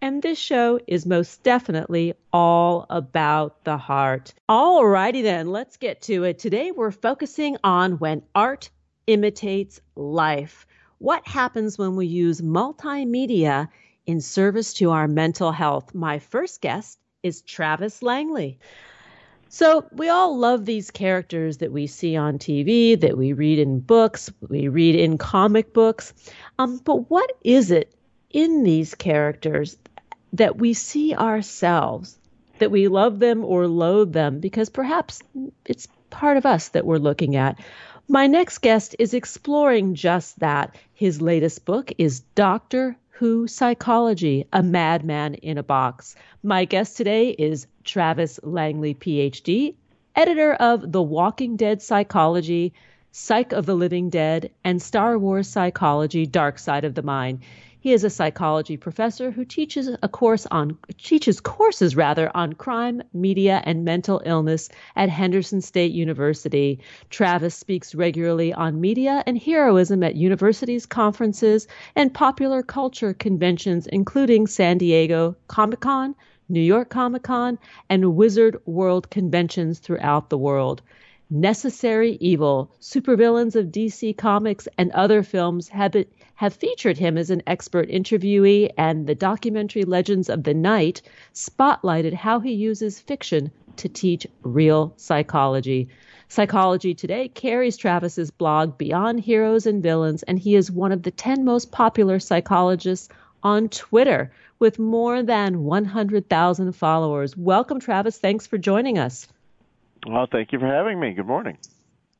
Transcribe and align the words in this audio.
and 0.00 0.22
this 0.22 0.38
show 0.38 0.80
is 0.86 1.06
most 1.06 1.42
definitely 1.42 2.14
all 2.32 2.86
about 2.90 3.64
the 3.64 3.76
heart. 3.76 4.34
Alrighty 4.48 5.22
then, 5.22 5.50
let's 5.50 5.76
get 5.76 6.02
to 6.02 6.24
it. 6.24 6.38
Today 6.38 6.70
we're 6.70 6.90
focusing 6.90 7.56
on 7.64 7.92
when 7.98 8.22
art 8.34 8.70
imitates 9.06 9.80
life. 9.96 10.66
What 10.98 11.26
happens 11.26 11.78
when 11.78 11.96
we 11.96 12.06
use 12.06 12.40
multimedia 12.40 13.68
in 14.06 14.20
service 14.20 14.74
to 14.74 14.90
our 14.90 15.08
mental 15.08 15.52
health? 15.52 15.94
My 15.94 16.18
first 16.18 16.60
guest 16.60 16.98
is 17.22 17.42
Travis 17.42 18.02
Langley. 18.02 18.58
So, 19.48 19.86
we 19.92 20.08
all 20.08 20.36
love 20.36 20.64
these 20.64 20.90
characters 20.90 21.58
that 21.58 21.70
we 21.70 21.86
see 21.86 22.16
on 22.16 22.38
TV, 22.38 23.00
that 23.00 23.16
we 23.16 23.32
read 23.32 23.60
in 23.60 23.78
books, 23.78 24.28
we 24.48 24.66
read 24.66 24.96
in 24.96 25.16
comic 25.16 25.72
books. 25.72 26.12
Um, 26.58 26.78
but 26.78 27.08
what 27.08 27.30
is 27.44 27.70
it 27.70 27.94
in 28.30 28.64
these 28.64 28.96
characters 28.96 29.76
that 30.34 30.58
we 30.58 30.74
see 30.74 31.14
ourselves, 31.14 32.18
that 32.58 32.70
we 32.70 32.88
love 32.88 33.20
them 33.20 33.44
or 33.44 33.66
loathe 33.68 34.12
them 34.12 34.40
because 34.40 34.68
perhaps 34.68 35.22
it's 35.64 35.88
part 36.10 36.36
of 36.36 36.44
us 36.44 36.68
that 36.70 36.84
we're 36.84 36.98
looking 36.98 37.36
at? 37.36 37.58
My 38.08 38.26
next 38.26 38.58
guest 38.58 38.96
is 38.98 39.14
exploring 39.14 39.94
just 39.94 40.40
that. 40.40 40.74
His 40.92 41.22
latest 41.22 41.64
book 41.64 41.92
is 41.98 42.20
Doctor 42.34 42.96
Who 43.10 43.46
Psychology, 43.46 44.46
A 44.52 44.62
Madman 44.62 45.34
in 45.34 45.56
a 45.56 45.62
Box. 45.62 46.16
My 46.42 46.64
guest 46.64 46.96
today 46.96 47.30
is 47.30 47.66
Travis 47.84 48.40
Langley, 48.42 48.94
PhD, 48.94 49.74
editor 50.16 50.52
of 50.54 50.90
The 50.90 51.02
Walking 51.02 51.56
Dead 51.56 51.80
Psychology, 51.80 52.74
Psych 53.12 53.52
of 53.52 53.66
the 53.66 53.76
Living 53.76 54.10
Dead, 54.10 54.50
and 54.64 54.82
Star 54.82 55.16
Wars 55.16 55.48
Psychology, 55.48 56.26
Dark 56.26 56.58
Side 56.58 56.84
of 56.84 56.96
the 56.96 57.02
Mind. 57.02 57.40
He 57.84 57.92
is 57.92 58.02
a 58.02 58.08
psychology 58.08 58.78
professor 58.78 59.30
who 59.30 59.44
teaches 59.44 59.90
a 60.02 60.08
course 60.08 60.46
on 60.50 60.78
teaches 60.96 61.38
courses 61.40 61.94
rather 61.94 62.34
on 62.34 62.54
crime, 62.54 63.02
media, 63.12 63.60
and 63.62 63.84
mental 63.84 64.22
illness 64.24 64.70
at 64.96 65.10
Henderson 65.10 65.60
State 65.60 65.92
University. 65.92 66.80
Travis 67.10 67.54
speaks 67.54 67.94
regularly 67.94 68.54
on 68.54 68.80
media 68.80 69.22
and 69.26 69.36
heroism 69.36 70.02
at 70.02 70.14
universities, 70.14 70.86
conferences, 70.86 71.68
and 71.94 72.14
popular 72.14 72.62
culture 72.62 73.12
conventions, 73.12 73.86
including 73.86 74.46
San 74.46 74.78
Diego 74.78 75.36
Comic 75.48 75.80
Con, 75.80 76.14
New 76.48 76.62
York 76.62 76.88
Comic 76.88 77.24
Con, 77.24 77.58
and 77.90 78.16
Wizard 78.16 78.56
World 78.64 79.10
conventions 79.10 79.78
throughout 79.78 80.30
the 80.30 80.38
world. 80.38 80.80
Necessary 81.36 82.16
Evil, 82.20 82.70
supervillains 82.80 83.56
of 83.56 83.72
DC 83.72 84.16
Comics, 84.16 84.68
and 84.78 84.92
other 84.92 85.24
films 85.24 85.68
have, 85.68 85.90
been, 85.90 86.04
have 86.36 86.54
featured 86.54 86.96
him 86.96 87.18
as 87.18 87.28
an 87.28 87.42
expert 87.48 87.88
interviewee, 87.88 88.70
and 88.78 89.08
the 89.08 89.16
documentary 89.16 89.82
Legends 89.82 90.30
of 90.30 90.44
the 90.44 90.54
Knight 90.54 91.02
spotlighted 91.32 92.12
how 92.14 92.38
he 92.38 92.52
uses 92.52 93.00
fiction 93.00 93.50
to 93.74 93.88
teach 93.88 94.28
real 94.44 94.92
psychology. 94.96 95.88
Psychology 96.28 96.94
Today 96.94 97.26
carries 97.26 97.76
Travis's 97.76 98.30
blog 98.30 98.78
Beyond 98.78 99.18
Heroes 99.18 99.66
and 99.66 99.82
Villains, 99.82 100.22
and 100.22 100.38
he 100.38 100.54
is 100.54 100.70
one 100.70 100.92
of 100.92 101.02
the 101.02 101.10
10 101.10 101.44
most 101.44 101.72
popular 101.72 102.20
psychologists 102.20 103.08
on 103.42 103.68
Twitter 103.70 104.30
with 104.60 104.78
more 104.78 105.20
than 105.24 105.64
100,000 105.64 106.72
followers. 106.74 107.36
Welcome, 107.36 107.80
Travis. 107.80 108.18
Thanks 108.18 108.46
for 108.46 108.56
joining 108.56 108.98
us. 108.98 109.26
Well, 110.06 110.26
thank 110.30 110.52
you 110.52 110.58
for 110.58 110.66
having 110.66 111.00
me. 111.00 111.12
Good 111.12 111.26
morning. 111.26 111.58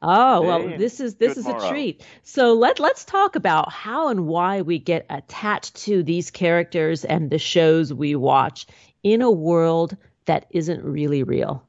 Oh 0.06 0.43
well, 0.43 0.77
this 0.77 1.00
is 1.00 1.15
this 1.15 1.39
is 1.39 1.47
a 1.47 1.69
treat. 1.69 2.05
So 2.25 2.53
let 2.53 2.78
let's 2.78 3.06
talk 3.06 3.37
about 3.37 3.72
how 3.72 4.09
and 4.09 4.27
why 4.27 4.61
we 4.61 4.78
get 4.78 5.06
attached 5.09 5.77
to 5.84 6.03
these 6.03 6.31
characters 6.31 7.06
and 7.06 7.31
the 7.31 7.39
shows 7.39 7.93
we 7.93 8.15
watch 8.15 8.67
in 9.03 9.22
a 9.22 9.31
world 9.31 9.97
that 10.27 10.47
isn't 10.50 10.84
really 10.84 11.22
real. 11.22 11.67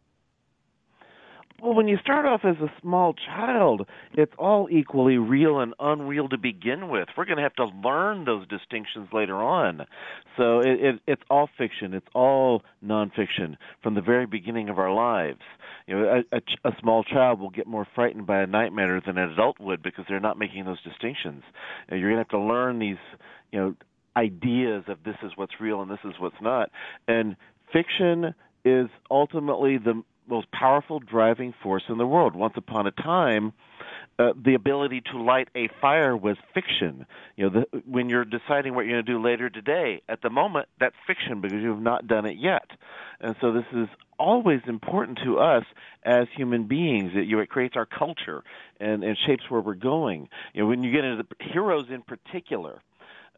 Well, 1.62 1.74
when 1.74 1.88
you 1.88 1.98
start 2.02 2.26
off 2.26 2.42
as 2.44 2.58
a 2.58 2.72
small 2.82 3.14
child, 3.14 3.88
it's 4.14 4.34
all 4.38 4.68
equally 4.70 5.18
real 5.18 5.60
and 5.60 5.74
unreal 5.80 6.28
to 6.30 6.38
begin 6.38 6.90
with. 6.90 7.08
We're 7.16 7.26
going 7.26 7.38
to 7.38 7.44
have 7.44 7.56
to 7.56 7.66
learn 7.66 8.26
those 8.26 8.46
distinctions 8.48 9.08
later 9.14 9.36
on. 9.36 9.86
So 10.36 10.60
it, 10.60 10.80
it, 10.82 10.96
it's 11.08 11.22
all 11.30 11.50
fiction. 11.58 11.94
It's 11.94 12.08
all 12.14 12.62
nonfiction 12.84 13.56
from 13.82 13.96
the 13.96 14.02
very 14.02 14.26
beginning 14.26 14.68
of 14.68 14.80
our 14.80 14.94
lives. 14.94 15.40
You 15.88 15.96
know, 15.96 16.22
a, 16.34 16.38
a, 16.38 16.70
a 16.70 16.76
small 16.82 17.06
child 17.06 17.40
will 17.40 17.52
get 17.52 17.68
more 17.68 17.88
frightened 17.96 18.28
by 18.28 18.42
a 18.42 18.48
nightmare 18.48 19.02
than 19.06 19.18
an 19.18 19.32
adult 19.32 19.58
would 19.60 19.82
because 19.82 20.04
they're 20.10 20.20
not 20.20 20.38
making 20.38 20.66
those 20.66 20.82
distinctions. 20.84 21.44
You're 21.90 22.02
going 22.02 22.16
to 22.16 22.18
have 22.18 22.28
to 22.30 22.40
learn 22.40 22.80
these, 22.80 22.98
you 23.52 23.60
know, 23.60 23.76
ideas 24.18 24.84
of 24.88 24.98
this 25.06 25.16
is 25.24 25.32
what's 25.36 25.54
real 25.62 25.82
and 25.82 25.90
this 25.90 26.00
is 26.04 26.14
what's 26.20 26.42
not. 26.42 26.70
And 27.08 27.38
fiction 27.72 28.34
is 28.66 28.88
ultimately 29.10 29.78
the 29.78 30.04
most 30.28 30.52
powerful 30.52 31.00
driving 31.00 31.54
force 31.62 31.84
in 31.90 31.98
the 31.98 32.08
world. 32.08 32.36
Once 32.36 32.54
upon 32.58 32.88
a 32.88 32.92
time, 32.92 33.54
uh, 34.18 34.32
the 34.42 34.54
ability 34.54 35.02
to 35.12 35.22
light 35.22 35.50
a 35.56 35.68
fire 35.82 36.16
was 36.16 36.38
fiction. 36.54 37.06
You 37.36 37.50
know, 37.50 37.66
the, 37.72 37.82
when 37.86 38.10
you're 38.10 38.26
deciding 38.26 38.74
what 38.74 38.86
you're 38.86 39.02
going 39.02 39.06
to 39.06 39.12
do 39.12 39.22
later 39.22 39.50
today, 39.50 40.02
at 40.08 40.22
the 40.22 40.30
moment, 40.30 40.68
that's 40.80 40.96
fiction 41.06 41.42
because 41.42 41.62
you 41.62 41.70
have 41.70 41.82
not 41.82 42.08
done 42.08 42.26
it 42.26 42.38
yet. 42.38 42.70
And 43.20 43.36
so 43.42 43.52
this 43.52 43.66
is 43.74 43.88
always 44.18 44.62
important 44.68 45.20
to 45.26 45.40
us 45.40 45.66
as 46.04 46.28
human 46.36 46.68
beings. 46.68 47.12
It, 47.14 47.26
you 47.26 47.36
know, 47.36 47.42
it 47.42 47.50
creates 47.50 47.76
our 47.76 47.86
culture 47.86 48.44
and, 48.80 49.04
and 49.04 49.18
shapes 49.28 49.44
where 49.50 49.62
we're 49.62 49.74
going. 49.74 50.30
You 50.54 50.62
know, 50.62 50.68
when 50.68 50.84
you 50.84 50.92
get 50.92 51.04
into 51.04 51.24
the 51.24 51.46
heroes 51.52 51.88
in 51.90 52.02
particular, 52.02 52.82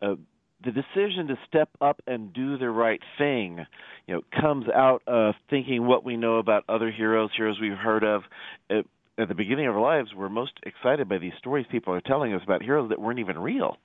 uh, 0.01 0.16
the 0.63 0.71
decision 0.71 1.27
to 1.27 1.38
step 1.48 1.69
up 1.81 2.01
and 2.07 2.33
do 2.33 2.57
the 2.57 2.69
right 2.69 3.01
thing, 3.18 3.65
you 4.07 4.15
know, 4.15 4.21
comes 4.42 4.68
out 4.69 5.04
of 5.06 5.36
thinking 5.50 5.86
what 5.86 6.04
we 6.04 6.18
know 6.18 6.38
about 6.38 6.63
other 6.68 6.92
heroes, 6.92 7.30
heroes 7.36 7.59
we've 7.59 7.77
heard 7.77 8.04
of. 8.04 8.24
At, 8.69 8.86
at 9.19 9.27
the 9.27 9.36
beginning 9.36 9.68
of 9.68 9.75
our 9.75 9.81
lives, 9.81 10.13
we're 10.15 10.30
most 10.30 10.54
excited 10.63 11.07
by 11.07 11.18
these 11.18 11.33
stories 11.38 11.65
people 11.69 11.94
are 11.94 12.01
telling 12.01 12.33
us 12.33 12.42
about 12.44 12.62
heroes 12.62 12.89
that 12.89 13.00
weren't 13.00 13.19
even 13.19 13.38
real. 13.38 13.77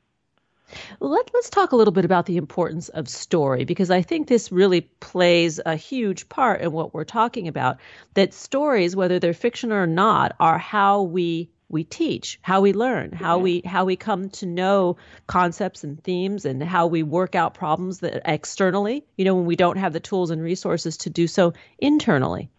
Let, 1.00 1.34
us 1.34 1.50
talk 1.50 1.72
a 1.72 1.76
little 1.76 1.92
bit 1.92 2.04
about 2.04 2.26
the 2.26 2.36
importance 2.36 2.88
of 2.90 3.08
story 3.08 3.64
because 3.64 3.90
I 3.90 4.00
think 4.00 4.28
this 4.28 4.52
really 4.52 4.82
plays 5.00 5.60
a 5.64 5.76
huge 5.76 6.28
part 6.28 6.62
in 6.62 6.72
what 6.72 6.94
we're 6.94 7.04
talking 7.04 7.48
about. 7.48 7.78
That 8.14 8.32
stories, 8.32 8.96
whether 8.96 9.18
they're 9.18 9.34
fiction 9.34 9.72
or 9.72 9.86
not, 9.86 10.34
are 10.40 10.58
how 10.58 11.02
we 11.02 11.50
we 11.72 11.82
teach, 11.82 12.38
how 12.42 12.60
we 12.60 12.72
learn, 12.72 13.10
how 13.10 13.38
we 13.38 13.62
how 13.64 13.84
we 13.84 13.96
come 13.96 14.28
to 14.30 14.46
know 14.46 14.96
concepts 15.26 15.82
and 15.82 16.00
themes, 16.04 16.44
and 16.44 16.62
how 16.62 16.86
we 16.86 17.02
work 17.02 17.34
out 17.34 17.54
problems 17.54 18.00
that 18.00 18.22
externally. 18.24 19.04
You 19.16 19.24
know, 19.24 19.34
when 19.34 19.46
we 19.46 19.56
don't 19.56 19.78
have 19.78 19.92
the 19.92 20.00
tools 20.00 20.30
and 20.30 20.40
resources 20.40 20.98
to 20.98 21.10
do 21.10 21.26
so 21.26 21.54
internally. 21.78 22.50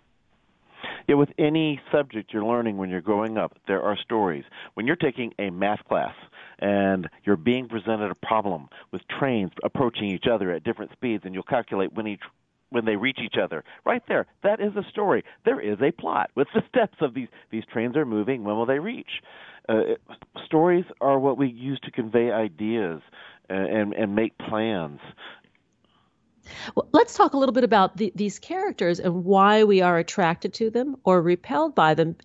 Yeah, 1.07 1.15
with 1.15 1.29
any 1.37 1.81
subject 1.91 2.33
you're 2.33 2.45
learning 2.45 2.77
when 2.77 2.89
you're 2.89 3.01
growing 3.01 3.37
up, 3.37 3.57
there 3.67 3.81
are 3.81 3.97
stories. 3.97 4.45
When 4.73 4.87
you're 4.87 4.95
taking 4.95 5.33
a 5.37 5.49
math 5.49 5.85
class 5.87 6.15
and 6.59 7.09
you're 7.25 7.35
being 7.35 7.67
presented 7.67 8.09
a 8.09 8.15
problem 8.15 8.69
with 8.91 9.01
trains 9.07 9.51
approaching 9.63 10.05
each 10.05 10.27
other 10.31 10.51
at 10.51 10.63
different 10.63 10.91
speeds, 10.93 11.23
and 11.25 11.33
you'll 11.33 11.43
calculate 11.43 11.93
when 11.93 12.07
each 12.07 12.21
when 12.73 12.85
they 12.85 12.95
reach 12.95 13.19
each 13.23 13.35
other. 13.41 13.63
Right 13.85 14.03
there, 14.07 14.25
that 14.43 14.59
is 14.59 14.75
a 14.75 14.83
story. 14.89 15.23
There 15.45 15.59
is 15.59 15.77
a 15.81 15.91
plot 15.91 16.31
with 16.35 16.47
the 16.53 16.63
steps 16.69 16.97
of 17.01 17.13
these 17.13 17.29
these 17.51 17.63
trains 17.71 17.95
are 17.95 18.05
moving. 18.05 18.43
When 18.43 18.55
will 18.55 18.65
they 18.65 18.79
reach? 18.79 19.21
Uh, 19.69 19.95
stories 20.45 20.85
are 20.99 21.19
what 21.19 21.37
we 21.37 21.47
use 21.47 21.79
to 21.83 21.91
convey 21.91 22.31
ideas 22.31 23.01
and 23.49 23.67
and, 23.67 23.93
and 23.93 24.15
make 24.15 24.37
plans. 24.37 24.99
Well, 26.75 26.89
let's 26.91 27.15
talk 27.15 27.33
a 27.33 27.37
little 27.37 27.53
bit 27.53 27.63
about 27.63 27.95
the, 27.95 28.11
these 28.15 28.39
characters 28.39 28.99
and 28.99 29.23
why 29.23 29.63
we 29.63 29.81
are 29.81 29.97
attracted 29.97 30.53
to 30.55 30.69
them 30.69 30.97
or 31.05 31.21
repelled 31.21 31.73
by 31.73 31.93
them. 31.93 32.17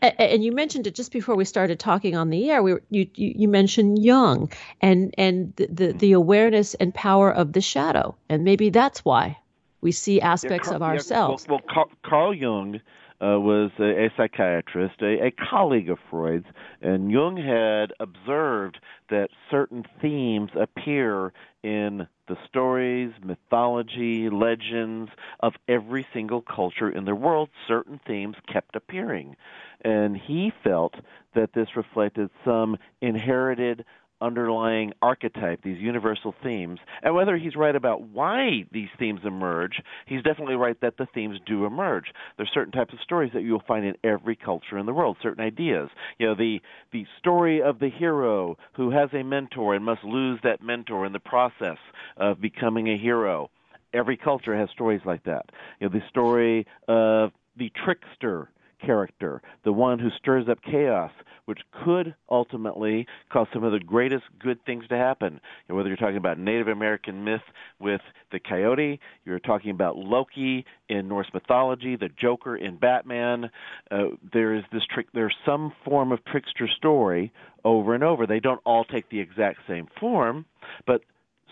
And 0.00 0.42
you 0.42 0.52
mentioned 0.52 0.86
it 0.86 0.94
just 0.94 1.12
before 1.12 1.36
we 1.36 1.44
started 1.44 1.78
talking 1.78 2.16
on 2.16 2.30
the 2.30 2.50
air. 2.50 2.62
We 2.62 2.72
were, 2.72 2.82
you, 2.88 3.06
you, 3.14 3.34
you 3.36 3.48
mentioned 3.48 4.02
Jung 4.02 4.50
and 4.80 5.14
and 5.18 5.52
the, 5.56 5.66
the, 5.66 5.92
the 5.92 6.12
awareness 6.12 6.72
and 6.72 6.94
power 6.94 7.30
of 7.30 7.52
the 7.52 7.60
shadow, 7.60 8.16
and 8.30 8.42
maybe 8.42 8.70
that's 8.70 9.04
why 9.04 9.36
we 9.80 9.92
see 9.92 10.20
aspects 10.20 10.68
yeah, 10.68 10.78
Carl, 10.78 10.82
of 10.82 10.82
ourselves. 10.82 11.46
Yeah, 11.48 11.52
well, 11.54 11.62
well, 11.76 11.90
Carl 12.04 12.34
Jung 12.34 12.80
uh, 13.22 13.38
was 13.38 13.70
a, 13.78 14.06
a 14.06 14.12
psychiatrist, 14.16 14.94
a, 15.02 15.26
a 15.26 15.30
colleague 15.30 15.90
of 15.90 15.98
Freud's, 16.10 16.46
and 16.80 17.10
Jung 17.10 17.36
had 17.36 17.92
observed 18.00 18.78
that 19.10 19.28
certain 19.50 19.84
themes 20.00 20.50
appear 20.58 21.32
in 21.62 22.06
the 22.28 22.36
stories, 22.48 23.12
mythology, 23.22 24.30
legends 24.30 25.10
of 25.40 25.52
every 25.68 26.06
single 26.14 26.40
culture 26.40 26.88
in 26.88 27.04
the 27.04 27.14
world. 27.14 27.50
Certain 27.68 28.00
themes 28.06 28.36
kept 28.50 28.76
appearing. 28.76 29.36
And 29.82 30.16
he 30.16 30.52
felt 30.62 30.94
that 31.34 31.52
this 31.52 31.76
reflected 31.76 32.30
some 32.44 32.76
inherited 33.02 33.84
underlying 34.20 34.92
archetype, 35.02 35.62
these 35.62 35.78
universal 35.78 36.34
themes. 36.42 36.78
And 37.02 37.14
whether 37.14 37.36
he's 37.36 37.56
right 37.56 37.74
about 37.74 38.02
why 38.02 38.64
these 38.72 38.88
themes 38.98 39.20
emerge, 39.24 39.80
he's 40.06 40.22
definitely 40.22 40.56
right 40.56 40.80
that 40.80 40.96
the 40.96 41.06
themes 41.14 41.38
do 41.46 41.64
emerge. 41.64 42.06
There's 42.36 42.50
certain 42.52 42.72
types 42.72 42.92
of 42.92 43.00
stories 43.00 43.32
that 43.34 43.42
you'll 43.42 43.62
find 43.66 43.84
in 43.84 43.94
every 44.04 44.36
culture 44.36 44.78
in 44.78 44.86
the 44.86 44.92
world, 44.92 45.16
certain 45.22 45.44
ideas. 45.44 45.88
You 46.18 46.28
know, 46.28 46.34
the 46.34 46.60
the 46.92 47.06
story 47.18 47.62
of 47.62 47.78
the 47.78 47.90
hero 47.90 48.56
who 48.74 48.90
has 48.90 49.10
a 49.12 49.22
mentor 49.22 49.74
and 49.74 49.84
must 49.84 50.04
lose 50.04 50.40
that 50.42 50.62
mentor 50.62 51.06
in 51.06 51.12
the 51.12 51.20
process 51.20 51.78
of 52.16 52.40
becoming 52.40 52.88
a 52.88 52.98
hero. 52.98 53.50
Every 53.92 54.16
culture 54.16 54.56
has 54.56 54.70
stories 54.70 55.00
like 55.04 55.24
that. 55.24 55.46
You 55.80 55.88
know, 55.88 55.98
the 55.98 56.08
story 56.08 56.66
of 56.86 57.32
the 57.56 57.72
trickster 57.84 58.50
character, 58.84 59.42
the 59.64 59.72
one 59.72 59.98
who 59.98 60.08
stirs 60.18 60.48
up 60.48 60.58
chaos, 60.62 61.10
which 61.44 61.60
could 61.84 62.14
ultimately 62.30 63.06
cause 63.32 63.46
some 63.52 63.64
of 63.64 63.72
the 63.72 63.80
greatest 63.80 64.24
good 64.38 64.64
things 64.64 64.86
to 64.88 64.96
happen. 64.96 65.40
Know, 65.68 65.74
whether 65.74 65.88
you're 65.88 65.96
talking 65.96 66.16
about 66.16 66.38
Native 66.38 66.68
American 66.68 67.24
myth 67.24 67.42
with 67.78 68.00
the 68.32 68.38
coyote, 68.40 69.00
you're 69.24 69.40
talking 69.40 69.70
about 69.70 69.96
Loki 69.96 70.64
in 70.88 71.08
Norse 71.08 71.28
mythology, 71.34 71.96
the 71.96 72.08
Joker 72.08 72.56
in 72.56 72.76
Batman. 72.76 73.50
Uh, 73.90 74.10
there 74.32 74.54
is 74.54 74.64
this 74.72 74.82
trick. 74.92 75.06
There's 75.12 75.34
some 75.44 75.72
form 75.84 76.12
of 76.12 76.24
trickster 76.24 76.68
story 76.68 77.32
over 77.64 77.94
and 77.94 78.04
over. 78.04 78.26
They 78.26 78.40
don't 78.40 78.60
all 78.64 78.84
take 78.84 79.08
the 79.10 79.20
exact 79.20 79.60
same 79.68 79.88
form, 79.98 80.46
but 80.86 81.02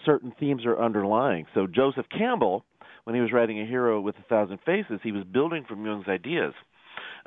certain 0.04 0.32
themes 0.38 0.64
are 0.64 0.80
underlying. 0.80 1.46
So 1.54 1.66
Joseph 1.66 2.06
Campbell, 2.16 2.64
when 3.04 3.14
he 3.14 3.20
was 3.20 3.32
writing 3.32 3.60
A 3.60 3.66
Hero 3.66 4.00
with 4.00 4.16
a 4.18 4.22
Thousand 4.28 4.58
Faces, 4.64 5.00
he 5.02 5.12
was 5.12 5.24
building 5.24 5.64
from 5.68 5.84
Jung's 5.84 6.08
ideas 6.08 6.54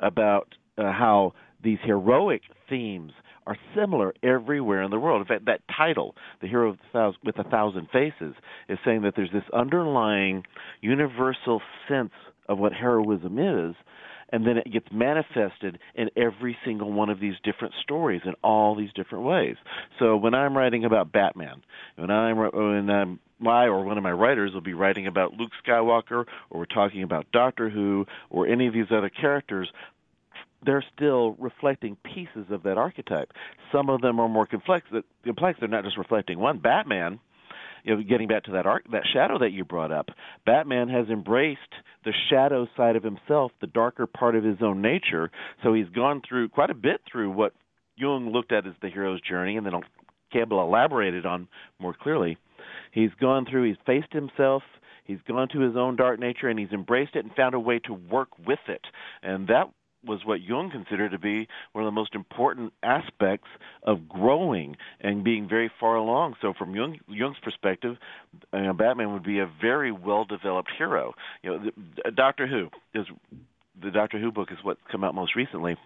about 0.02 0.54
uh, 0.78 0.92
how 0.92 1.32
these 1.62 1.78
heroic 1.84 2.42
themes 2.68 3.12
are 3.46 3.56
similar 3.74 4.14
everywhere 4.22 4.82
in 4.82 4.90
the 4.90 4.98
world. 4.98 5.20
In 5.20 5.26
fact, 5.26 5.46
that 5.46 5.60
title, 5.76 6.14
"The 6.40 6.48
Hero 6.48 6.76
with 7.24 7.38
a 7.38 7.44
Thousand 7.44 7.88
Faces," 7.90 8.34
is 8.68 8.78
saying 8.84 9.02
that 9.02 9.14
there's 9.16 9.32
this 9.32 9.48
underlying 9.52 10.44
universal 10.80 11.60
sense 11.88 12.12
of 12.48 12.58
what 12.58 12.72
heroism 12.72 13.38
is, 13.38 13.74
and 14.32 14.46
then 14.46 14.56
it 14.56 14.72
gets 14.72 14.86
manifested 14.90 15.78
in 15.94 16.08
every 16.16 16.56
single 16.64 16.90
one 16.90 17.10
of 17.10 17.20
these 17.20 17.34
different 17.44 17.74
stories 17.82 18.22
in 18.24 18.32
all 18.42 18.74
these 18.74 18.92
different 18.94 19.24
ways. 19.24 19.56
So 19.98 20.16
when 20.16 20.34
I'm 20.34 20.56
writing 20.56 20.84
about 20.84 21.12
Batman, 21.12 21.62
when 21.96 22.10
I'm 22.10 22.38
when 22.38 22.90
I'm 22.90 23.20
my 23.38 23.64
or 23.64 23.84
one 23.84 23.98
of 23.98 24.04
my 24.04 24.12
writers 24.12 24.52
will 24.54 24.60
be 24.60 24.74
writing 24.74 25.06
about 25.06 25.34
Luke 25.34 25.50
Skywalker, 25.66 26.24
or 26.50 26.60
we're 26.60 26.64
talking 26.64 27.02
about 27.02 27.26
Doctor 27.32 27.68
Who, 27.68 28.06
or 28.30 28.46
any 28.46 28.66
of 28.68 28.72
these 28.72 28.86
other 28.90 29.10
characters, 29.10 29.68
they're 30.64 30.84
still 30.94 31.32
reflecting 31.38 31.96
pieces 32.04 32.46
of 32.50 32.62
that 32.62 32.78
archetype. 32.78 33.32
Some 33.72 33.90
of 33.90 34.00
them 34.00 34.20
are 34.20 34.28
more 34.28 34.46
complex. 34.46 34.86
Complex. 35.24 35.58
They're 35.60 35.68
not 35.68 35.84
just 35.84 35.98
reflecting 35.98 36.38
one. 36.38 36.58
Batman, 36.58 37.18
you 37.82 37.96
know, 37.96 38.02
getting 38.02 38.28
back 38.28 38.44
to 38.44 38.52
that 38.52 38.66
arc, 38.66 38.84
that 38.92 39.02
shadow 39.12 39.38
that 39.38 39.50
you 39.52 39.64
brought 39.64 39.92
up. 39.92 40.08
Batman 40.46 40.88
has 40.88 41.08
embraced 41.08 41.60
the 42.04 42.12
shadow 42.30 42.66
side 42.76 42.96
of 42.96 43.02
himself, 43.02 43.52
the 43.60 43.66
darker 43.66 44.06
part 44.06 44.36
of 44.36 44.44
his 44.44 44.58
own 44.62 44.82
nature. 44.82 45.30
So 45.62 45.74
he's 45.74 45.88
gone 45.88 46.22
through 46.26 46.48
quite 46.50 46.70
a 46.70 46.74
bit 46.74 47.00
through 47.10 47.30
what 47.30 47.54
Jung 47.96 48.32
looked 48.32 48.52
at 48.52 48.66
as 48.66 48.74
the 48.80 48.88
hero's 48.88 49.20
journey, 49.20 49.56
and 49.56 49.66
then 49.66 49.74
Campbell 50.32 50.62
elaborated 50.62 51.26
on 51.26 51.48
more 51.78 51.94
clearly. 51.94 52.38
He's 52.92 53.10
gone 53.20 53.46
through. 53.50 53.68
He's 53.68 53.76
faced 53.86 54.12
himself. 54.12 54.62
He's 55.04 55.18
gone 55.26 55.48
to 55.52 55.60
his 55.60 55.76
own 55.76 55.96
dark 55.96 56.20
nature 56.20 56.48
and 56.48 56.58
he's 56.58 56.70
embraced 56.70 57.16
it 57.16 57.24
and 57.24 57.34
found 57.34 57.54
a 57.54 57.60
way 57.60 57.80
to 57.80 57.92
work 57.92 58.28
with 58.46 58.60
it. 58.68 58.82
And 59.22 59.48
that 59.48 59.68
was 60.04 60.24
what 60.24 60.40
Jung 60.40 60.70
considered 60.70 61.12
to 61.12 61.18
be 61.18 61.48
one 61.72 61.84
of 61.84 61.86
the 61.86 61.94
most 61.94 62.14
important 62.14 62.72
aspects 62.82 63.48
of 63.82 64.08
growing 64.08 64.76
and 65.00 65.24
being 65.24 65.48
very 65.48 65.70
far 65.80 65.96
along. 65.96 66.34
So, 66.40 66.52
from 66.56 66.74
Jung, 66.74 66.98
Jung's 67.08 67.38
perspective, 67.42 67.96
uh, 68.52 68.72
Batman 68.72 69.12
would 69.12 69.22
be 69.22 69.38
a 69.38 69.50
very 69.60 69.92
well-developed 69.92 70.70
hero. 70.76 71.14
You 71.42 71.50
know, 71.50 71.70
the, 72.04 72.10
Doctor 72.10 72.46
Who 72.46 72.68
is 72.98 73.06
the 73.80 73.90
Doctor 73.90 74.18
Who 74.18 74.32
book 74.32 74.48
is 74.52 74.58
what's 74.62 74.80
come 74.90 75.04
out 75.04 75.14
most 75.14 75.34
recently. 75.36 75.76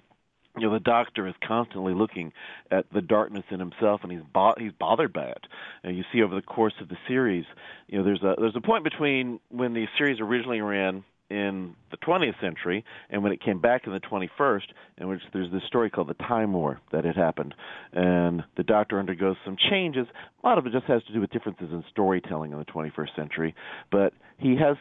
You 0.59 0.69
know, 0.69 0.73
the 0.73 0.81
Doctor 0.81 1.29
is 1.29 1.35
constantly 1.47 1.93
looking 1.93 2.33
at 2.71 2.87
the 2.91 3.03
darkness 3.03 3.45
in 3.51 3.61
himself, 3.61 4.01
and 4.03 4.11
he's 4.11 4.23
bo- 4.33 4.55
he's 4.57 4.73
bothered 4.73 5.13
by 5.13 5.25
it. 5.25 5.47
And 5.83 5.97
you 5.97 6.05
see 6.13 6.23
over 6.23 6.35
the 6.35 6.43
course 6.43 6.73
of 6.81 6.89
the 6.89 6.97
series, 7.07 7.45
you 7.89 7.99
know, 7.99 8.05
there's 8.05 8.23
a 8.23 8.35
there's 8.39 8.57
a 8.57 8.63
point 8.63 8.83
between 8.83 9.41
when 9.51 9.75
the 9.75 9.87
series 9.99 10.19
originally 10.21 10.63
ran 10.63 11.05
in 11.31 11.75
the 11.91 11.97
20th 11.97 12.41
century 12.41 12.85
and 13.11 13.23
when 13.23 13.33
it 13.33 13.43
came 13.43 13.61
back 13.61 13.87
in 13.87 13.93
the 13.93 14.01
21st 14.01 14.63
in 14.99 15.09
which 15.09 15.21
there's 15.33 15.51
this 15.51 15.63
story 15.67 15.91
called 15.91 16.09
the 16.09 16.15
time 16.15 16.53
war 16.53 16.81
that 16.93 17.05
had 17.05 17.17
happened. 17.17 17.55
And 17.93 18.45
the 18.57 18.63
doctor 18.63 18.99
undergoes 18.99 19.37
some 19.45 19.57
changes. 19.71 20.07
A 20.43 20.47
lot 20.47 20.59
of 20.59 20.67
it 20.67 20.73
just 20.73 20.87
has 20.87 21.03
to 21.05 21.13
do 21.13 21.21
with 21.21 21.31
differences 21.31 21.71
in 21.71 21.85
storytelling 21.91 22.53
in 22.53 22.59
the 22.59 22.65
21st 22.65 23.17
century. 23.17 23.55
But 23.91 24.13
he 24.39 24.57
has 24.57 24.77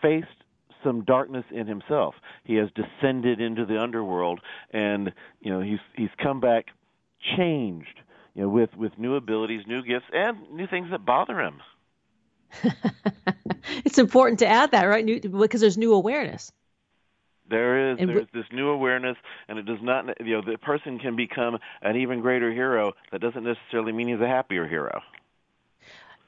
faced 0.00 0.28
some 0.82 1.04
darkness 1.04 1.44
in 1.50 1.66
himself. 1.66 2.14
He 2.44 2.56
has 2.56 2.68
descended 2.74 3.40
into 3.40 3.66
the 3.66 3.80
underworld 3.80 4.40
and 4.72 5.12
you 5.40 5.52
know 5.52 5.60
he's 5.60 5.78
he's 5.96 6.10
come 6.20 6.40
back 6.40 6.66
changed 7.36 8.00
you 8.34 8.42
know 8.42 8.48
with 8.48 8.70
with 8.76 8.92
new 8.98 9.14
abilities 9.14 9.62
new 9.66 9.82
gifts 9.82 10.06
and 10.12 10.50
new 10.50 10.66
things 10.66 10.88
that 10.90 11.04
bother 11.06 11.40
him 11.40 11.60
it's 13.84 13.98
important 13.98 14.40
to 14.40 14.46
add 14.46 14.72
that, 14.72 14.84
right? 14.84 15.04
New, 15.04 15.20
because 15.20 15.60
there's 15.60 15.78
new 15.78 15.94
awareness. 15.94 16.52
There 17.48 17.92
is 17.92 17.98
and 18.00 18.08
there's 18.08 18.28
this 18.32 18.46
new 18.52 18.68
awareness, 18.68 19.16
and 19.48 19.58
it 19.58 19.66
does 19.66 19.80
not. 19.82 20.06
You 20.24 20.40
know, 20.40 20.42
the 20.42 20.58
person 20.58 20.98
can 20.98 21.16
become 21.16 21.58
an 21.82 21.96
even 21.96 22.20
greater 22.20 22.50
hero. 22.50 22.92
That 23.10 23.20
doesn't 23.20 23.44
necessarily 23.44 23.92
mean 23.92 24.08
he's 24.08 24.20
a 24.20 24.28
happier 24.28 24.66
hero. 24.66 25.02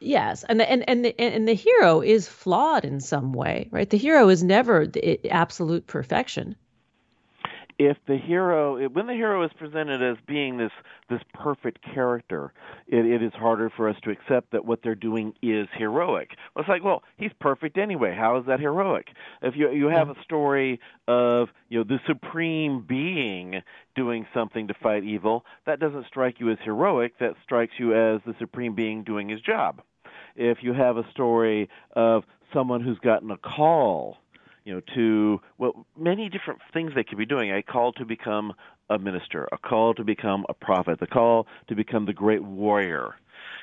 Yes, 0.01 0.45
and 0.45 0.61
the, 0.61 0.71
and 0.71 0.87
and 0.89 1.05
the, 1.05 1.19
and 1.19 1.49
the 1.49 1.55
hero 1.55 2.03
is 2.03 2.29
flawed 2.29 2.85
in 2.85 3.01
some 3.01 3.33
way, 3.33 3.69
right? 3.71 3.89
The 3.89 3.97
hero 3.97 4.29
is 4.29 4.43
never 4.43 4.87
the 4.87 5.31
absolute 5.31 5.87
perfection. 5.87 6.57
If 7.79 7.97
the 8.07 8.17
hero 8.17 8.89
when 8.89 9.07
the 9.07 9.15
hero 9.15 9.43
is 9.45 9.51
presented 9.59 10.03
as 10.03 10.17
being 10.27 10.59
this 10.59 10.71
this 11.11 11.21
perfect 11.33 11.81
character 11.83 12.53
it, 12.87 13.05
it 13.05 13.23
is 13.23 13.33
harder 13.33 13.71
for 13.71 13.89
us 13.89 13.97
to 14.05 14.11
accept 14.11 14.53
that 14.53 14.65
what 14.65 14.81
they're 14.83 14.95
doing 14.95 15.35
is 15.43 15.67
heroic. 15.77 16.31
Well, 16.55 16.63
it's 16.63 16.69
like 16.69 16.85
well 16.85 17.03
he's 17.17 17.33
perfect 17.41 17.77
anyway. 17.77 18.15
How 18.15 18.39
is 18.39 18.47
that 18.47 18.61
heroic? 18.61 19.09
If 19.43 19.57
you 19.57 19.71
you 19.71 19.87
have 19.89 20.09
a 20.09 20.15
story 20.23 20.81
of 21.09 21.49
you 21.69 21.79
know 21.79 21.85
the 21.85 22.01
supreme 22.07 22.85
being 22.87 23.63
doing 23.97 24.27
something 24.33 24.69
to 24.69 24.75
fight 24.75 25.05
evil 25.05 25.45
that 25.67 25.81
doesn't 25.81 26.07
strike 26.07 26.41
you 26.41 26.51
as 26.51 26.59
heroic. 26.65 27.19
That 27.19 27.35
strikes 27.43 27.75
you 27.79 27.95
as 27.95 28.21
the 28.27 28.35
supreme 28.39 28.75
being 28.75 29.03
doing 29.03 29.29
his 29.29 29.41
job. 29.41 29.83
If 30.37 30.59
you 30.63 30.73
have 30.73 30.97
a 30.97 31.09
story 31.11 31.69
of 31.95 32.25
someone 32.53 32.81
who's 32.81 32.99
gotten 32.99 33.31
a 33.31 33.37
call 33.37 34.19
you 34.65 34.75
know, 34.75 34.81
to 34.95 35.41
well, 35.59 35.87
many 35.97 36.29
different 36.29 36.61
things 36.73 36.93
they 36.95 37.05
could 37.05 37.19
be 37.19 37.27
doing. 37.27 37.53
A 37.53 37.63
call 37.63 37.93
to 37.95 38.05
become 38.05 38.53
a 38.91 38.99
minister, 38.99 39.49
a 39.53 39.59
call 39.59 39.95
to 39.95 40.05
become 40.05 40.45
a 40.49 40.55
prophet, 40.55 41.01
the 41.01 41.07
call 41.07 41.47
to 41.69 41.75
become 41.75 42.07
the 42.07 42.13
great 42.13 42.43
warrior. 42.43 43.15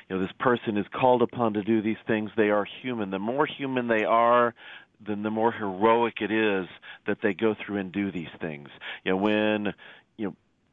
You 0.08 0.16
know, 0.16 0.22
this 0.22 0.32
person 0.38 0.76
is 0.76 0.86
called 0.92 1.22
upon 1.22 1.54
to 1.54 1.62
do 1.62 1.80
these 1.82 1.96
things. 2.06 2.30
They 2.36 2.50
are 2.50 2.66
human. 2.82 3.10
The 3.10 3.18
more 3.18 3.46
human 3.46 3.88
they 3.88 4.04
are, 4.04 4.54
then 5.04 5.22
the 5.22 5.30
more 5.30 5.52
heroic 5.52 6.20
it 6.20 6.30
is 6.30 6.66
that 7.06 7.18
they 7.22 7.34
go 7.34 7.54
through 7.54 7.78
and 7.78 7.92
do 7.92 8.12
these 8.12 8.28
things. 8.40 8.68
You 9.04 9.12
know, 9.12 9.16
when 9.16 9.74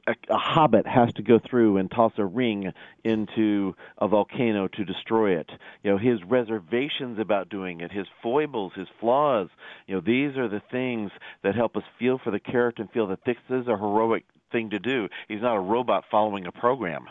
a, 0.10 0.34
a 0.34 0.38
hobbit 0.38 0.88
has 0.88 1.14
to 1.14 1.22
go 1.22 1.40
through 1.40 1.78
and 1.78 1.90
toss 1.90 2.14
a 2.18 2.26
ring 2.26 2.74
into 3.04 3.76
a 3.98 4.08
volcano 4.08 4.68
to 4.68 4.84
destroy 4.84 5.38
it. 5.38 5.50
You 5.84 5.92
know, 5.92 5.98
his 5.98 6.24
reservations 6.24 7.20
about 7.20 7.50
doing 7.50 7.82
it, 7.82 7.92
his 7.92 8.08
foibles, 8.24 8.74
his 8.76 8.88
flaws, 9.00 9.50
you 9.88 9.96
know, 9.96 10.02
these 10.02 10.36
are 10.38 10.48
the 10.48 10.62
things 10.72 11.12
that 11.44 11.56
help 11.56 11.78
us 11.78 11.84
feel 11.98 12.18
for 12.18 12.32
the 12.32 12.40
character 12.40 12.82
and 12.82 12.92
feel 12.92 13.08
that 13.08 13.24
this 13.26 13.38
is 13.50 13.68
a 13.68 13.78
heroic 13.78 14.26
thing 14.52 14.72
to 14.72 14.80
do. 14.80 15.08
He's 15.28 15.42
not 15.42 15.56
a 15.56 15.62
robot 15.62 16.06
following 16.10 16.48
a 16.48 16.52
program. 16.52 17.06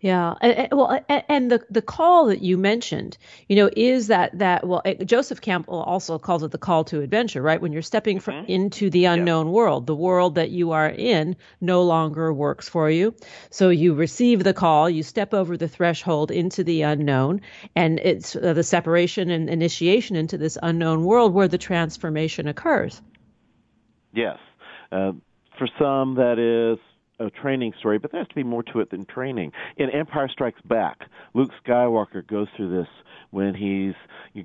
Yeah, 0.00 0.34
and, 0.40 0.68
well, 0.72 1.00
and 1.08 1.50
the 1.50 1.64
the 1.70 1.82
call 1.82 2.26
that 2.26 2.42
you 2.42 2.58
mentioned, 2.58 3.16
you 3.48 3.56
know, 3.56 3.70
is 3.76 4.08
that 4.08 4.38
that 4.38 4.66
well, 4.66 4.82
Joseph 5.04 5.40
Campbell 5.40 5.80
also 5.80 6.18
calls 6.18 6.42
it 6.42 6.50
the 6.50 6.58
call 6.58 6.84
to 6.84 7.00
adventure, 7.00 7.42
right? 7.42 7.60
When 7.60 7.72
you're 7.72 7.82
stepping 7.82 8.20
from, 8.20 8.34
mm-hmm. 8.34 8.50
into 8.50 8.90
the 8.90 9.06
unknown 9.06 9.52
world, 9.52 9.86
the 9.86 9.94
world 9.94 10.34
that 10.34 10.50
you 10.50 10.72
are 10.72 10.88
in 10.88 11.36
no 11.60 11.82
longer 11.82 12.32
works 12.32 12.68
for 12.68 12.90
you. 12.90 13.14
So 13.50 13.70
you 13.70 13.94
receive 13.94 14.44
the 14.44 14.54
call, 14.54 14.90
you 14.90 15.02
step 15.02 15.32
over 15.32 15.56
the 15.56 15.68
threshold 15.68 16.30
into 16.30 16.64
the 16.64 16.82
unknown, 16.82 17.40
and 17.74 17.98
it's 18.00 18.36
uh, 18.36 18.52
the 18.52 18.62
separation 18.62 19.30
and 19.30 19.48
initiation 19.48 20.16
into 20.16 20.38
this 20.38 20.58
unknown 20.62 21.04
world 21.04 21.32
where 21.32 21.48
the 21.48 21.58
transformation 21.58 22.48
occurs. 22.48 23.00
Yes, 24.12 24.38
uh, 24.92 25.12
for 25.58 25.68
some 25.78 26.14
that 26.16 26.38
is 26.38 26.78
a 27.18 27.30
training 27.30 27.72
story, 27.78 27.98
but 27.98 28.12
there 28.12 28.20
has 28.20 28.28
to 28.28 28.34
be 28.34 28.42
more 28.42 28.62
to 28.62 28.80
it 28.80 28.90
than 28.90 29.04
training. 29.04 29.52
In 29.76 29.90
Empire 29.90 30.28
Strikes 30.28 30.60
Back, 30.62 30.98
Luke 31.32 31.50
Skywalker 31.64 32.26
goes 32.26 32.48
through 32.56 32.76
this 32.76 32.88
when 33.30 33.54
he's 33.54 33.94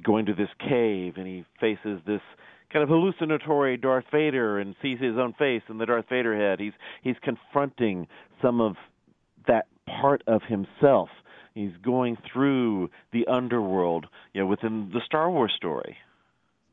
going 0.04 0.26
to 0.28 0.34
this 0.34 0.50
cave 0.60 1.14
and 1.18 1.28
he 1.28 1.46
faces 1.60 2.00
this 2.06 2.22
kind 2.72 2.84
of 2.84 2.90
hallucinatory 2.90 3.78
Darth 3.78 4.06
Vader 4.12 4.60
and 4.60 4.76
sees 4.82 5.00
his 5.00 5.18
own 5.18 5.34
face 5.34 5.64
in 5.70 5.78
the 5.78 5.86
Darth 5.86 6.06
Vader 6.10 6.38
head. 6.38 6.60
He's 6.60 6.74
he's 7.02 7.16
confronting 7.22 8.08
some 8.42 8.62
of 8.62 8.76
that 9.48 9.66
part 9.88 10.24
of 10.28 10.42
himself. 10.44 11.10
He's 11.56 11.76
going 11.84 12.18
through 12.32 12.90
the 13.12 13.26
underworld, 13.28 14.06
you 14.34 14.42
know, 14.42 14.48
within 14.48 14.92
the 14.94 15.02
Star 15.06 15.30
Wars 15.30 15.52
story. 15.56 15.98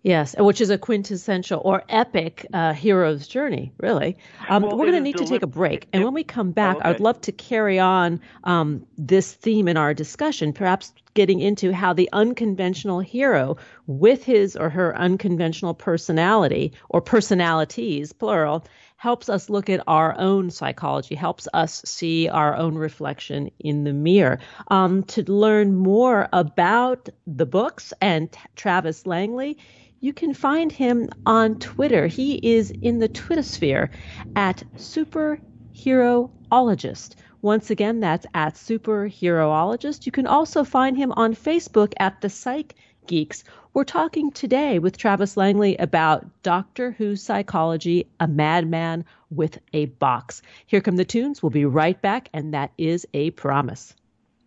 Yes, 0.07 0.37
which 0.39 0.61
is 0.61 0.71
a 0.71 0.79
quintessential 0.79 1.61
or 1.65 1.83
epic 1.89 2.47
uh, 2.53 2.73
hero's 2.73 3.27
journey, 3.27 3.73
really. 3.79 4.17
Um, 4.49 4.63
well, 4.63 4.77
we're 4.77 4.85
going 4.85 4.93
to 4.93 5.01
need 5.01 5.17
to 5.17 5.25
take 5.25 5.43
a 5.43 5.49
break. 5.49 5.89
And 5.93 6.05
when 6.05 6.15
we 6.15 6.23
come 6.23 6.53
back, 6.53 6.77
okay. 6.77 6.91
I'd 6.91 7.01
love 7.01 7.21
to 7.23 7.33
carry 7.33 7.81
on 7.81 8.21
um, 8.45 8.87
this 8.97 9.33
theme 9.33 9.67
in 9.67 9.77
our 9.77 9.93
discussion, 9.93 10.53
perhaps 10.53 10.93
getting 11.15 11.41
into 11.41 11.73
how 11.73 11.93
the 11.93 12.09
unconventional 12.13 13.01
hero, 13.01 13.57
with 13.89 14.23
his 14.23 14.55
or 14.55 14.71
her 14.71 14.97
unconventional 14.97 15.75
personality 15.75 16.73
or 16.91 17.01
personalities, 17.01 18.13
plural, 18.13 18.65
helps 19.07 19.29
us 19.29 19.49
look 19.49 19.71
at 19.71 19.85
our 19.87 20.19
own 20.19 20.51
psychology, 20.51 21.15
helps 21.15 21.47
us 21.55 21.81
see 21.85 22.29
our 22.29 22.57
own 22.57 22.75
reflection 22.75 23.49
in 23.61 23.85
the 23.85 23.93
mirror. 23.93 24.41
Um, 24.67 25.05
to 25.05 25.23
learn 25.31 25.77
more 25.77 26.29
about 26.33 27.09
the 27.25 27.47
books 27.47 27.93
and 28.01 28.29
Travis 28.57 29.07
Langley, 29.07 29.59
you 30.01 30.13
can 30.13 30.35
find 30.35 30.73
him 30.73 31.09
on 31.25 31.61
Twitter. 31.61 32.09
He 32.09 32.35
is 32.57 32.73
in 32.73 32.99
the 32.99 33.09
Twittersphere 33.09 33.91
at 34.35 34.65
Superherologist. 34.75 37.15
Once 37.43 37.71
again, 37.71 38.01
that's 38.01 38.27
at 38.35 38.55
Superherologist. 38.55 40.07
You 40.07 40.11
can 40.11 40.27
also 40.27 40.65
find 40.65 40.97
him 40.97 41.13
on 41.13 41.37
Facebook 41.37 41.93
at 42.01 42.21
The 42.23 42.29
Psych 42.29 42.75
Geeks. 43.07 43.45
We're 43.77 43.85
talking 43.85 44.31
today 44.31 44.79
with 44.79 44.97
Travis 44.97 45.37
Langley 45.37 45.77
about 45.77 46.25
Doctor 46.43 46.93
Who 46.93 47.15
psychology, 47.15 48.09
a 48.19 48.27
madman 48.27 49.05
with 49.29 49.59
a 49.75 49.85
box. 49.85 50.41
Here 50.65 50.81
come 50.81 50.97
the 50.97 51.05
tunes. 51.05 51.43
We'll 51.43 51.51
be 51.51 51.67
right 51.67 52.01
back, 52.01 52.31
and 52.33 52.55
that 52.55 52.73
is 52.79 53.07
a 53.13 53.33
promise. 53.33 53.95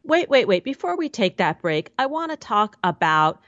Wait, 0.03 0.31
wait, 0.31 0.47
wait. 0.47 0.63
Before 0.63 0.97
we 0.97 1.09
take 1.09 1.37
that 1.37 1.61
break, 1.61 1.93
I 1.99 2.07
want 2.07 2.31
to 2.31 2.37
talk 2.37 2.77
about 2.83 3.39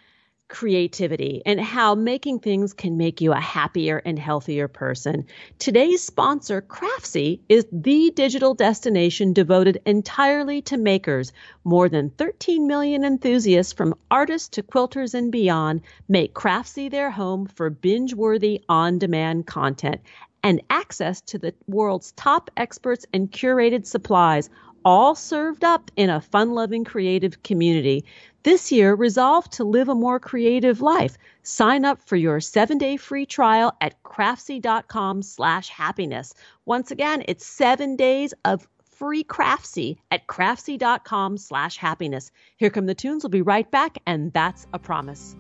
creativity 0.52 1.42
and 1.46 1.62
how 1.62 1.96
making 1.96 2.38
things 2.38 2.74
can 2.74 2.98
make 2.98 3.22
you 3.22 3.32
a 3.32 3.40
happier 3.40 4.02
and 4.06 4.20
healthier 4.20 4.68
person. 4.68 5.26
Today's 5.60 6.04
sponsor, 6.04 6.62
Craftsy, 6.62 7.40
is 7.48 7.66
the 7.72 8.12
digital 8.14 8.54
destination 8.54 9.32
devoted 9.32 9.82
entirely 9.86 10.62
to 10.64 10.76
makers. 10.78 11.32
More 11.64 11.88
than 11.88 12.10
13 12.10 12.68
million 12.68 13.06
enthusiasts 13.06 13.72
from 13.72 13.96
artists 14.12 14.50
to 14.50 14.62
quilters 14.62 15.14
and 15.14 15.32
beyond 15.32 15.82
make 16.10 16.34
Craftsy 16.34 16.92
their 16.92 17.12
home 17.12 17.46
for 17.48 17.70
binge-worthy 17.70 18.62
on-demand 18.68 19.48
content 19.48 20.02
and 20.44 20.62
access 20.70 21.22
to 21.22 21.38
the 21.38 21.54
world's 21.68 22.12
top 22.14 22.52
experts 22.58 23.06
and 23.14 23.32
curated 23.32 23.86
supplies 23.86 24.50
all 24.84 25.16
served 25.16 25.64
up 25.64 25.92
in 25.96 26.10
a 26.10 26.22
fun 26.22 26.52
loving 26.52 26.84
creative 26.84 27.44
community. 27.44 28.06
This 28.44 28.72
year, 28.72 28.96
resolve 28.96 29.50
to 29.52 29.64
live 29.64 29.90
a 29.90 29.96
more 29.96 30.20
creative 30.20 30.82
life. 30.82 31.18
Sign 31.44 31.86
up 31.86 32.02
for 32.02 32.16
your 32.16 32.40
seven 32.40 32.78
day 32.78 32.98
free 32.98 33.26
trial 33.26 33.74
at 33.82 34.02
craftsy.com 34.04 35.22
slash 35.22 35.70
happiness. 35.70 36.34
Once 36.66 36.92
again, 36.92 37.24
it's 37.28 37.46
seven 37.46 37.96
days 37.96 38.34
of 38.46 38.68
free 38.84 39.24
Craftsy 39.24 39.98
at 40.12 40.28
craftsy.com 40.28 41.38
slash 41.38 41.78
happiness. 41.78 42.32
Here 42.58 42.70
come 42.70 42.86
the 42.86 42.94
tunes. 42.94 43.24
We'll 43.24 43.32
be 43.32 43.42
right 43.42 43.70
back, 43.72 43.98
and 44.06 44.32
that's 44.32 44.68
a 44.74 44.80
promise. 44.80 45.36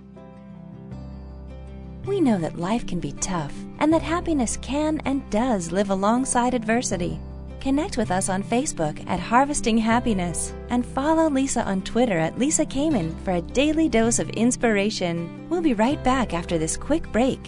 We 2.05 2.19
know 2.19 2.39
that 2.39 2.57
life 2.57 2.87
can 2.87 2.99
be 2.99 3.11
tough 3.11 3.53
and 3.77 3.93
that 3.93 4.01
happiness 4.01 4.57
can 4.57 4.99
and 5.05 5.29
does 5.29 5.71
live 5.71 5.91
alongside 5.91 6.55
adversity. 6.55 7.19
Connect 7.61 7.95
with 7.95 8.09
us 8.09 8.27
on 8.27 8.41
Facebook 8.41 9.07
at 9.07 9.19
Harvesting 9.19 9.77
Happiness 9.77 10.51
and 10.69 10.83
follow 10.83 11.29
Lisa 11.29 11.63
on 11.63 11.83
Twitter 11.83 12.17
at 12.17 12.39
Lisa 12.39 12.65
Kamen 12.65 13.15
for 13.23 13.33
a 13.33 13.41
daily 13.41 13.87
dose 13.87 14.17
of 14.17 14.31
inspiration. 14.31 15.47
We'll 15.47 15.61
be 15.61 15.75
right 15.75 16.03
back 16.03 16.33
after 16.33 16.57
this 16.57 16.75
quick 16.75 17.11
break. 17.11 17.39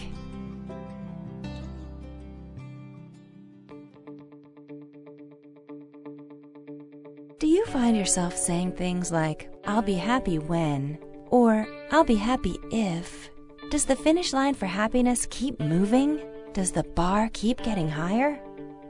Do 7.40 7.48
you 7.48 7.66
find 7.66 7.96
yourself 7.96 8.36
saying 8.36 8.72
things 8.72 9.10
like, 9.10 9.52
I'll 9.66 9.82
be 9.82 9.94
happy 9.94 10.38
when, 10.38 10.96
or 11.26 11.66
I'll 11.90 12.04
be 12.04 12.14
happy 12.14 12.56
if? 12.70 13.30
Does 13.68 13.84
the 13.84 13.96
finish 13.96 14.32
line 14.32 14.54
for 14.54 14.66
happiness 14.66 15.26
keep 15.28 15.58
moving? 15.58 16.20
Does 16.52 16.70
the 16.70 16.84
bar 16.84 17.30
keep 17.32 17.60
getting 17.64 17.88
higher? 17.88 18.40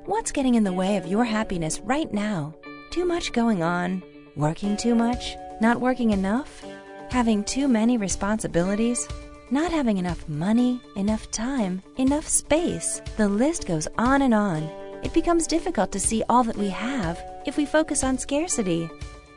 What's 0.07 0.33
getting 0.33 0.55
in 0.55 0.65
the 0.65 0.73
way 0.73 0.99
of 0.99 1.07
your 1.07 1.25
happiness 1.25 1.81
right 1.81 2.13
now? 2.13 2.55
Too 2.91 3.07
much 3.07 3.33
going 3.33 3.63
on? 3.63 4.03
Working 4.37 4.77
too 4.77 4.95
much? 4.95 5.35
Not 5.63 5.81
working 5.81 6.11
enough? 6.11 6.63
Having 7.11 7.45
too 7.45 7.69
many 7.69 7.97
responsibilities? 7.97 9.09
Not 9.51 9.73
having 9.73 9.97
enough 9.97 10.29
money, 10.29 10.79
enough 10.97 11.31
time, 11.31 11.83
enough 11.97 12.29
space? 12.29 13.01
The 13.17 13.27
list 13.27 13.67
goes 13.67 13.89
on 13.97 14.21
and 14.21 14.35
on. 14.35 14.65
It 15.03 15.15
becomes 15.15 15.47
difficult 15.47 15.91
to 15.93 16.01
see 16.01 16.23
all 16.29 16.45
that 16.45 16.59
we 16.59 16.69
have 16.69 17.25
if 17.47 17.57
we 17.57 17.65
focus 17.65 18.05
on 18.05 18.19
scarcity. 18.19 18.91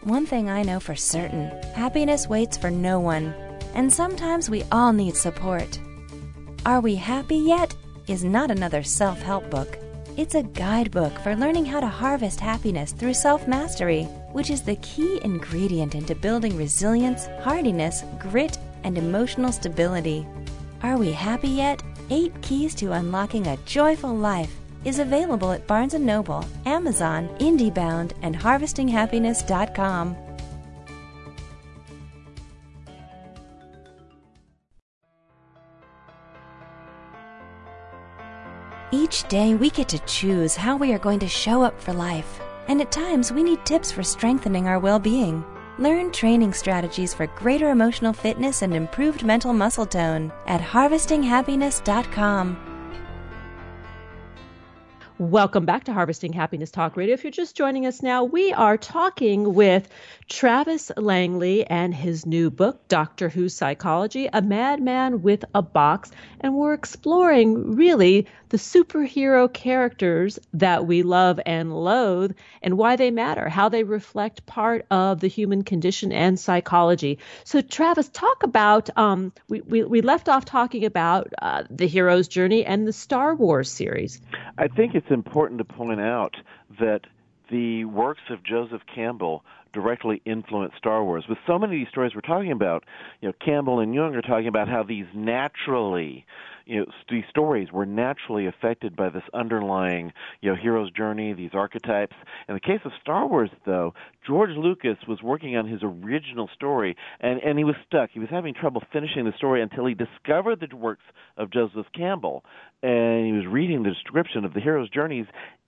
One 0.03 0.25
thing 0.25 0.49
I 0.49 0.63
know 0.63 0.81
for 0.81 0.95
certain 0.95 1.47
happiness 1.75 2.27
waits 2.27 2.57
for 2.57 2.71
no 2.71 2.99
one, 2.99 3.33
and 3.73 3.91
sometimes 3.91 4.49
we 4.49 4.63
all 4.73 4.91
need 4.91 5.15
support. 5.15 5.79
Are 6.65 6.81
We 6.81 6.95
Happy 6.95 7.37
Yet? 7.37 7.73
is 8.07 8.25
not 8.25 8.51
another 8.51 8.83
self 8.83 9.21
help 9.21 9.49
book. 9.49 9.77
It's 10.17 10.33
a 10.33 10.41
guidebook 10.41 11.19
for 11.19 11.35
learning 11.35 11.65
how 11.65 11.79
to 11.79 11.87
harvest 11.87 12.39
happiness 12.39 12.91
through 12.91 13.13
self 13.13 13.47
mastery, 13.47 14.05
which 14.31 14.49
is 14.49 14.63
the 14.63 14.77
key 14.77 15.19
ingredient 15.23 15.93
into 15.93 16.15
building 16.15 16.57
resilience, 16.57 17.27
hardiness, 17.43 18.03
grit, 18.17 18.57
and 18.83 18.97
emotional 18.97 19.51
stability. 19.51 20.25
Are 20.81 20.97
we 20.97 21.11
happy 21.11 21.49
yet? 21.49 21.83
Eight 22.09 22.33
keys 22.41 22.73
to 22.75 22.93
unlocking 22.93 23.45
a 23.45 23.57
joyful 23.57 24.15
life 24.15 24.55
is 24.85 24.97
available 24.97 25.51
at 25.51 25.67
Barnes 25.67 25.93
& 25.93 25.99
Noble, 25.99 26.43
Amazon, 26.65 27.29
IndieBound, 27.39 28.13
and 28.23 28.35
HarvestingHappiness.com. 28.35 30.26
Each 39.07 39.25
day 39.29 39.55
we 39.55 39.69
get 39.69 39.87
to 39.87 39.99
choose 39.99 40.53
how 40.53 40.75
we 40.75 40.91
are 40.91 40.99
going 40.99 41.19
to 41.19 41.29
show 41.29 41.61
up 41.61 41.79
for 41.79 41.93
life, 41.93 42.41
and 42.67 42.81
at 42.81 42.91
times 42.91 43.31
we 43.31 43.41
need 43.41 43.65
tips 43.65 43.89
for 43.89 44.03
strengthening 44.03 44.67
our 44.67 44.79
well 44.79 44.99
being. 44.99 45.45
Learn 45.79 46.11
training 46.11 46.51
strategies 46.51 47.13
for 47.13 47.27
greater 47.27 47.69
emotional 47.69 48.11
fitness 48.11 48.63
and 48.63 48.73
improved 48.73 49.23
mental 49.23 49.53
muscle 49.53 49.85
tone 49.85 50.33
at 50.45 50.59
harvestinghappiness.com. 50.59 52.57
Welcome 55.19 55.65
back 55.65 55.85
to 55.85 55.93
Harvesting 55.93 56.33
Happiness 56.33 56.69
Talk 56.69 56.97
Radio. 56.97 57.13
If 57.13 57.23
you're 57.23 57.31
just 57.31 57.55
joining 57.55 57.85
us 57.85 58.03
now, 58.03 58.25
we 58.25 58.51
are 58.51 58.77
talking 58.77 59.53
with 59.53 59.87
Travis 60.27 60.91
Langley 60.97 61.65
and 61.65 61.95
his 61.95 62.25
new 62.25 62.49
book, 62.49 62.85
Doctor 62.89 63.29
Who 63.29 63.47
Psychology 63.47 64.27
A 64.31 64.41
Madman 64.41 65.21
with 65.21 65.45
a 65.55 65.61
Box. 65.61 66.11
And 66.41 66.53
we're 66.53 66.73
exploring 66.73 67.75
really 67.75 68.27
the 68.49 68.57
superhero 68.57 69.51
characters 69.51 70.37
that 70.53 70.85
we 70.85 71.01
love 71.01 71.39
and 71.45 71.73
loathe 71.73 72.35
and 72.61 72.77
why 72.77 72.97
they 72.97 73.09
matter, 73.09 73.47
how 73.47 73.69
they 73.69 73.83
reflect 73.83 74.45
part 74.45 74.85
of 74.91 75.21
the 75.21 75.27
human 75.27 75.63
condition 75.63 76.11
and 76.11 76.37
psychology. 76.37 77.19
So, 77.45 77.61
Travis, 77.61 78.09
talk 78.09 78.43
about 78.43 78.89
um, 78.97 79.31
we, 79.47 79.61
we, 79.61 79.83
we 79.83 80.01
left 80.01 80.27
off 80.27 80.43
talking 80.43 80.83
about 80.83 81.33
uh, 81.41 81.63
the 81.69 81.87
hero's 81.87 82.27
journey 82.27 82.65
and 82.65 82.85
the 82.85 82.93
Star 82.93 83.33
Wars 83.33 83.71
series. 83.71 84.19
I 84.57 84.67
think 84.67 84.93
it's 84.93 85.09
important 85.09 85.59
to 85.59 85.65
point 85.65 86.01
out 86.01 86.35
that 86.81 87.01
the 87.49 87.85
works 87.85 88.21
of 88.29 88.43
Joseph 88.43 88.81
Campbell 88.93 89.43
directly 89.73 90.21
influenced 90.25 90.77
Star 90.77 91.03
Wars. 91.03 91.25
With 91.27 91.37
so 91.47 91.57
many 91.59 91.75
of 91.75 91.79
these 91.79 91.89
stories 91.89 92.13
we're 92.15 92.21
talking 92.21 92.51
about, 92.51 92.83
you 93.21 93.29
know, 93.29 93.33
Campbell 93.43 93.79
and 93.79 93.93
Jung 93.93 94.15
are 94.15 94.21
talking 94.21 94.47
about 94.47 94.67
how 94.67 94.83
these 94.83 95.05
naturally 95.13 96.25
you 96.67 96.79
know 96.79 96.85
these 97.09 97.23
stories 97.29 97.71
were 97.71 97.85
naturally 97.85 98.45
affected 98.45 98.95
by 98.95 99.09
this 99.09 99.23
underlying 99.33 100.11
you 100.41 100.49
know 100.49 100.55
hero's 100.55 100.91
journey 100.91 101.33
these 101.33 101.51
archetypes 101.53 102.15
in 102.47 102.53
the 102.53 102.59
case 102.59 102.81
of 102.83 102.91
star 102.99 103.25
wars 103.25 103.49
though 103.65 103.93
george 104.25 104.49
lucas 104.51 104.97
was 105.07 105.21
working 105.23 105.55
on 105.55 105.65
his 105.65 105.79
original 105.81 106.49
story 106.53 106.95
and 107.21 107.39
and 107.41 107.57
he 107.57 107.63
was 107.63 107.75
stuck 107.85 108.09
he 108.11 108.19
was 108.19 108.29
having 108.29 108.53
trouble 108.53 108.83
finishing 108.91 109.25
the 109.25 109.33
story 109.37 109.61
until 109.61 109.85
he 109.85 109.93
discovered 109.93 110.59
the 110.59 110.75
works 110.75 111.05
of 111.37 111.49
joseph 111.49 111.87
campbell 111.95 112.43
and 112.83 113.25
he 113.25 113.31
was 113.31 113.45
reading 113.47 113.83
the 113.83 113.89
description 113.89 114.43
of 114.43 114.53
the 114.53 114.59
hero's 114.59 114.89
journeys 114.89 115.25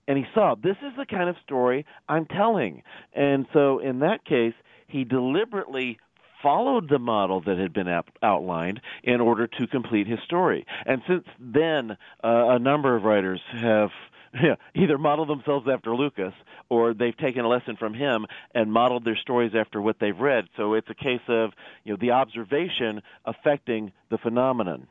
and 0.10 0.18
he 0.18 0.26
saw 0.34 0.56
this 0.56 0.76
is 0.82 0.92
the 0.98 1.06
kind 1.06 1.30
of 1.30 1.38
story 1.44 1.86
i'm 2.10 2.26
telling 2.26 2.84
and 3.14 3.46
so 3.54 3.80
in 3.80 4.00
that 4.00 4.26
case 4.26 4.54
he 4.88 5.06
deliberately 5.06 5.98
followed 6.42 6.90
the 6.90 7.00
model 7.00 7.42
that 7.42 7.58
had 7.58 7.74
been 7.74 7.88
ap- 7.88 8.18
outlined 8.24 8.82
in 9.04 9.22
order 9.22 9.48
to 9.48 9.68
complete 9.68 10.08
his 10.08 10.20
story. 10.26 10.66
And 10.86 11.02
since 11.08 11.26
then, 11.40 11.92
uh, 12.24 12.56
a 12.56 12.60
number 12.60 12.96
of 12.96 13.04
writers 13.04 13.42
have 13.52 13.90
yeah, 14.34 14.56
either 14.76 14.98
modeled 14.98 15.30
themselves 15.30 15.68
after 15.72 15.96
Lucas 15.96 16.34
or 16.70 16.94
they've 16.94 17.18
taken 17.18 17.46
a 17.46 17.48
lesson 17.48 17.76
from 17.78 17.94
him 17.94 18.28
and 18.54 18.72
modeled 18.72 19.04
their 19.04 19.16
stories 19.16 19.54
after 19.56 19.82
what 19.82 19.98
they've 20.00 20.18
read. 20.18 20.46
So 20.56 20.76
it's 20.76 20.90
a 20.90 20.94
case 20.94 21.22
of 21.28 21.52
you 21.84 21.94
know 21.94 21.98
the 22.00 22.12
observation 22.12 23.02
affecting 23.26 23.92
the 24.10 24.18
phenomenon. 24.18 24.88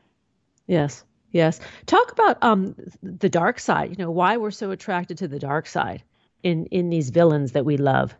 Yes. 0.67 1.05
Yes. 1.31 1.59
Talk 1.85 2.11
about 2.11 2.37
um 2.41 2.75
the 3.03 3.29
dark 3.29 3.59
side, 3.59 3.91
you 3.91 3.95
know, 3.97 4.11
why 4.11 4.37
we're 4.37 4.51
so 4.51 4.71
attracted 4.71 5.17
to 5.19 5.27
the 5.27 5.39
dark 5.39 5.67
side 5.67 6.03
in 6.43 6.65
in 6.67 6.89
these 6.89 7.09
villains 7.09 7.51
that 7.53 7.65
we 7.65 7.77
love. 7.77 8.15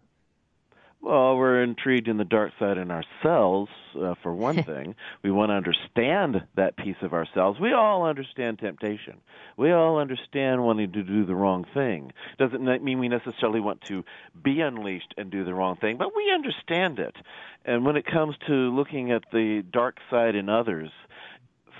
Well, 1.01 1.37
we're 1.37 1.63
intrigued 1.63 2.09
in 2.09 2.17
the 2.17 2.25
dark 2.25 2.51
side 2.59 2.77
in 2.77 2.91
ourselves, 2.91 3.71
uh, 3.95 4.15
for 4.21 4.33
one 4.33 4.63
thing. 4.63 4.95
we 5.23 5.31
want 5.31 5.49
to 5.49 5.53
understand 5.53 6.43
that 6.55 6.75
piece 6.75 6.97
of 7.01 7.13
ourselves. 7.13 7.57
We 7.59 7.71
all 7.71 8.05
understand 8.05 8.59
temptation. 8.59 9.21
We 9.55 9.71
all 9.71 9.97
understand 9.97 10.63
wanting 10.63 10.91
to 10.91 11.03
do 11.03 11.25
the 11.25 11.35
wrong 11.35 11.65
thing. 11.73 12.11
Doesn't 12.37 12.83
mean 12.83 12.99
we 12.99 13.07
necessarily 13.07 13.61
want 13.61 13.81
to 13.83 14.03
be 14.43 14.59
unleashed 14.59 15.13
and 15.17 15.31
do 15.31 15.45
the 15.45 15.53
wrong 15.53 15.77
thing, 15.77 15.97
but 15.97 16.15
we 16.15 16.31
understand 16.33 16.99
it. 16.99 17.15
And 17.63 17.85
when 17.85 17.95
it 17.95 18.05
comes 18.05 18.35
to 18.47 18.53
looking 18.53 19.11
at 19.11 19.23
the 19.31 19.63
dark 19.71 19.97
side 20.09 20.35
in 20.35 20.49
others, 20.49 20.91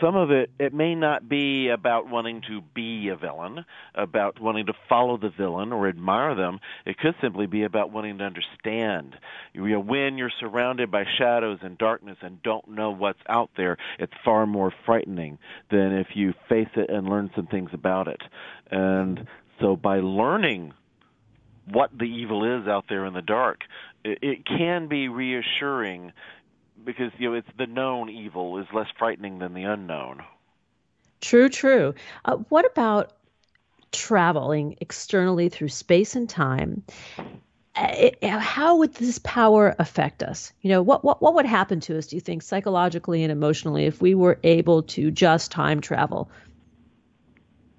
some 0.02 0.16
of 0.16 0.32
it 0.32 0.52
it 0.60 0.74
may 0.74 0.96
not 0.96 1.28
be 1.28 1.70
about 1.70 2.10
wanting 2.10 2.42
to 2.48 2.62
be 2.74 3.10
a 3.10 3.16
villain, 3.16 3.66
about 3.96 4.40
wanting 4.40 4.68
to 4.68 4.74
follow 4.88 5.18
the 5.18 5.30
villain 5.30 5.72
or 5.72 5.88
admire 5.88 6.36
them. 6.36 6.60
It 6.86 6.98
could 6.98 7.16
simply 7.22 7.46
be 7.48 7.64
about 7.64 7.92
wanting 7.92 8.18
to 8.20 8.24
understand. 8.24 9.16
You 9.54 9.68
know, 9.68 9.80
when 9.80 10.18
you're 10.18 10.32
surrounded 10.40 10.92
by 10.92 11.06
shadows 11.18 11.60
and 11.62 11.78
darkness 11.78 12.18
and 12.22 12.42
don't 12.44 12.70
know 12.70 12.92
what's 12.92 13.20
out 13.28 13.52
there, 13.58 13.78
it's 13.98 14.14
far 14.24 14.46
more 14.46 14.74
frightening 14.86 15.38
than 15.72 15.94
if 15.94 16.08
you 16.16 16.34
face 16.48 16.70
it 16.76 16.90
and 16.90 17.08
learn 17.08 17.32
some 17.36 17.48
things 17.48 17.72
about 17.74 18.08
it. 18.08 18.22
And 18.72 19.28
so 19.60 19.76
by 19.76 20.00
learning 20.00 20.74
what 21.72 21.92
the 21.98 22.06
evil 22.06 22.60
is 22.60 22.68
out 22.68 22.86
there 22.90 23.06
in 23.06 23.14
the 23.14 23.22
dark, 23.22 23.62
it, 24.04 24.20
it 24.22 24.46
can 24.46 24.88
be 24.88 25.08
reassuring 25.08 26.14
because 26.86 27.12
you 27.18 27.30
know 27.30 27.36
it's 27.36 27.48
the 27.58 27.68
known 27.68 28.10
evil 28.10 28.58
is 28.60 28.66
less 28.74 28.88
frightening 28.98 29.40
than 29.40 29.54
the 29.54 29.64
unknown. 29.64 30.24
True, 31.22 31.50
true. 31.50 31.94
Uh, 32.26 32.38
what 32.50 32.66
about 32.66 33.14
traveling 33.92 34.78
externally 34.80 35.50
through 35.50 35.70
space 35.70 36.16
and 36.16 36.30
time? 36.30 36.84
Uh, 37.76 37.88
it, 37.94 38.24
how 38.24 38.78
would 38.78 38.94
this 38.96 39.20
power 39.20 39.76
affect 39.80 40.24
us? 40.24 40.52
You 40.62 40.70
know, 40.70 40.82
what, 40.82 41.04
what 41.04 41.22
what 41.22 41.36
would 41.36 41.46
happen 41.46 41.80
to 41.82 41.98
us? 41.98 42.08
Do 42.08 42.16
you 42.16 42.22
think 42.22 42.42
psychologically 42.42 43.24
and 43.24 43.32
emotionally 43.32 43.86
if 43.86 44.02
we 44.02 44.16
were 44.16 44.40
able 44.44 44.84
to 44.84 45.12
just 45.12 45.52
time 45.52 45.82
travel? 45.82 46.30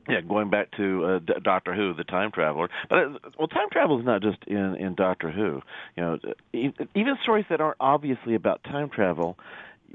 Yeah, 0.09 0.21
going 0.21 0.51
back 0.51 0.71
to 0.77 1.05
uh, 1.05 1.19
D- 1.19 1.35
Doctor 1.43 1.75
Who, 1.75 1.95
the 1.95 2.05
time 2.05 2.31
traveler. 2.33 2.69
But 2.89 2.99
uh, 2.99 3.09
well, 3.39 3.49
time 3.49 3.69
travel 3.73 3.99
is 3.99 4.05
not 4.05 4.23
just 4.23 4.39
in 4.47 4.77
in 4.77 4.95
Doctor 4.95 5.31
Who. 5.31 5.61
You 5.97 6.03
know, 6.03 6.19
even 6.53 7.17
stories 7.23 7.47
that 7.51 7.61
aren't 7.61 7.77
obviously 7.81 8.35
about 8.35 8.63
time 8.65 8.91
travel, 8.91 9.39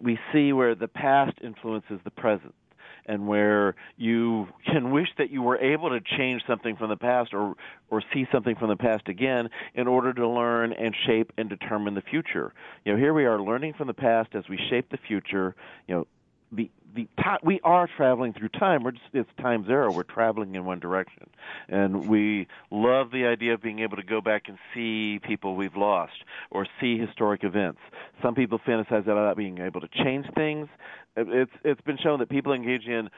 we 0.02 0.20
see 0.32 0.54
where 0.54 0.76
the 0.76 0.88
past 0.88 1.38
influences 1.42 2.00
the 2.04 2.12
present 2.12 2.54
and 3.08 3.28
where 3.28 3.76
you 3.98 4.48
can 4.66 4.92
wish 4.92 5.08
that 5.18 5.30
you 5.30 5.42
were 5.42 5.58
able 5.58 5.90
to 5.90 6.00
change 6.18 6.42
something 6.48 6.76
from 6.76 6.90
the 6.90 6.96
past 6.96 7.34
or 7.34 7.56
or 7.90 8.02
see 8.14 8.26
something 8.32 8.56
from 8.56 8.70
the 8.70 8.76
past 8.76 9.08
again 9.08 9.50
in 9.76 9.88
order 9.88 10.14
to 10.14 10.28
learn 10.28 10.74
and 10.74 10.96
shape 11.06 11.32
and 11.38 11.50
determine 11.50 11.94
the 11.94 12.02
future. 12.02 12.54
You 12.84 12.94
know, 12.94 13.00
here 13.00 13.14
we 13.14 13.26
are 13.26 13.40
learning 13.40 13.74
from 13.74 13.88
the 13.88 13.94
past 13.94 14.34
as 14.34 14.50
we 14.50 14.60
shape 14.70 14.90
the 14.90 14.98
future. 14.98 15.56
You 15.88 15.96
know, 15.96 16.08
the 16.52 16.70
the 16.96 17.08
time, 17.22 17.40
we 17.44 17.60
are 17.64 17.88
traveling 17.88 18.34
through 18.34 18.50
time. 18.50 18.84
We're 18.84 18.92
just 18.92 19.06
it's 19.14 19.30
time 19.38 19.66
zero. 19.66 19.92
We're 19.92 20.04
traveling 20.04 20.56
in 20.56 20.66
one 20.66 20.80
direction, 20.80 21.30
and 21.68 22.08
we 22.08 22.48
love 22.72 23.12
the 23.12 23.26
idea 23.26 23.54
of 23.54 23.62
being 23.62 23.80
able 23.80 23.98
to 23.98 24.04
go 24.04 24.22
back 24.22 24.44
and 24.48 24.58
see 24.74 25.20
people 25.22 25.56
we've 25.56 25.76
lost 25.76 26.24
or 26.52 26.66
see 26.80 26.98
historic 26.98 27.44
events. 27.44 27.82
Some 28.22 28.34
people 28.34 28.60
fantasize 28.60 29.04
about 29.08 29.36
being 29.36 29.60
able 29.60 29.82
to 29.82 29.90
change 29.90 30.26
things. 30.36 30.68
It's 31.18 31.52
it's 31.64 31.82
been 31.82 31.98
shown 31.98 32.20
that 32.20 32.30
people 32.30 32.54
engage 32.54 32.86
in 32.86 33.10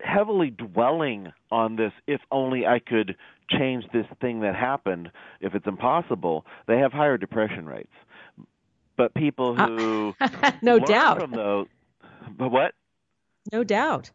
heavily 0.00 0.50
dwelling 0.50 1.32
on 1.50 1.76
this 1.76 1.92
if 2.06 2.20
only 2.30 2.66
I 2.66 2.78
could 2.78 3.16
change 3.48 3.84
this 3.92 4.06
thing 4.20 4.40
that 4.40 4.54
happened 4.54 5.10
if 5.40 5.54
it's 5.54 5.66
impossible 5.66 6.44
they 6.66 6.78
have 6.78 6.92
higher 6.92 7.16
depression 7.16 7.64
rates 7.64 7.92
but 8.96 9.14
people 9.14 9.54
uh, 9.58 9.66
who 9.68 10.14
uh, 10.20 10.52
no 10.62 10.78
doubt 10.78 11.20
from 11.20 11.30
those 11.30 11.66
but 12.38 12.50
what? 12.50 12.72
No 13.52 13.64
doubt. 13.64 14.10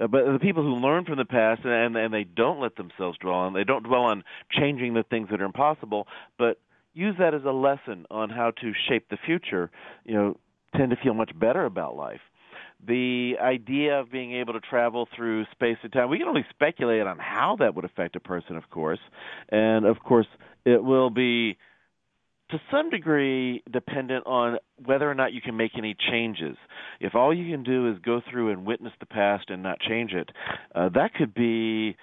Uh, 0.00 0.06
but 0.08 0.24
the 0.32 0.38
people 0.40 0.62
who 0.62 0.74
learn 0.74 1.04
from 1.04 1.18
the 1.18 1.24
past 1.24 1.62
and 1.64 1.96
and 1.96 2.12
they 2.12 2.24
don't 2.24 2.60
let 2.60 2.76
themselves 2.76 3.16
dwell 3.18 3.34
on 3.34 3.52
they 3.52 3.64
don't 3.64 3.84
dwell 3.84 4.02
on 4.02 4.24
changing 4.50 4.94
the 4.94 5.04
things 5.04 5.28
that 5.30 5.40
are 5.40 5.44
impossible, 5.44 6.06
but 6.38 6.60
use 6.94 7.14
that 7.18 7.34
as 7.34 7.44
a 7.44 7.52
lesson 7.52 8.06
on 8.10 8.30
how 8.30 8.50
to 8.50 8.72
shape 8.88 9.08
the 9.08 9.18
future. 9.24 9.70
You 10.04 10.14
know, 10.14 10.36
tend 10.76 10.90
to 10.90 10.96
feel 10.96 11.14
much 11.14 11.30
better 11.38 11.64
about 11.64 11.96
life. 11.96 12.20
The 12.86 13.34
idea 13.40 14.00
of 14.00 14.10
being 14.10 14.34
able 14.34 14.52
to 14.54 14.60
travel 14.60 15.08
through 15.16 15.44
space 15.52 15.78
and 15.82 15.92
time, 15.92 16.10
we 16.10 16.18
can 16.18 16.28
only 16.28 16.44
speculate 16.50 17.06
on 17.06 17.18
how 17.18 17.56
that 17.60 17.74
would 17.74 17.84
affect 17.84 18.16
a 18.16 18.20
person, 18.20 18.56
of 18.56 18.68
course, 18.68 18.98
and 19.48 19.86
of 19.86 20.00
course 20.00 20.26
it 20.64 20.82
will 20.82 21.08
be 21.08 21.56
to 22.50 22.60
some 22.70 22.90
degree 22.90 23.62
dependent 23.70 24.26
on 24.26 24.58
whether 24.84 25.10
or 25.10 25.14
not 25.14 25.32
you 25.32 25.40
can 25.40 25.56
make 25.56 25.72
any 25.78 25.96
changes. 26.10 26.56
If 27.00 27.14
all 27.14 27.34
you 27.34 27.50
can 27.50 27.62
do 27.62 27.90
is 27.90 27.98
go 28.04 28.20
through 28.30 28.50
and 28.50 28.66
witness 28.66 28.92
the 29.00 29.06
past 29.06 29.50
and 29.50 29.62
not 29.62 29.80
change 29.80 30.12
it, 30.12 30.30
uh, 30.74 30.88
that 30.90 31.14
could 31.14 31.34
be 31.34 31.96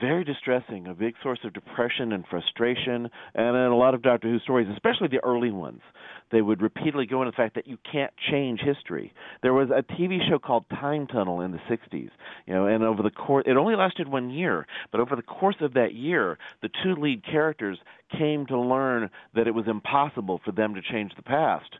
very 0.00 0.24
distressing, 0.24 0.86
a 0.86 0.94
big 0.94 1.14
source 1.22 1.40
of 1.44 1.52
depression 1.52 2.12
and 2.12 2.24
frustration. 2.28 3.10
And 3.34 3.56
in 3.56 3.72
a 3.72 3.76
lot 3.76 3.94
of 3.94 4.02
Doctor 4.02 4.28
Who 4.28 4.38
stories, 4.40 4.68
especially 4.72 5.08
the 5.08 5.22
early 5.24 5.50
ones, 5.50 5.82
they 6.30 6.42
would 6.42 6.62
repeatedly 6.62 7.06
go 7.06 7.22
into 7.22 7.30
the 7.30 7.36
fact 7.36 7.54
that 7.54 7.66
you 7.66 7.78
can't 7.90 8.12
change 8.30 8.60
history. 8.60 9.12
There 9.42 9.52
was 9.52 9.70
a 9.70 9.82
TV 9.82 10.18
show 10.28 10.38
called 10.38 10.64
Time 10.70 11.06
Tunnel 11.06 11.40
in 11.40 11.52
the 11.52 11.60
60s, 11.70 12.10
you 12.46 12.54
know, 12.54 12.66
and 12.66 12.84
over 12.84 13.02
the 13.02 13.10
course, 13.10 13.44
it 13.46 13.56
only 13.56 13.76
lasted 13.76 14.08
one 14.08 14.30
year, 14.30 14.66
but 14.92 15.00
over 15.00 15.16
the 15.16 15.22
course 15.22 15.56
of 15.60 15.74
that 15.74 15.94
year, 15.94 16.38
the 16.62 16.70
two 16.82 16.94
lead 16.94 17.24
characters 17.24 17.78
came 18.16 18.46
to 18.46 18.58
learn 18.58 19.10
that 19.34 19.46
it 19.46 19.54
was 19.54 19.66
impossible 19.68 20.40
for 20.44 20.52
them 20.52 20.74
to 20.74 20.82
change 20.82 21.12
the 21.16 21.22
past. 21.22 21.70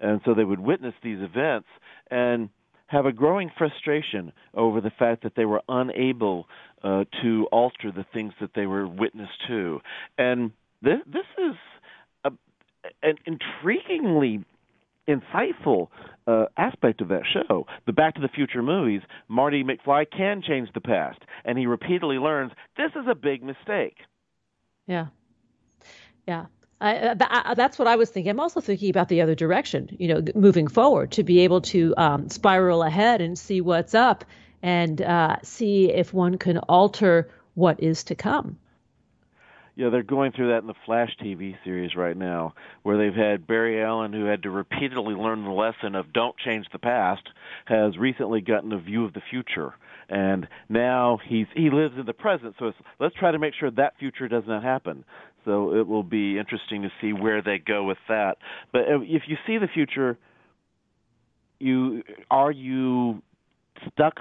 And 0.00 0.20
so 0.24 0.34
they 0.34 0.44
would 0.44 0.60
witness 0.60 0.94
these 1.02 1.20
events 1.20 1.68
and 2.10 2.48
have 2.88 3.06
a 3.06 3.12
growing 3.12 3.50
frustration 3.56 4.32
over 4.54 4.80
the 4.80 4.92
fact 4.96 5.22
that 5.24 5.34
they 5.36 5.44
were 5.44 5.62
unable 5.68 6.46
uh, 6.84 7.04
to 7.22 7.46
alter 7.50 7.90
the 7.90 8.06
things 8.12 8.32
that 8.40 8.50
they 8.54 8.66
were 8.66 8.86
witness 8.86 9.28
to. 9.48 9.80
And 10.18 10.52
this, 10.82 10.98
this 11.06 11.26
is 11.38 11.56
an 13.02 13.16
intriguingly 13.26 14.44
insightful 15.08 15.88
uh, 16.26 16.46
aspect 16.56 17.00
of 17.00 17.08
that 17.08 17.22
show. 17.32 17.66
The 17.86 17.92
Back 17.92 18.16
to 18.16 18.20
the 18.20 18.28
Future 18.28 18.62
movies, 18.62 19.02
Marty 19.28 19.62
McFly 19.62 20.06
can 20.10 20.42
change 20.42 20.68
the 20.74 20.80
past, 20.80 21.20
and 21.44 21.56
he 21.58 21.66
repeatedly 21.66 22.16
learns 22.18 22.52
this 22.76 22.90
is 22.96 23.06
a 23.08 23.14
big 23.14 23.42
mistake. 23.42 23.96
Yeah. 24.86 25.06
Yeah. 26.26 26.46
I, 26.80 27.16
I, 27.18 27.54
that's 27.54 27.78
what 27.78 27.88
I 27.88 27.96
was 27.96 28.10
thinking. 28.10 28.30
I'm 28.30 28.40
also 28.40 28.60
thinking 28.60 28.90
about 28.90 29.08
the 29.08 29.22
other 29.22 29.34
direction, 29.34 29.96
you 29.98 30.08
know, 30.08 30.22
moving 30.34 30.68
forward 30.68 31.12
to 31.12 31.22
be 31.22 31.40
able 31.40 31.62
to 31.62 31.94
um, 31.96 32.28
spiral 32.28 32.82
ahead 32.82 33.22
and 33.22 33.38
see 33.38 33.62
what's 33.62 33.94
up 33.94 34.24
and 34.62 35.00
uh, 35.00 35.36
see 35.42 35.90
if 35.90 36.12
one 36.12 36.36
can 36.36 36.58
alter 36.58 37.30
what 37.54 37.82
is 37.82 38.04
to 38.04 38.14
come. 38.14 38.58
Yeah, 39.76 39.90
they're 39.90 40.02
going 40.02 40.32
through 40.32 40.48
that 40.48 40.62
in 40.62 40.66
the 40.66 40.74
Flash 40.86 41.14
TV 41.22 41.54
series 41.62 41.94
right 41.94 42.16
now, 42.16 42.54
where 42.82 42.96
they've 42.96 43.14
had 43.14 43.46
Barry 43.46 43.82
Allen, 43.82 44.10
who 44.14 44.24
had 44.24 44.42
to 44.44 44.50
repeatedly 44.50 45.14
learn 45.14 45.44
the 45.44 45.50
lesson 45.50 45.94
of 45.94 46.14
don't 46.14 46.34
change 46.38 46.64
the 46.72 46.78
past, 46.78 47.22
has 47.66 47.98
recently 47.98 48.40
gotten 48.40 48.72
a 48.72 48.78
view 48.78 49.04
of 49.04 49.12
the 49.12 49.20
future, 49.30 49.74
and 50.08 50.48
now 50.70 51.18
he's 51.28 51.46
he 51.54 51.68
lives 51.68 51.94
in 51.98 52.06
the 52.06 52.14
present. 52.14 52.54
So 52.58 52.72
let's 52.98 53.14
try 53.16 53.32
to 53.32 53.38
make 53.38 53.52
sure 53.52 53.70
that 53.70 53.98
future 53.98 54.28
does 54.28 54.44
not 54.46 54.62
happen. 54.62 55.04
So 55.44 55.74
it 55.74 55.86
will 55.86 56.02
be 56.02 56.38
interesting 56.38 56.82
to 56.82 56.88
see 57.02 57.12
where 57.12 57.42
they 57.42 57.58
go 57.58 57.84
with 57.84 57.98
that. 58.08 58.38
But 58.72 58.82
uh, 58.82 59.00
if 59.02 59.24
you 59.26 59.36
see 59.46 59.58
the 59.58 59.68
future, 59.68 60.16
you 61.58 62.02
are 62.30 62.50
you 62.50 63.20
stuck 63.92 64.20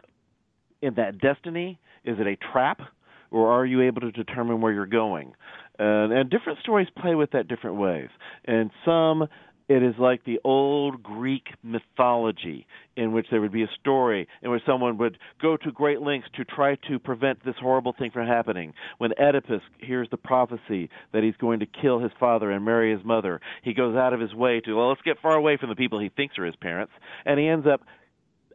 in 0.82 0.96
that 0.96 1.20
destiny? 1.20 1.80
Is 2.04 2.18
it 2.20 2.28
a 2.28 2.36
trap, 2.52 2.82
or 3.36 3.52
are 3.52 3.66
you 3.66 3.82
able 3.82 4.00
to 4.00 4.12
determine 4.12 4.62
where 4.62 4.72
you're 4.72 4.86
going? 4.86 5.34
And, 5.78 6.14
and 6.14 6.30
different 6.30 6.60
stories 6.60 6.88
play 6.98 7.16
with 7.16 7.32
that 7.32 7.50
different 7.50 7.76
ways. 7.76 8.08
And 8.46 8.72
some 8.86 9.28
it 9.68 9.84
is 9.84 9.96
like 10.00 10.24
the 10.24 10.40
old 10.46 11.04
Greek 11.04 11.48
mythology 11.64 12.66
in 12.96 13.12
which 13.12 13.26
there 13.32 13.42
would 13.42 13.52
be 13.52 13.64
a 13.64 13.70
story 13.80 14.28
in 14.42 14.52
which 14.52 14.62
someone 14.66 14.98
would 15.00 15.18
go 15.42 15.58
to 15.58 15.72
great 15.72 16.02
lengths 16.02 16.30
to 16.36 16.46
try 16.46 16.78
to 16.88 16.98
prevent 16.98 17.44
this 17.44 17.56
horrible 17.60 17.94
thing 17.98 18.12
from 18.12 18.26
happening. 18.26 18.74
When 19.00 19.12
Oedipus 19.20 19.62
hears 19.80 20.08
the 20.12 20.18
prophecy 20.18 20.90
that 21.12 21.24
he's 21.24 21.36
going 21.38 21.60
to 21.60 21.66
kill 21.66 22.00
his 22.00 22.12
father 22.20 22.52
and 22.52 22.64
marry 22.64 22.96
his 22.96 23.04
mother, 23.04 23.42
he 23.64 23.74
goes 23.74 23.98
out 23.98 24.14
of 24.14 24.22
his 24.22 24.34
way 24.34 24.62
to, 24.62 24.76
well, 24.76 24.90
let's 24.90 25.02
get 25.02 25.20
far 25.20 25.36
away 25.36 25.58
from 25.58 25.70
the 25.70 25.76
people 25.76 26.00
he 26.00 26.10
thinks 26.10 26.38
are 26.38 26.46
his 26.46 26.56
parents. 26.56 26.94
And 27.26 27.40
he 27.40 27.48
ends 27.48 27.68
up, 27.68 27.82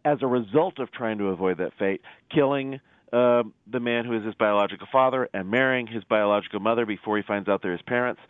as 0.04 0.18
a 0.22 0.26
result 0.26 0.78
of 0.78 0.92
trying 0.92 1.18
to 1.18 1.26
avoid 1.26 1.58
that 1.58 1.72
fate, 1.78 2.00
killing 2.32 2.80
uh, 3.12 3.42
the 3.70 3.80
man 3.80 4.04
who 4.04 4.16
is 4.16 4.24
his 4.24 4.34
biological 4.34 4.86
father 4.90 5.28
and 5.34 5.50
marrying 5.50 5.86
his 5.86 6.04
biological 6.04 6.60
mother 6.60 6.86
before 6.86 7.16
he 7.16 7.22
finds 7.22 7.48
out 7.48 7.62
they're 7.62 7.72
his 7.72 7.82
parents 7.82 8.20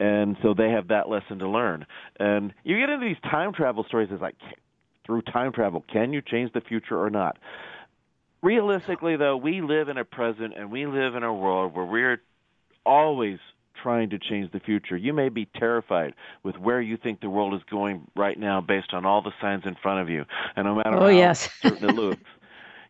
and 0.00 0.36
so 0.42 0.54
they 0.54 0.70
have 0.70 0.88
that 0.88 1.08
lesson 1.08 1.38
to 1.40 1.48
learn. 1.48 1.86
And 2.18 2.54
you 2.64 2.78
get 2.78 2.90
into 2.90 3.06
these 3.06 3.20
time 3.22 3.52
travel 3.52 3.84
stories 3.84 4.08
it's 4.12 4.22
like 4.22 4.36
through 5.04 5.22
time 5.22 5.52
travel, 5.52 5.84
can 5.90 6.12
you 6.12 6.22
change 6.22 6.52
the 6.52 6.60
future 6.60 7.02
or 7.02 7.10
not? 7.10 7.38
Realistically, 8.42 9.16
though, 9.16 9.36
we 9.36 9.60
live 9.60 9.88
in 9.88 9.98
a 9.98 10.04
present 10.04 10.54
and 10.56 10.70
we 10.70 10.86
live 10.86 11.16
in 11.16 11.24
a 11.24 11.34
world 11.34 11.74
where 11.74 11.84
we're 11.84 12.22
always 12.86 13.38
trying 13.82 14.10
to 14.10 14.18
change 14.18 14.52
the 14.52 14.60
future. 14.60 14.96
You 14.96 15.12
may 15.12 15.28
be 15.28 15.46
terrified 15.56 16.14
with 16.42 16.56
where 16.58 16.80
you 16.80 16.96
think 16.96 17.20
the 17.20 17.30
world 17.30 17.54
is 17.54 17.60
going 17.70 18.08
right 18.16 18.38
now 18.38 18.60
based 18.60 18.92
on 18.92 19.04
all 19.04 19.22
the 19.22 19.32
signs 19.40 19.64
in 19.66 19.76
front 19.76 20.00
of 20.00 20.08
you. 20.08 20.24
And 20.56 20.66
no 20.66 20.76
matter 20.76 20.96
oh, 20.96 21.00
how 21.00 21.08
yes. 21.08 21.48
certain 21.62 21.88
it 21.88 21.94
looks, 21.94 22.22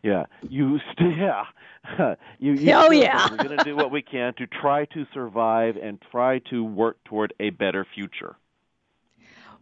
yeah, 0.03 0.25
you 0.47 0.79
st- 0.91 1.17
yeah, 1.17 1.43
you, 2.39 2.53
you 2.53 2.73
oh 2.73 2.91
yeah. 2.91 3.27
we're 3.29 3.37
going 3.37 3.57
to 3.57 3.63
do 3.63 3.75
what 3.75 3.91
we 3.91 4.01
can 4.01 4.33
to 4.35 4.47
try 4.47 4.85
to 4.85 5.05
survive 5.13 5.75
and 5.77 6.01
try 6.11 6.39
to 6.49 6.63
work 6.63 6.97
toward 7.05 7.33
a 7.39 7.49
better 7.51 7.85
future. 7.95 8.35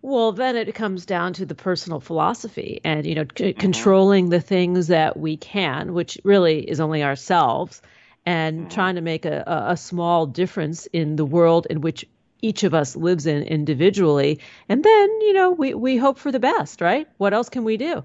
Well, 0.04 0.32
then 0.32 0.56
it 0.56 0.74
comes 0.76 1.08
down 1.08 1.34
to 1.34 1.46
the 1.46 1.56
personal 1.56 2.00
philosophy 2.00 2.82
and 2.84 3.06
you 3.06 3.16
know 3.16 3.26
c- 3.36 3.46
mm-hmm. 3.46 3.60
controlling 3.60 4.30
the 4.30 4.42
things 4.42 4.88
that 4.88 5.18
we 5.18 5.38
can, 5.38 5.94
which 5.94 6.18
really 6.24 6.70
is 6.70 6.80
only 6.80 7.04
ourselves, 7.04 7.82
and 8.26 8.62
mm-hmm. 8.62 8.70
trying 8.70 8.96
to 8.96 9.02
make 9.02 9.26
a, 9.26 9.44
a 9.70 9.78
small 9.78 10.26
difference 10.28 10.86
in 10.88 11.16
the 11.16 11.26
world 11.26 11.66
in 11.70 11.82
which 11.82 12.06
each 12.44 12.64
of 12.64 12.76
us 12.76 12.96
lives 12.96 13.26
in 13.26 13.42
individually. 13.42 14.40
And 14.70 14.84
then 14.84 15.22
you 15.22 15.34
know 15.34 15.52
we 15.52 15.74
we 15.74 15.98
hope 15.98 16.20
for 16.20 16.32
the 16.32 16.40
best, 16.40 16.80
right? 16.80 17.08
What 17.18 17.34
else 17.34 17.50
can 17.50 17.64
we 17.64 17.78
do? 17.78 18.04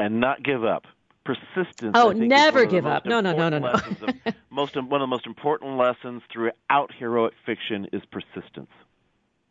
And 0.00 0.20
not 0.20 0.42
give 0.42 0.64
up 0.64 0.84
persistence. 1.28 1.92
Oh, 1.94 2.12
never 2.12 2.64
give 2.64 2.86
up. 2.86 3.04
No, 3.04 3.20
no, 3.20 3.32
no, 3.32 3.48
no, 3.50 3.58
no. 3.58 3.74
most 4.50 4.76
one 4.76 5.00
of 5.00 5.00
the 5.00 5.06
most 5.06 5.26
important 5.26 5.76
lessons 5.76 6.22
throughout 6.32 6.90
heroic 6.98 7.34
fiction 7.44 7.86
is 7.92 8.02
persistence. 8.10 8.70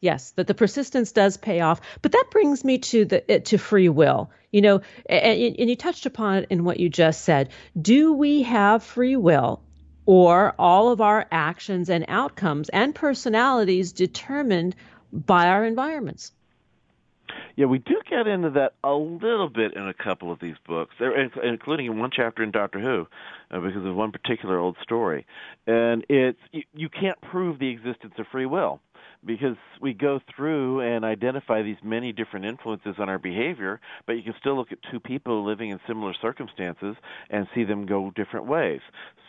Yes, 0.02 0.32
that 0.32 0.48
the 0.48 0.56
persistence 0.56 1.12
does 1.12 1.38
pay 1.38 1.62
off, 1.62 1.82
but 2.02 2.12
that 2.14 2.26
brings 2.32 2.64
me 2.64 2.80
to 2.80 3.06
the 3.06 3.32
eh, 3.32 3.40
to 3.40 3.58
free 3.58 3.90
will. 3.90 4.32
You 4.52 4.62
know, 4.62 4.82
and, 5.08 5.56
and 5.60 5.70
you 5.70 5.76
touched 5.76 6.08
upon 6.08 6.38
it 6.38 6.48
in 6.50 6.64
what 6.64 6.80
you 6.80 6.90
just 6.90 7.24
said. 7.24 7.50
Do 7.80 8.14
we 8.14 8.42
have 8.44 8.82
free 8.82 9.16
will, 9.16 9.62
or 10.08 10.56
all 10.58 10.92
of 10.92 11.02
our 11.02 11.28
actions 11.32 11.90
and 11.90 12.06
outcomes 12.08 12.70
and 12.70 12.96
personalities 12.96 13.92
determined 13.92 14.76
by 15.12 15.48
our 15.48 15.64
environments? 15.64 16.32
Yeah, 17.56 17.66
we 17.66 17.80
do 17.80 17.96
get 18.10 18.28
into 18.28 18.50
that 18.52 18.74
a 18.84 18.94
little 18.94 19.50
bit 19.50 19.74
in 19.76 19.88
a 19.88 19.94
couple 19.94 20.32
of 20.32 20.40
these 20.40 20.56
books, 20.68 20.96
including 21.44 21.88
in 21.88 22.00
one 22.00 22.12
chapter 22.16 22.44
in 22.44 22.52
Doctor 22.52 22.80
Who, 22.80 23.08
uh, 23.52 23.60
because 23.60 23.86
of 23.86 23.96
one 23.96 24.12
particular 24.12 24.60
old 24.60 24.78
story. 24.84 25.26
And 25.66 26.06
it's 26.10 26.40
you, 26.52 26.64
you 26.74 26.90
can't 26.90 27.20
prove 27.22 27.60
the 27.60 27.70
existence 27.70 28.14
of 28.18 28.26
free 28.32 28.46
will 28.46 28.80
because 29.26 29.58
we 29.82 29.94
go 29.94 30.20
through 30.36 30.82
and 30.82 31.04
identify 31.04 31.62
these 31.62 31.78
many 31.84 32.12
different 32.12 32.46
influences 32.46 32.96
on 33.00 33.10
our 33.10 33.18
behavior, 33.18 33.80
but 34.06 34.14
you 34.14 34.24
can 34.24 34.36
still 34.40 34.56
look 34.56 34.72
at 34.72 34.78
two 34.92 35.00
people 35.00 35.46
living 35.46 35.72
in 35.72 35.80
similar 35.88 36.14
circumstances 36.22 36.96
and 37.30 37.48
see 37.56 37.64
them 37.64 37.86
go 37.86 38.12
different 38.16 38.46
ways. 38.46 38.82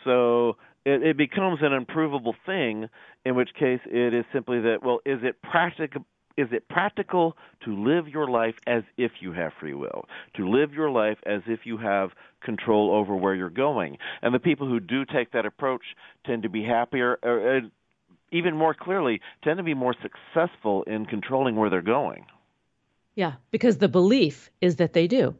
So 0.03 0.57
it, 0.85 1.03
it 1.03 1.17
becomes 1.17 1.59
an 1.61 1.73
unprovable 1.73 2.35
thing, 2.45 2.87
in 3.25 3.35
which 3.35 3.49
case 3.59 3.79
it 3.85 4.13
is 4.13 4.25
simply 4.31 4.61
that, 4.61 4.77
well, 4.83 4.99
is 5.05 5.19
it 5.23 5.41
practical? 5.41 6.05
Is 6.39 6.47
it 6.51 6.69
practical 6.69 7.35
to 7.65 7.75
live 7.75 8.07
your 8.07 8.27
life 8.29 8.55
as 8.65 8.83
if 8.97 9.11
you 9.19 9.33
have 9.33 9.51
free 9.59 9.73
will, 9.73 10.07
to 10.37 10.47
live 10.47 10.73
your 10.73 10.89
life 10.89 11.17
as 11.25 11.41
if 11.47 11.65
you 11.65 11.77
have 11.77 12.11
control 12.41 12.91
over 12.91 13.13
where 13.15 13.35
you're 13.35 13.49
going? 13.49 13.97
And 14.21 14.33
the 14.33 14.39
people 14.39 14.67
who 14.67 14.79
do 14.79 15.03
take 15.03 15.31
that 15.33 15.45
approach 15.45 15.83
tend 16.25 16.43
to 16.43 16.49
be 16.49 16.63
happier, 16.63 17.19
or, 17.23 17.57
uh, 17.57 17.61
even 18.31 18.55
more 18.55 18.73
clearly, 18.73 19.21
tend 19.43 19.57
to 19.57 19.63
be 19.63 19.73
more 19.73 19.95
successful 20.01 20.83
in 20.83 21.05
controlling 21.05 21.55
where 21.57 21.69
they're 21.69 21.81
going. 21.81 22.25
Yeah, 23.15 23.33
because 23.51 23.79
the 23.79 23.89
belief 23.89 24.49
is 24.61 24.77
that 24.77 24.93
they 24.93 25.07
do. 25.07 25.35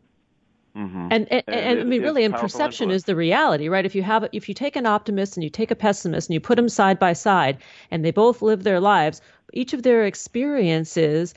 Mm-hmm. 0.75 1.07
And, 1.11 1.31
and, 1.31 1.43
and, 1.47 1.55
and 1.55 1.79
I 1.79 1.83
mean, 1.83 2.01
really, 2.01 2.23
and 2.23 2.33
perception 2.33 2.85
influence. 2.85 3.01
is 3.01 3.05
the 3.05 3.15
reality, 3.15 3.69
right? 3.69 3.85
If 3.85 3.95
you 3.95 4.03
have, 4.03 4.27
if 4.33 4.47
you 4.47 4.55
take 4.55 4.75
an 4.75 4.85
optimist 4.85 5.35
and 5.35 5.43
you 5.43 5.49
take 5.49 5.71
a 5.71 5.75
pessimist 5.75 6.29
and 6.29 6.33
you 6.33 6.39
put 6.39 6.57
them 6.57 6.69
side 6.69 6.99
by 6.99 7.13
side, 7.13 7.57
and 7.89 8.03
they 8.03 8.11
both 8.11 8.41
live 8.41 8.63
their 8.63 8.79
lives, 8.79 9.21
each 9.53 9.73
of 9.73 9.83
their 9.83 10.05
experiences 10.05 11.33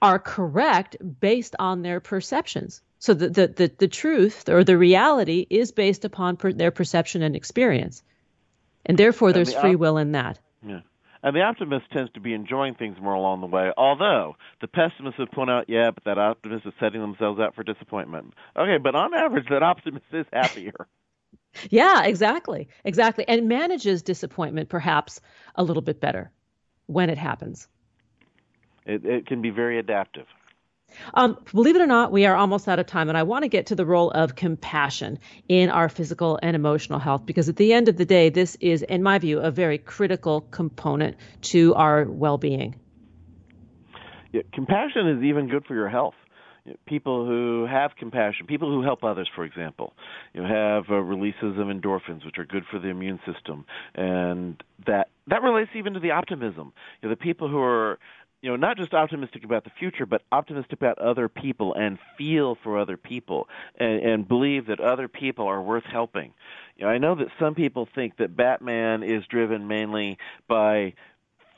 are 0.00 0.18
correct 0.18 0.96
based 1.20 1.56
on 1.58 1.82
their 1.82 2.00
perceptions. 2.00 2.82
So 2.98 3.14
the 3.14 3.28
the 3.28 3.46
the, 3.48 3.72
the 3.78 3.88
truth 3.88 4.48
or 4.48 4.64
the 4.64 4.78
reality 4.78 5.46
is 5.48 5.72
based 5.72 6.04
upon 6.04 6.36
per, 6.36 6.52
their 6.52 6.70
perception 6.70 7.22
and 7.22 7.36
experience, 7.36 8.02
and 8.84 8.98
therefore 8.98 9.32
there's 9.32 9.54
the, 9.54 9.60
free 9.60 9.76
will 9.76 9.98
in 9.98 10.12
that. 10.12 10.38
Yeah. 10.66 10.80
And 11.20 11.34
the 11.34 11.42
optimist 11.42 11.90
tends 11.92 12.12
to 12.12 12.20
be 12.20 12.32
enjoying 12.32 12.74
things 12.76 12.96
more 13.00 13.14
along 13.14 13.40
the 13.40 13.48
way, 13.48 13.72
although 13.76 14.36
the 14.60 14.68
pessimist 14.68 15.18
would 15.18 15.32
point 15.32 15.50
out, 15.50 15.64
yeah, 15.68 15.90
but 15.90 16.04
that 16.04 16.16
optimist 16.16 16.64
is 16.64 16.72
setting 16.78 17.00
themselves 17.00 17.40
up 17.40 17.56
for 17.56 17.64
disappointment. 17.64 18.34
Okay, 18.56 18.78
but 18.78 18.94
on 18.94 19.12
average, 19.14 19.46
that 19.50 19.64
optimist 19.64 20.06
is 20.12 20.26
happier. 20.32 20.86
yeah, 21.70 22.04
exactly. 22.04 22.68
Exactly. 22.84 23.26
And 23.26 23.48
manages 23.48 24.02
disappointment 24.02 24.68
perhaps 24.68 25.20
a 25.54 25.62
little 25.62 25.82
bit 25.82 26.00
better 26.00 26.30
when 26.88 27.10
it 27.10 27.18
happens. 27.18 27.68
It, 28.84 29.04
it 29.04 29.26
can 29.26 29.40
be 29.40 29.50
very 29.50 29.78
adaptive. 29.78 30.26
Um, 31.14 31.38
believe 31.52 31.76
it 31.76 31.82
or 31.82 31.86
not, 31.86 32.12
we 32.12 32.24
are 32.24 32.34
almost 32.34 32.66
out 32.66 32.78
of 32.78 32.86
time, 32.86 33.08
and 33.08 33.18
I 33.18 33.22
want 33.22 33.42
to 33.42 33.48
get 33.48 33.66
to 33.66 33.74
the 33.74 33.84
role 33.84 34.10
of 34.10 34.34
compassion 34.34 35.18
in 35.46 35.68
our 35.68 35.88
physical 35.88 36.38
and 36.42 36.56
emotional 36.56 36.98
health 36.98 37.26
because 37.26 37.48
at 37.48 37.56
the 37.56 37.74
end 37.74 37.88
of 37.88 37.98
the 37.98 38.06
day, 38.06 38.30
this 38.30 38.56
is, 38.56 38.82
in 38.82 39.02
my 39.02 39.18
view, 39.18 39.38
a 39.38 39.50
very 39.50 39.76
critical 39.76 40.40
component 40.40 41.16
to 41.42 41.74
our 41.74 42.04
well 42.04 42.38
being. 42.38 42.74
Yeah, 44.32 44.42
compassion 44.52 45.08
is 45.08 45.22
even 45.24 45.48
good 45.48 45.66
for 45.66 45.74
your 45.74 45.88
health. 45.88 46.14
You 46.64 46.72
know, 46.72 46.78
people 46.86 47.26
who 47.26 47.66
have 47.70 47.92
compassion, 47.96 48.46
people 48.46 48.70
who 48.70 48.82
help 48.82 49.04
others, 49.04 49.28
for 49.34 49.44
example, 49.44 49.94
you 50.32 50.42
know, 50.42 50.48
have 50.48 50.90
uh, 50.90 50.96
releases 50.96 51.58
of 51.58 51.66
endorphins, 51.66 52.24
which 52.24 52.38
are 52.38 52.44
good 52.44 52.64
for 52.70 52.78
the 52.78 52.88
immune 52.88 53.20
system, 53.30 53.66
and 53.94 54.62
that 54.86 55.08
that 55.28 55.42
relates 55.42 55.70
even 55.74 55.94
to 55.94 56.00
the 56.00 56.12
optimism. 56.12 56.72
You 57.00 57.08
know, 57.08 57.14
the 57.14 57.16
people 57.16 57.48
who 57.48 57.60
are 57.60 57.98
you 58.40 58.50
know, 58.50 58.56
not 58.56 58.76
just 58.76 58.94
optimistic 58.94 59.44
about 59.44 59.64
the 59.64 59.70
future, 59.78 60.06
but 60.06 60.22
optimistic 60.30 60.74
about 60.74 60.98
other 60.98 61.28
people 61.28 61.74
and 61.74 61.98
feel 62.16 62.56
for 62.62 62.78
other 62.78 62.96
people 62.96 63.48
and, 63.78 64.00
and 64.00 64.28
believe 64.28 64.66
that 64.66 64.78
other 64.78 65.08
people 65.08 65.46
are 65.46 65.60
worth 65.60 65.84
helping. 65.84 66.32
You 66.76 66.84
know, 66.84 66.90
I 66.90 66.98
know 66.98 67.16
that 67.16 67.28
some 67.40 67.54
people 67.54 67.88
think 67.94 68.16
that 68.18 68.36
Batman 68.36 69.02
is 69.02 69.24
driven 69.28 69.66
mainly 69.66 70.18
by 70.46 70.94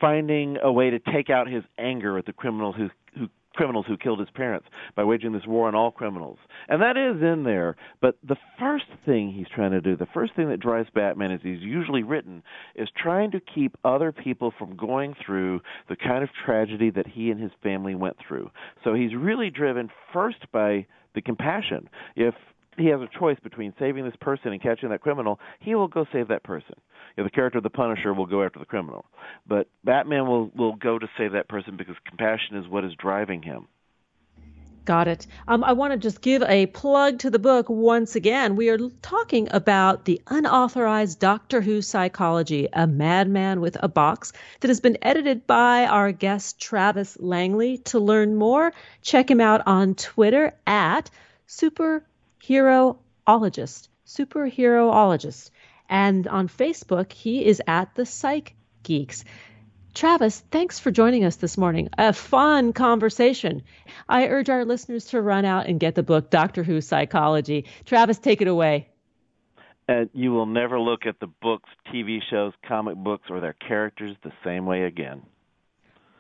finding 0.01 0.57
a 0.63 0.73
way 0.73 0.91
to 0.91 0.99
take 0.99 1.29
out 1.29 1.49
his 1.49 1.65
anger 1.79 2.17
at 2.17 2.25
the 2.25 2.33
criminals 2.33 2.77
who 2.77 2.89
who 3.19 3.29
criminals 3.55 3.87
who 3.89 3.97
killed 3.97 4.21
his 4.21 4.31
parents 4.31 4.67
by 4.95 5.05
waging 5.05 5.33
this 5.33 5.47
war 5.47 5.69
on 5.69 5.75
all 5.75 5.91
criminals. 5.91 6.39
And 6.69 6.81
that 6.83 6.97
is 6.97 7.23
in 7.23 7.45
there. 7.45 7.77
But 8.01 8.17
the 8.27 8.37
first 8.59 8.87
thing 9.05 9.33
he's 9.33 9.49
trying 9.55 9.73
to 9.73 9.81
do, 9.81 9.97
the 9.97 10.07
first 10.13 10.35
thing 10.35 10.49
that 10.49 10.61
drives 10.61 10.89
Batman 10.95 11.33
as 11.33 11.41
he's 11.43 11.61
usually 11.61 12.03
written, 12.03 12.43
is 12.75 12.89
trying 12.97 13.31
to 13.33 13.41
keep 13.41 13.77
other 13.85 14.13
people 14.13 14.53
from 14.59 14.77
going 14.77 15.15
through 15.25 15.61
the 15.89 15.97
kind 15.97 16.23
of 16.23 16.31
tragedy 16.45 16.91
that 16.91 17.07
he 17.07 17.31
and 17.31 17.41
his 17.41 17.53
family 17.63 17.95
went 17.95 18.17
through. 18.27 18.51
So 18.85 18.95
he's 18.95 19.15
really 19.15 19.51
driven 19.51 19.91
first 20.13 20.51
by 20.53 20.87
the 21.15 21.23
compassion. 21.23 21.89
If 22.17 22.35
he 22.77 22.87
has 22.87 23.01
a 23.01 23.09
choice 23.19 23.39
between 23.43 23.75
saving 23.79 24.05
this 24.05 24.17
person 24.21 24.53
and 24.53 24.63
catching 24.63 24.91
that 24.91 25.01
criminal, 25.01 25.41
he 25.61 25.75
will 25.75 25.89
go 25.89 26.07
save 26.13 26.29
that 26.29 26.43
person. 26.43 26.75
You 27.17 27.23
know, 27.23 27.25
the 27.25 27.31
character 27.31 27.59
of 27.59 27.65
the 27.65 27.71
Punisher 27.71 28.15
will 28.15 28.27
go 28.27 28.43
after 28.43 28.59
the 28.59 28.65
criminal, 28.65 29.05
but 29.47 29.69
Batman 29.85 30.27
will 30.27 30.51
will 30.55 30.77
go 30.77 30.99
to 30.99 31.09
save 31.19 31.33
that 31.33 31.49
person 31.49 31.77
because 31.77 31.97
compassion 32.07 32.57
is 32.57 32.69
what 32.69 32.85
is 32.85 32.93
driving 32.95 33.43
him. 33.43 33.67
Got 34.87 35.09
it. 35.09 35.27
Um, 35.47 35.63
I 35.63 35.73
want 35.73 35.93
to 35.93 35.99
just 35.99 36.23
give 36.23 36.43
a 36.43 36.67
plug 36.67 37.19
to 37.21 37.31
the 37.31 37.39
book 37.39 37.69
once 37.69 38.17
again. 38.17 38.57
We 38.57 38.71
are 38.71 38.79
talking 39.03 39.49
about 39.51 40.05
the 40.07 40.23
unauthorized 40.27 41.21
Doctor 41.21 41.61
Who 41.61 41.83
psychology, 41.83 42.67
a 42.73 42.87
madman 42.87 43.61
with 43.61 43.77
a 43.81 43.89
box, 43.89 44.33
that 44.61 44.69
has 44.69 44.81
been 44.81 44.97
edited 45.03 45.47
by 45.47 45.85
our 45.85 46.13
guest 46.13 46.61
Travis 46.61 47.19
Langley. 47.21 47.79
To 47.79 47.99
learn 47.99 48.37
more, 48.37 48.73
check 49.03 49.31
him 49.31 49.41
out 49.41 49.63
on 49.67 49.95
Twitter 49.95 50.55
at 50.67 51.11
super 51.47 52.03
heroologist, 52.47 53.89
superherologist. 54.07 55.51
And 55.89 56.29
on 56.29 56.49
Facebook, 56.49 57.13
he 57.13 57.45
is 57.45 57.61
at 57.67 57.95
the 57.95 58.07
Psych 58.07 58.55
Geeks. 58.83 59.25
Travis, 59.93 60.41
thanks 60.51 60.79
for 60.79 60.93
joining 60.93 61.25
us 61.25 61.37
this 61.37 61.59
morning. 61.59 61.91
A 61.99 62.13
fun 62.13 62.73
conversation. 62.73 63.63
I 64.09 64.29
urge 64.29 64.49
our 64.49 64.65
listeners 64.65 65.07
to 65.07 65.21
run 65.21 65.45
out 65.45 65.67
and 65.67 65.81
get 65.81 65.97
the 65.97 66.05
book, 66.05 66.31
Doctor 66.31 66.63
Who 66.63 66.81
Psychology. 66.81 67.65
Travis, 67.85 68.19
take 68.19 68.41
it 68.41 68.47
away. 68.47 68.89
And 69.89 70.09
you 70.15 70.31
will 70.31 70.47
never 70.47 70.79
look 70.79 71.07
at 71.07 71.19
the 71.19 71.27
books, 71.27 71.69
TV 71.93 72.21
shows, 72.31 72.53
comic 72.67 72.95
books, 72.97 73.25
or 73.29 73.41
their 73.41 73.55
characters 73.55 74.17
the 74.23 74.33
same 74.45 74.65
way 74.65 74.85
again. 74.85 75.23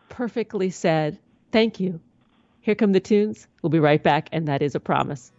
Perfectly 0.08 0.70
said. 0.70 1.20
Thank 1.52 1.78
you. 1.78 2.00
Here 2.62 2.74
come 2.74 2.90
the 2.90 2.98
tunes. 2.98 3.46
We'll 3.62 3.70
be 3.70 3.78
right 3.78 4.02
back, 4.02 4.28
and 4.32 4.48
that 4.48 4.62
is 4.62 4.74
a 4.74 4.80
promise. 4.80 5.30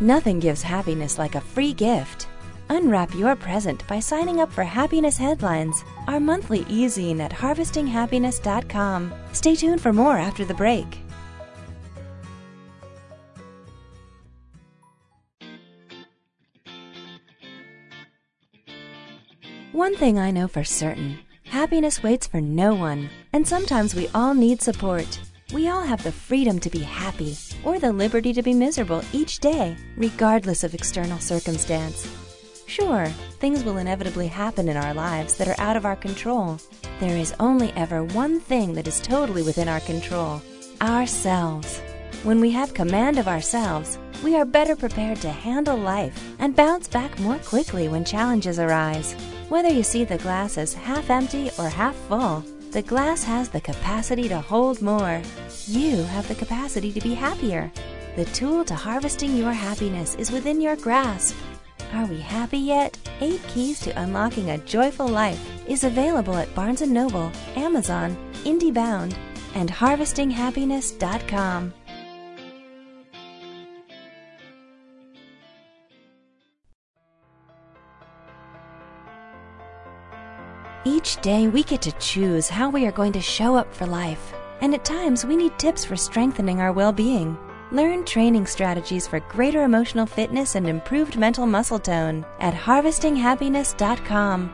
Nothing 0.00 0.40
gives 0.40 0.60
happiness 0.60 1.16
like 1.16 1.36
a 1.36 1.40
free 1.40 1.72
gift. 1.72 2.28
Unwrap 2.68 3.14
your 3.14 3.34
present 3.34 3.86
by 3.88 3.98
signing 3.98 4.40
up 4.40 4.52
for 4.52 4.62
Happiness 4.62 5.16
Headlines, 5.16 5.84
our 6.06 6.20
monthly 6.20 6.66
e-zine 6.68 7.20
at 7.20 7.32
harvestinghappiness.com. 7.32 9.14
Stay 9.32 9.54
tuned 9.54 9.80
for 9.80 9.94
more 9.94 10.18
after 10.18 10.44
the 10.44 10.52
break. 10.52 10.98
One 19.72 19.96
thing 19.96 20.18
I 20.18 20.30
know 20.30 20.48
for 20.48 20.64
certain 20.64 21.18
happiness 21.44 22.02
waits 22.02 22.26
for 22.26 22.40
no 22.42 22.74
one, 22.74 23.08
and 23.32 23.48
sometimes 23.48 23.94
we 23.94 24.08
all 24.14 24.34
need 24.34 24.60
support. 24.60 25.20
We 25.52 25.68
all 25.68 25.82
have 25.82 26.02
the 26.02 26.10
freedom 26.10 26.58
to 26.58 26.70
be 26.70 26.80
happy 26.80 27.36
or 27.64 27.78
the 27.78 27.92
liberty 27.92 28.32
to 28.32 28.42
be 28.42 28.52
miserable 28.52 29.02
each 29.12 29.38
day, 29.38 29.76
regardless 29.96 30.64
of 30.64 30.74
external 30.74 31.20
circumstance. 31.20 32.08
Sure, 32.66 33.06
things 33.38 33.62
will 33.62 33.76
inevitably 33.76 34.26
happen 34.26 34.68
in 34.68 34.76
our 34.76 34.92
lives 34.92 35.36
that 35.36 35.46
are 35.46 35.60
out 35.60 35.76
of 35.76 35.86
our 35.86 35.94
control. 35.94 36.58
There 36.98 37.16
is 37.16 37.32
only 37.38 37.72
ever 37.76 38.02
one 38.02 38.40
thing 38.40 38.72
that 38.72 38.88
is 38.88 38.98
totally 38.98 39.42
within 39.42 39.68
our 39.68 39.80
control 39.80 40.42
ourselves. 40.80 41.78
When 42.24 42.40
we 42.40 42.50
have 42.50 42.74
command 42.74 43.16
of 43.18 43.28
ourselves, 43.28 44.00
we 44.24 44.34
are 44.34 44.44
better 44.44 44.74
prepared 44.74 45.18
to 45.18 45.30
handle 45.30 45.76
life 45.76 46.34
and 46.40 46.56
bounce 46.56 46.88
back 46.88 47.18
more 47.20 47.38
quickly 47.38 47.86
when 47.88 48.04
challenges 48.04 48.58
arise. 48.58 49.12
Whether 49.48 49.68
you 49.68 49.84
see 49.84 50.02
the 50.02 50.18
glass 50.18 50.58
as 50.58 50.74
half 50.74 51.08
empty 51.08 51.50
or 51.56 51.68
half 51.68 51.94
full, 52.08 52.44
the 52.72 52.82
glass 52.82 53.24
has 53.24 53.48
the 53.48 53.60
capacity 53.60 54.28
to 54.28 54.40
hold 54.40 54.82
more. 54.82 55.22
You 55.66 56.02
have 56.04 56.28
the 56.28 56.34
capacity 56.34 56.92
to 56.92 57.00
be 57.00 57.14
happier. 57.14 57.72
The 58.16 58.26
tool 58.26 58.64
to 58.64 58.74
harvesting 58.74 59.34
your 59.36 59.52
happiness 59.52 60.14
is 60.16 60.30
within 60.30 60.60
your 60.60 60.76
grasp. 60.76 61.34
Are 61.94 62.06
we 62.06 62.20
happy 62.20 62.58
yet? 62.58 62.98
Eight 63.20 63.42
Keys 63.48 63.80
to 63.80 63.98
Unlocking 64.00 64.50
a 64.50 64.58
Joyful 64.58 65.08
Life 65.08 65.40
is 65.68 65.82
available 65.84 66.36
at 66.36 66.54
Barnes 66.54 66.80
& 66.80 66.86
Noble, 66.86 67.32
Amazon, 67.54 68.16
IndieBound, 68.44 69.16
and 69.54 69.70
HarvestingHappiness.com. 69.70 71.72
Each 81.26 81.32
day 81.32 81.48
we 81.48 81.64
get 81.64 81.82
to 81.82 81.90
choose 81.98 82.48
how 82.48 82.70
we 82.70 82.86
are 82.86 82.92
going 82.92 83.10
to 83.14 83.20
show 83.20 83.56
up 83.56 83.74
for 83.74 83.84
life, 83.84 84.32
and 84.60 84.72
at 84.72 84.84
times 84.84 85.26
we 85.26 85.34
need 85.34 85.58
tips 85.58 85.84
for 85.84 85.96
strengthening 85.96 86.60
our 86.60 86.72
well 86.72 86.92
being. 86.92 87.36
Learn 87.72 88.04
training 88.04 88.46
strategies 88.46 89.08
for 89.08 89.18
greater 89.18 89.64
emotional 89.64 90.06
fitness 90.06 90.54
and 90.54 90.68
improved 90.68 91.18
mental 91.18 91.44
muscle 91.44 91.80
tone 91.80 92.24
at 92.38 92.54
harvestinghappiness.com. 92.54 94.50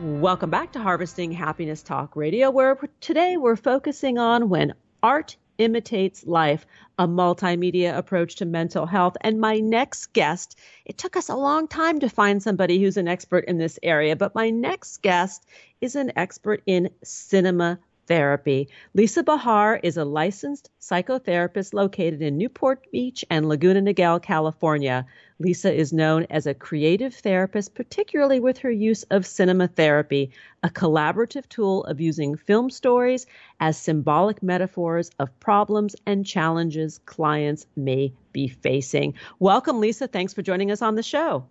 Welcome 0.00 0.48
back 0.48 0.72
to 0.72 0.80
Harvesting 0.80 1.32
Happiness 1.32 1.82
Talk 1.82 2.16
Radio, 2.16 2.50
where 2.50 2.78
today 3.02 3.36
we're 3.36 3.54
focusing 3.54 4.16
on 4.16 4.48
when 4.48 4.72
art 5.02 5.36
imitates 5.58 6.26
life, 6.26 6.66
a 6.98 7.06
multimedia 7.06 7.96
approach 7.96 8.36
to 8.36 8.44
mental 8.44 8.86
health. 8.86 9.16
And 9.20 9.40
my 9.40 9.58
next 9.58 10.12
guest, 10.12 10.58
it 10.84 10.98
took 10.98 11.16
us 11.16 11.28
a 11.28 11.36
long 11.36 11.68
time 11.68 12.00
to 12.00 12.08
find 12.08 12.42
somebody 12.42 12.82
who's 12.82 12.96
an 12.96 13.08
expert 13.08 13.44
in 13.46 13.58
this 13.58 13.78
area, 13.82 14.16
but 14.16 14.34
my 14.34 14.50
next 14.50 15.02
guest 15.02 15.46
is 15.80 15.96
an 15.96 16.12
expert 16.16 16.62
in 16.66 16.90
cinema 17.02 17.78
therapy. 18.12 18.68
Lisa 18.92 19.22
Bahar 19.22 19.80
is 19.82 19.96
a 19.96 20.04
licensed 20.04 20.70
psychotherapist 20.78 21.72
located 21.72 22.20
in 22.20 22.36
Newport 22.36 22.84
Beach 22.92 23.24
and 23.30 23.48
Laguna 23.48 23.80
Niguel, 23.80 24.20
California. 24.22 25.06
Lisa 25.38 25.72
is 25.72 25.94
known 25.94 26.26
as 26.28 26.46
a 26.46 26.52
creative 26.52 27.14
therapist, 27.14 27.74
particularly 27.74 28.38
with 28.38 28.58
her 28.58 28.70
use 28.70 29.02
of 29.04 29.24
cinema 29.24 29.66
therapy, 29.66 30.30
a 30.62 30.68
collaborative 30.68 31.48
tool 31.48 31.84
of 31.84 32.02
using 32.02 32.36
film 32.36 32.68
stories 32.68 33.24
as 33.60 33.78
symbolic 33.78 34.42
metaphors 34.42 35.10
of 35.18 35.40
problems 35.40 35.96
and 36.04 36.26
challenges 36.26 37.00
clients 37.06 37.66
may 37.76 38.12
be 38.34 38.46
facing. 38.46 39.14
Welcome, 39.38 39.80
Lisa. 39.80 40.06
Thanks 40.06 40.34
for 40.34 40.42
joining 40.42 40.70
us 40.70 40.82
on 40.82 40.96
the 40.96 41.02
show. 41.02 41.46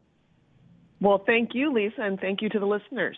Well, 1.00 1.24
thank 1.26 1.56
you, 1.56 1.74
Lisa, 1.74 2.04
and 2.04 2.20
thank 2.20 2.44
you 2.44 2.50
to 2.50 2.60
the 2.60 2.68
listeners. 2.68 3.18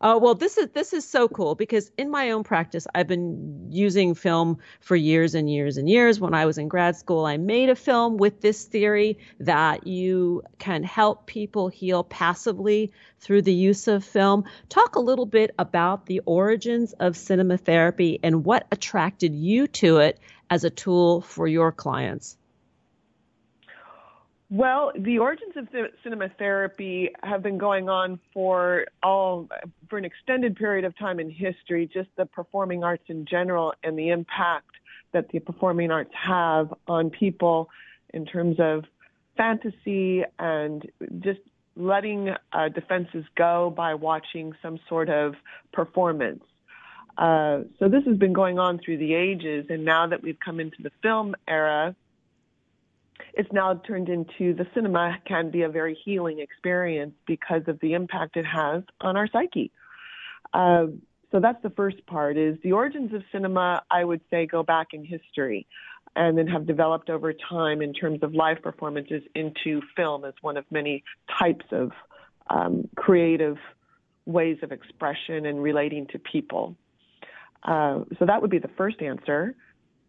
Oh 0.00 0.18
well, 0.18 0.34
this 0.34 0.58
is 0.58 0.68
this 0.70 0.92
is 0.92 1.08
so 1.08 1.28
cool 1.28 1.54
because 1.54 1.90
in 1.98 2.10
my 2.10 2.30
own 2.30 2.44
practice, 2.44 2.86
I've 2.94 3.06
been 3.06 3.68
using 3.70 4.14
film 4.14 4.58
for 4.80 4.96
years 4.96 5.34
and 5.34 5.50
years 5.50 5.76
and 5.76 5.88
years. 5.88 6.20
When 6.20 6.34
I 6.34 6.46
was 6.46 6.58
in 6.58 6.68
grad 6.68 6.96
school, 6.96 7.26
I 7.26 7.36
made 7.36 7.68
a 7.68 7.76
film 7.76 8.16
with 8.16 8.40
this 8.40 8.64
theory 8.64 9.18
that 9.40 9.86
you 9.86 10.42
can 10.58 10.82
help 10.82 11.26
people 11.26 11.68
heal 11.68 12.04
passively 12.04 12.92
through 13.20 13.42
the 13.42 13.54
use 13.54 13.88
of 13.88 14.04
film. 14.04 14.44
Talk 14.68 14.96
a 14.96 15.00
little 15.00 15.26
bit 15.26 15.54
about 15.58 16.06
the 16.06 16.20
origins 16.26 16.92
of 16.94 17.16
cinema 17.16 17.56
therapy 17.56 18.18
and 18.22 18.44
what 18.44 18.66
attracted 18.72 19.34
you 19.34 19.66
to 19.68 19.98
it 19.98 20.18
as 20.50 20.64
a 20.64 20.70
tool 20.70 21.20
for 21.22 21.46
your 21.46 21.72
clients. 21.72 22.36
Well, 24.54 24.92
the 24.94 25.18
origins 25.18 25.54
of 25.56 25.66
cinema 26.04 26.28
therapy 26.38 27.08
have 27.22 27.42
been 27.42 27.56
going 27.56 27.88
on 27.88 28.20
for 28.34 28.84
all 29.02 29.48
for 29.88 29.96
an 29.96 30.04
extended 30.04 30.56
period 30.56 30.84
of 30.84 30.94
time 30.98 31.18
in 31.20 31.30
history. 31.30 31.88
Just 31.90 32.10
the 32.18 32.26
performing 32.26 32.84
arts 32.84 33.04
in 33.08 33.24
general 33.24 33.72
and 33.82 33.98
the 33.98 34.10
impact 34.10 34.68
that 35.14 35.30
the 35.32 35.38
performing 35.38 35.90
arts 35.90 36.10
have 36.12 36.74
on 36.86 37.08
people 37.08 37.70
in 38.12 38.26
terms 38.26 38.56
of 38.58 38.84
fantasy 39.38 40.22
and 40.38 40.86
just 41.20 41.40
letting 41.74 42.34
uh, 42.52 42.68
defenses 42.68 43.24
go 43.34 43.72
by 43.74 43.94
watching 43.94 44.52
some 44.60 44.78
sort 44.86 45.08
of 45.08 45.34
performance. 45.72 46.44
Uh, 47.16 47.60
so 47.78 47.88
this 47.88 48.04
has 48.04 48.18
been 48.18 48.34
going 48.34 48.58
on 48.58 48.78
through 48.78 48.98
the 48.98 49.14
ages, 49.14 49.64
and 49.70 49.82
now 49.82 50.06
that 50.06 50.22
we've 50.22 50.40
come 50.44 50.60
into 50.60 50.82
the 50.82 50.90
film 51.02 51.34
era, 51.48 51.96
it's 53.34 53.52
now 53.52 53.74
turned 53.86 54.08
into 54.08 54.54
the 54.54 54.66
cinema 54.74 55.18
can 55.26 55.50
be 55.50 55.62
a 55.62 55.68
very 55.68 55.96
healing 56.04 56.40
experience 56.40 57.14
because 57.26 57.62
of 57.66 57.78
the 57.80 57.94
impact 57.94 58.36
it 58.36 58.46
has 58.46 58.82
on 59.00 59.16
our 59.16 59.28
psyche. 59.28 59.70
Uh, 60.52 60.86
so 61.30 61.40
that's 61.40 61.62
the 61.62 61.70
first 61.70 62.04
part 62.06 62.36
is 62.36 62.58
the 62.62 62.72
origins 62.72 63.12
of 63.14 63.22
cinema, 63.32 63.82
I 63.90 64.04
would 64.04 64.20
say, 64.30 64.46
go 64.46 64.62
back 64.62 64.88
in 64.92 65.04
history 65.04 65.66
and 66.14 66.36
then 66.36 66.46
have 66.46 66.66
developed 66.66 67.08
over 67.08 67.32
time 67.32 67.80
in 67.80 67.94
terms 67.94 68.22
of 68.22 68.34
live 68.34 68.62
performances 68.62 69.22
into 69.34 69.80
film 69.96 70.26
as 70.26 70.34
one 70.42 70.58
of 70.58 70.64
many 70.70 71.04
types 71.38 71.64
of 71.72 71.90
um, 72.50 72.86
creative 72.96 73.56
ways 74.26 74.58
of 74.62 74.72
expression 74.72 75.46
and 75.46 75.62
relating 75.62 76.06
to 76.08 76.18
people. 76.18 76.76
Uh, 77.62 78.00
so 78.18 78.26
that 78.26 78.42
would 78.42 78.50
be 78.50 78.58
the 78.58 78.70
first 78.76 79.00
answer. 79.00 79.54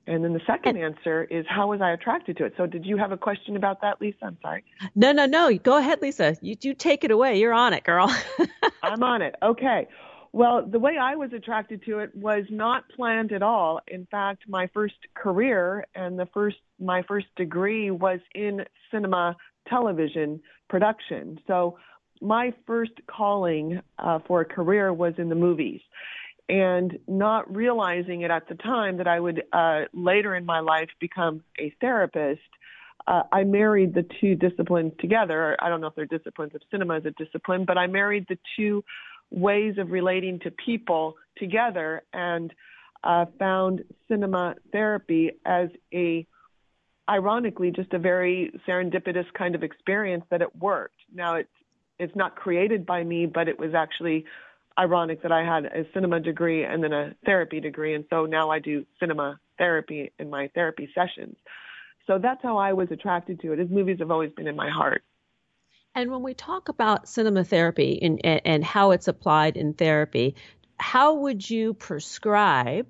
And 0.05 0.23
then 0.23 0.33
the 0.33 0.41
second 0.45 0.77
answer 0.77 1.23
is 1.23 1.45
how 1.47 1.69
was 1.69 1.81
I 1.81 1.91
attracted 1.91 2.37
to 2.37 2.45
it? 2.45 2.53
So 2.57 2.65
did 2.65 2.85
you 2.85 2.97
have 2.97 3.11
a 3.11 3.17
question 3.17 3.55
about 3.55 3.81
that, 3.81 4.01
Lisa? 4.01 4.17
I'm 4.23 4.37
sorry. 4.41 4.63
No, 4.95 5.11
no, 5.11 5.25
no. 5.25 5.55
Go 5.57 5.77
ahead, 5.77 6.01
Lisa. 6.01 6.35
You, 6.41 6.55
you 6.61 6.73
take 6.73 7.03
it 7.03 7.11
away. 7.11 7.39
You're 7.39 7.53
on 7.53 7.73
it, 7.73 7.83
girl. 7.83 8.13
I'm 8.83 9.01
on 9.01 9.21
it. 9.21 9.35
Okay. 9.41 9.87
Well, 10.33 10.65
the 10.65 10.79
way 10.79 10.97
I 10.97 11.15
was 11.15 11.31
attracted 11.31 11.83
to 11.85 11.99
it 11.99 12.13
was 12.15 12.43
not 12.49 12.83
planned 12.89 13.31
at 13.31 13.43
all. 13.43 13.79
In 13.87 14.07
fact, 14.07 14.43
my 14.47 14.67
first 14.73 14.95
career 15.13 15.85
and 15.95 16.17
the 16.17 16.25
first 16.33 16.57
my 16.79 17.03
first 17.03 17.27
degree 17.37 17.91
was 17.91 18.19
in 18.33 18.65
cinema 18.91 19.37
television 19.69 20.41
production. 20.69 21.39
So 21.45 21.77
my 22.19 22.51
first 22.65 22.93
calling 23.05 23.79
uh, 23.99 24.19
for 24.27 24.41
a 24.41 24.45
career 24.45 24.91
was 24.91 25.13
in 25.17 25.29
the 25.29 25.35
movies 25.35 25.81
and 26.49 26.97
not 27.07 27.53
realizing 27.53 28.21
it 28.21 28.31
at 28.31 28.47
the 28.47 28.55
time 28.55 28.97
that 28.97 29.07
I 29.07 29.19
would 29.19 29.43
uh, 29.53 29.83
later 29.93 30.35
in 30.35 30.45
my 30.45 30.59
life 30.59 30.89
become 30.99 31.43
a 31.59 31.73
therapist. 31.79 32.41
Uh, 33.07 33.23
I 33.31 33.43
married 33.43 33.93
the 33.93 34.05
two 34.21 34.35
disciplines 34.35 34.93
together. 34.99 35.57
I 35.61 35.69
don't 35.69 35.81
know 35.81 35.87
if 35.87 35.95
they're 35.95 36.05
disciplines, 36.05 36.51
if 36.53 36.61
cinema 36.71 36.97
is 36.97 37.05
a 37.05 37.11
discipline, 37.11 37.65
but 37.65 37.77
I 37.77 37.87
married 37.87 38.25
the 38.29 38.37
two 38.57 38.83
ways 39.31 39.77
of 39.77 39.91
relating 39.91 40.39
to 40.39 40.51
people 40.51 41.15
together 41.37 42.03
and 42.13 42.53
uh, 43.03 43.25
found 43.39 43.83
cinema 44.07 44.55
therapy 44.71 45.31
as 45.45 45.69
a 45.93 46.25
ironically 47.09 47.69
just 47.69 47.91
a 47.93 47.99
very 47.99 48.53
serendipitous 48.65 49.25
kind 49.37 49.55
of 49.55 49.63
experience 49.63 50.23
that 50.29 50.41
it 50.41 50.55
worked 50.55 50.95
now 51.13 51.35
it's 51.35 51.49
it's 51.99 52.15
not 52.15 52.33
created 52.37 52.85
by 52.85 53.03
me 53.03 53.25
but 53.25 53.49
it 53.49 53.59
was 53.59 53.73
actually 53.73 54.23
ironic 54.77 55.21
that 55.21 55.31
i 55.31 55.43
had 55.43 55.65
a 55.65 55.85
cinema 55.93 56.19
degree 56.19 56.63
and 56.63 56.83
then 56.83 56.93
a 56.93 57.13
therapy 57.25 57.59
degree 57.59 57.93
and 57.93 58.05
so 58.09 58.25
now 58.25 58.49
i 58.49 58.59
do 58.59 58.85
cinema 58.99 59.39
therapy 59.57 60.11
in 60.19 60.29
my 60.29 60.49
therapy 60.53 60.89
sessions. 60.93 61.35
So 62.07 62.19
that's 62.19 62.41
how 62.43 62.57
i 62.57 62.73
was 62.73 62.89
attracted 62.91 63.39
to 63.41 63.53
it. 63.53 63.59
His 63.59 63.69
movies 63.69 63.97
have 63.99 64.11
always 64.11 64.31
been 64.31 64.47
in 64.47 64.55
my 64.55 64.69
heart. 64.69 65.03
And 65.95 66.11
when 66.11 66.23
we 66.23 66.33
talk 66.33 66.69
about 66.69 67.07
cinema 67.07 67.43
therapy 67.43 67.99
and, 68.01 68.19
and, 68.23 68.41
and 68.45 68.63
how 68.63 68.91
it's 68.91 69.07
applied 69.07 69.57
in 69.57 69.73
therapy, 69.73 70.35
how 70.77 71.13
would 71.15 71.47
you 71.47 71.75
prescribe 71.75 72.87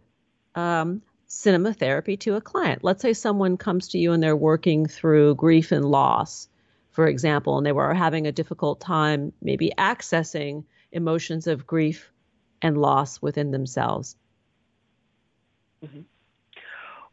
um, 0.55 1.01
cinema 1.27 1.73
therapy 1.73 2.15
to 2.17 2.35
a 2.35 2.41
client? 2.41 2.83
Let's 2.83 3.01
say 3.01 3.13
someone 3.13 3.57
comes 3.57 3.89
to 3.89 3.97
you 3.97 4.13
and 4.13 4.23
they're 4.23 4.35
working 4.35 4.87
through 4.87 5.35
grief 5.35 5.73
and 5.73 5.83
loss, 5.83 6.47
for 6.91 7.07
example, 7.07 7.57
and 7.57 7.65
they 7.65 7.73
were 7.73 7.93
having 7.93 8.25
a 8.25 8.31
difficult 8.31 8.79
time 8.79 9.33
maybe 9.41 9.73
accessing 9.77 10.63
emotions 10.93 11.47
of 11.47 11.67
grief 11.67 12.09
and 12.61 12.77
loss 12.77 13.21
within 13.21 13.51
themselves. 13.51 14.15
Mm-hmm. 15.83 16.01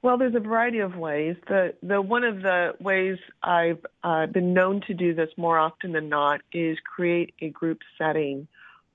Well, 0.03 0.17
there's 0.17 0.35
a 0.35 0.41
variety 0.41 0.79
of 0.79 0.97
ways. 0.97 1.37
The 1.47 1.75
the 1.83 2.01
one 2.01 2.25
of 2.25 2.41
the 2.41 2.75
ways 2.81 3.19
I've 3.43 3.85
uh, 4.03 4.27
been 4.27 4.55
known 4.55 4.81
to 4.87 4.95
do 4.95 5.15
this 5.15 5.29
more 5.37 5.59
often 5.59 5.93
than 5.93 6.09
not 6.09 6.41
is 6.53 6.79
create 6.85 7.35
a 7.41 7.51
group 7.51 7.81
setting 7.99 8.49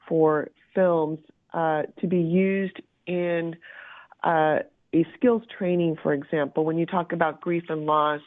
for 0.08 0.50
films 0.74 1.20
uh, 1.54 1.84
to 2.00 2.08
be 2.08 2.22
used 2.22 2.82
in 3.06 3.56
uh, 4.24 4.60
a 4.94 5.06
skills 5.16 5.44
training. 5.56 5.98
For 6.02 6.14
example, 6.14 6.66
when 6.66 6.78
you 6.78 6.88
talk 6.88 7.12
about 7.12 7.40
grief 7.40 7.66
and 7.70 7.86
loss, 7.86 8.22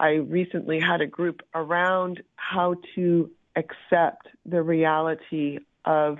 I 0.00 0.12
recently 0.12 0.80
had 0.80 1.02
a 1.02 1.06
group 1.06 1.42
around 1.54 2.22
how 2.36 2.76
to 2.94 3.30
accept 3.54 4.28
the 4.46 4.62
reality 4.62 5.58
of 5.88 6.18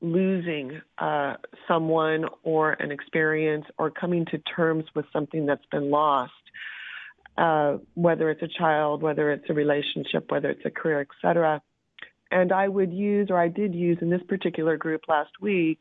losing 0.00 0.80
uh, 0.98 1.34
someone 1.66 2.24
or 2.44 2.72
an 2.74 2.92
experience 2.92 3.64
or 3.78 3.90
coming 3.90 4.24
to 4.26 4.38
terms 4.38 4.84
with 4.94 5.04
something 5.12 5.44
that's 5.44 5.64
been 5.72 5.90
lost, 5.90 6.32
uh, 7.36 7.78
whether 7.94 8.30
it's 8.30 8.42
a 8.42 8.48
child, 8.58 9.02
whether 9.02 9.32
it's 9.32 9.44
a 9.50 9.54
relationship, 9.54 10.30
whether 10.30 10.48
it's 10.50 10.64
a 10.64 10.70
career, 10.70 11.00
etc. 11.00 11.60
And 12.30 12.52
I 12.52 12.68
would 12.68 12.92
use, 12.92 13.28
or 13.28 13.38
I 13.38 13.48
did 13.48 13.74
use 13.74 13.98
in 14.00 14.08
this 14.08 14.22
particular 14.28 14.76
group 14.76 15.02
last 15.08 15.32
week, 15.40 15.80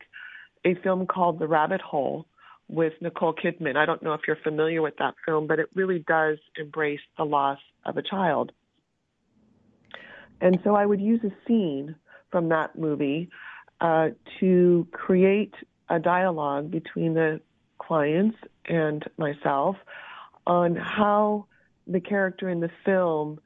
a 0.65 0.73
film 0.75 1.05
called 1.05 1.37
The 1.37 1.47
Rabbit 1.47 1.81
Hole 1.81 2.25
with 2.67 2.93
Nicole 3.01 3.33
Kidman. 3.33 3.75
I 3.75 3.85
don't 3.85 4.01
know 4.01 4.13
if 4.13 4.21
you're 4.27 4.37
familiar 4.43 4.81
with 4.81 4.95
that 4.97 5.13
film, 5.25 5.45
but 5.45 5.59
it 5.59 5.67
really 5.75 5.99
does 5.99 6.39
embrace 6.57 7.01
the 7.17 7.23
loss 7.23 7.59
of 7.85 7.97
a 7.97 8.01
child. 8.01 8.51
And 10.41 10.57
so 10.63 10.75
I 10.75 10.85
would 10.85 10.99
use 10.99 11.21
a 11.23 11.31
scene 11.47 11.95
from 12.31 12.49
that 12.49 12.77
movie 12.77 13.29
uh, 13.81 14.09
to 14.39 14.87
create 14.91 15.53
a 15.89 15.99
dialogue 15.99 16.71
between 16.71 17.13
the 17.13 17.39
clients 17.77 18.37
and 18.65 19.03
myself 19.17 19.75
on 20.47 20.75
how 20.75 21.45
the 21.87 21.99
character 21.99 22.49
in 22.49 22.59
the 22.59 22.71
film 22.83 23.39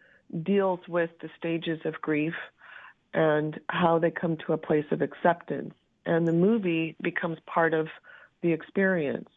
deals 0.44 0.80
with 0.88 1.10
the 1.22 1.30
stages 1.38 1.80
of 1.86 2.00
grief 2.02 2.34
and 3.14 3.60
how 3.70 4.00
they 4.00 4.12
come 4.12 4.38
to 4.46 4.54
a 4.54 4.58
place 4.58 4.86
of 4.92 5.02
acceptance. 5.02 5.74
And 6.06 6.28
the 6.28 6.34
movie 6.34 6.96
becomes 7.02 7.38
part 7.46 7.74
of 7.74 7.88
the 8.42 8.54
experience. 8.54 9.30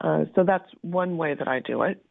Uh, 0.00 0.24
so 0.34 0.44
that's 0.44 0.68
one 0.82 1.16
way 1.16 1.34
that 1.34 1.48
I 1.48 1.60
do 1.60 1.82
it. 1.82 2.04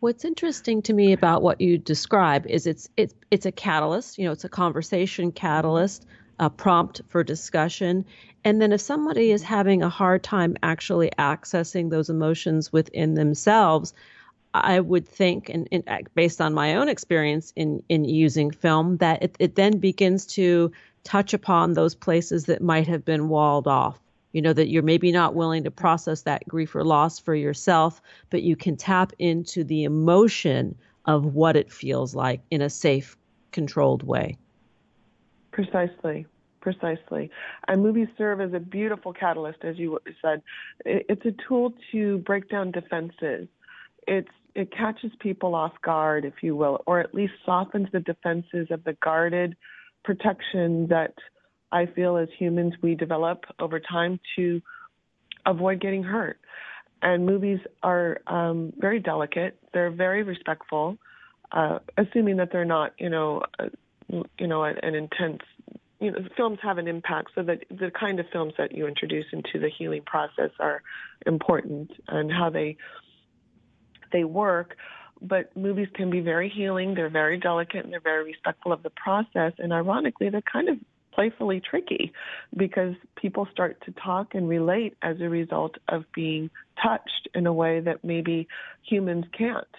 What's 0.00 0.24
interesting 0.24 0.82
to 0.82 0.92
me 0.92 1.12
about 1.12 1.42
what 1.42 1.60
you 1.60 1.78
describe 1.78 2.46
is 2.46 2.66
it's 2.66 2.88
it's 2.96 3.14
it's 3.30 3.46
a 3.46 3.52
catalyst. 3.52 4.18
You 4.18 4.24
know, 4.24 4.32
it's 4.32 4.44
a 4.44 4.48
conversation 4.48 5.30
catalyst 5.30 6.06
a 6.40 6.48
prompt 6.48 7.02
for 7.08 7.22
discussion. 7.22 8.06
And 8.44 8.60
then 8.60 8.72
if 8.72 8.80
somebody 8.80 9.30
is 9.30 9.42
having 9.42 9.82
a 9.82 9.90
hard 9.90 10.22
time 10.24 10.56
actually 10.62 11.10
accessing 11.18 11.90
those 11.90 12.08
emotions 12.08 12.72
within 12.72 13.14
themselves, 13.14 13.92
I 14.54 14.80
would 14.80 15.06
think, 15.06 15.50
and, 15.50 15.68
and, 15.70 15.84
uh, 15.86 15.98
based 16.14 16.40
on 16.40 16.54
my 16.54 16.76
own 16.76 16.88
experience 16.88 17.52
in, 17.54 17.82
in 17.90 18.06
using 18.06 18.50
film, 18.50 18.96
that 18.96 19.22
it, 19.22 19.36
it 19.38 19.54
then 19.54 19.78
begins 19.78 20.26
to 20.26 20.72
touch 21.04 21.34
upon 21.34 21.74
those 21.74 21.94
places 21.94 22.46
that 22.46 22.62
might 22.62 22.88
have 22.88 23.04
been 23.04 23.28
walled 23.28 23.68
off. 23.68 24.00
You 24.32 24.42
know, 24.42 24.52
that 24.52 24.68
you're 24.68 24.82
maybe 24.82 25.10
not 25.10 25.34
willing 25.34 25.64
to 25.64 25.70
process 25.70 26.22
that 26.22 26.46
grief 26.46 26.74
or 26.74 26.84
loss 26.84 27.18
for 27.18 27.34
yourself, 27.34 28.00
but 28.30 28.42
you 28.42 28.56
can 28.56 28.76
tap 28.76 29.12
into 29.18 29.64
the 29.64 29.84
emotion 29.84 30.76
of 31.06 31.34
what 31.34 31.56
it 31.56 31.72
feels 31.72 32.14
like 32.14 32.40
in 32.50 32.62
a 32.62 32.70
safe, 32.70 33.16
controlled 33.50 34.02
way. 34.02 34.36
Precisely. 35.52 36.26
Precisely. 36.60 37.30
And 37.68 37.82
movies 37.82 38.08
serve 38.18 38.40
as 38.40 38.52
a 38.52 38.60
beautiful 38.60 39.12
catalyst, 39.12 39.64
as 39.64 39.78
you 39.78 39.98
said. 40.20 40.42
It's 40.84 41.24
a 41.24 41.34
tool 41.48 41.72
to 41.90 42.18
break 42.18 42.50
down 42.50 42.70
defenses. 42.70 43.48
It's 44.06 44.28
it 44.54 44.72
catches 44.72 45.12
people 45.20 45.54
off 45.54 45.72
guard, 45.82 46.24
if 46.24 46.42
you 46.42 46.56
will, 46.56 46.82
or 46.86 47.00
at 47.00 47.14
least 47.14 47.32
softens 47.46 47.88
the 47.92 48.00
defenses 48.00 48.66
of 48.70 48.84
the 48.84 48.94
guarded 48.94 49.56
protection 50.04 50.88
that 50.88 51.14
I 51.72 51.86
feel 51.86 52.16
as 52.16 52.28
humans 52.38 52.74
we 52.82 52.94
develop 52.94 53.44
over 53.58 53.80
time 53.80 54.18
to 54.36 54.60
avoid 55.46 55.80
getting 55.80 56.02
hurt. 56.02 56.38
And 57.02 57.24
movies 57.24 57.60
are 57.82 58.20
um, 58.26 58.72
very 58.78 59.00
delicate. 59.00 59.58
They're 59.72 59.90
very 59.90 60.22
respectful, 60.22 60.98
uh, 61.52 61.78
assuming 61.96 62.36
that 62.36 62.50
they're 62.52 62.64
not, 62.64 62.92
you 62.98 63.08
know, 63.08 63.42
uh, 63.58 63.68
you 64.38 64.46
know, 64.46 64.64
an 64.64 64.94
intense 64.94 65.40
you 66.00 66.10
know, 66.10 66.18
films 66.36 66.58
have 66.62 66.78
an 66.78 66.88
impact. 66.88 67.30
So 67.34 67.42
that 67.42 67.64
the 67.70 67.90
kind 67.90 68.20
of 68.20 68.26
films 68.32 68.54
that 68.58 68.72
you 68.72 68.86
introduce 68.86 69.26
into 69.32 69.58
the 69.58 69.68
healing 69.68 70.02
process 70.04 70.50
are 70.58 70.82
important 71.26 71.90
and 72.08 72.32
how 72.32 72.50
they 72.50 72.76
they 74.12 74.24
work. 74.24 74.76
but 75.22 75.54
movies 75.56 75.88
can 75.94 76.10
be 76.10 76.20
very 76.20 76.48
healing. 76.48 76.94
They're 76.94 77.10
very 77.10 77.38
delicate 77.38 77.84
and 77.84 77.92
they're 77.92 78.00
very 78.00 78.24
respectful 78.24 78.72
of 78.72 78.82
the 78.82 78.90
process. 78.90 79.52
And 79.58 79.72
ironically, 79.72 80.30
they're 80.30 80.42
kind 80.42 80.68
of 80.68 80.78
playfully 81.20 81.60
tricky 81.60 82.12
because 82.56 82.94
people 83.14 83.46
start 83.52 83.76
to 83.84 83.92
talk 83.92 84.34
and 84.34 84.48
relate 84.48 84.94
as 85.02 85.20
a 85.20 85.28
result 85.28 85.74
of 85.88 86.04
being 86.14 86.48
touched 86.82 87.28
in 87.34 87.46
a 87.46 87.52
way 87.52 87.78
that 87.80 88.02
maybe 88.02 88.48
humans 88.88 89.26
can't 89.36 89.74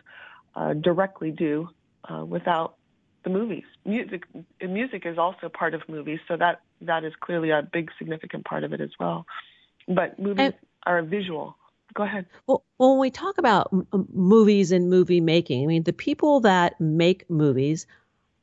uh, 0.56 0.74
directly 0.74 1.32
do 1.32 1.68
uh, 2.08 2.24
without 2.24 2.76
the 3.24 3.32
movies. 3.32 3.64
Music, 3.86 4.24
music 4.62 5.04
is 5.06 5.18
also 5.18 5.50
part 5.50 5.74
of 5.74 5.82
movies, 5.90 6.20
so 6.28 6.38
that 6.38 6.62
that 6.82 7.04
is 7.04 7.14
clearly 7.22 7.50
a 7.50 7.68
big 7.74 7.90
significant 7.98 8.46
part 8.46 8.64
of 8.64 8.72
it 8.72 8.82
as 8.82 8.92
well. 9.00 9.26
But 9.88 10.20
movies 10.20 10.38
and, 10.38 10.54
are 10.86 11.02
visual. 11.02 11.56
Go 11.96 12.04
ahead. 12.04 12.28
Well, 12.46 12.64
when 12.78 13.00
we 13.00 13.10
talk 13.10 13.40
about 13.40 13.70
m- 13.74 13.88
movies 14.14 14.72
and 14.72 14.92
movie 14.92 15.22
making, 15.22 15.64
I 15.64 15.68
mean 15.68 15.84
the 15.84 15.94
people 15.94 16.40
that 16.42 16.80
make 16.80 17.28
movies 17.32 17.88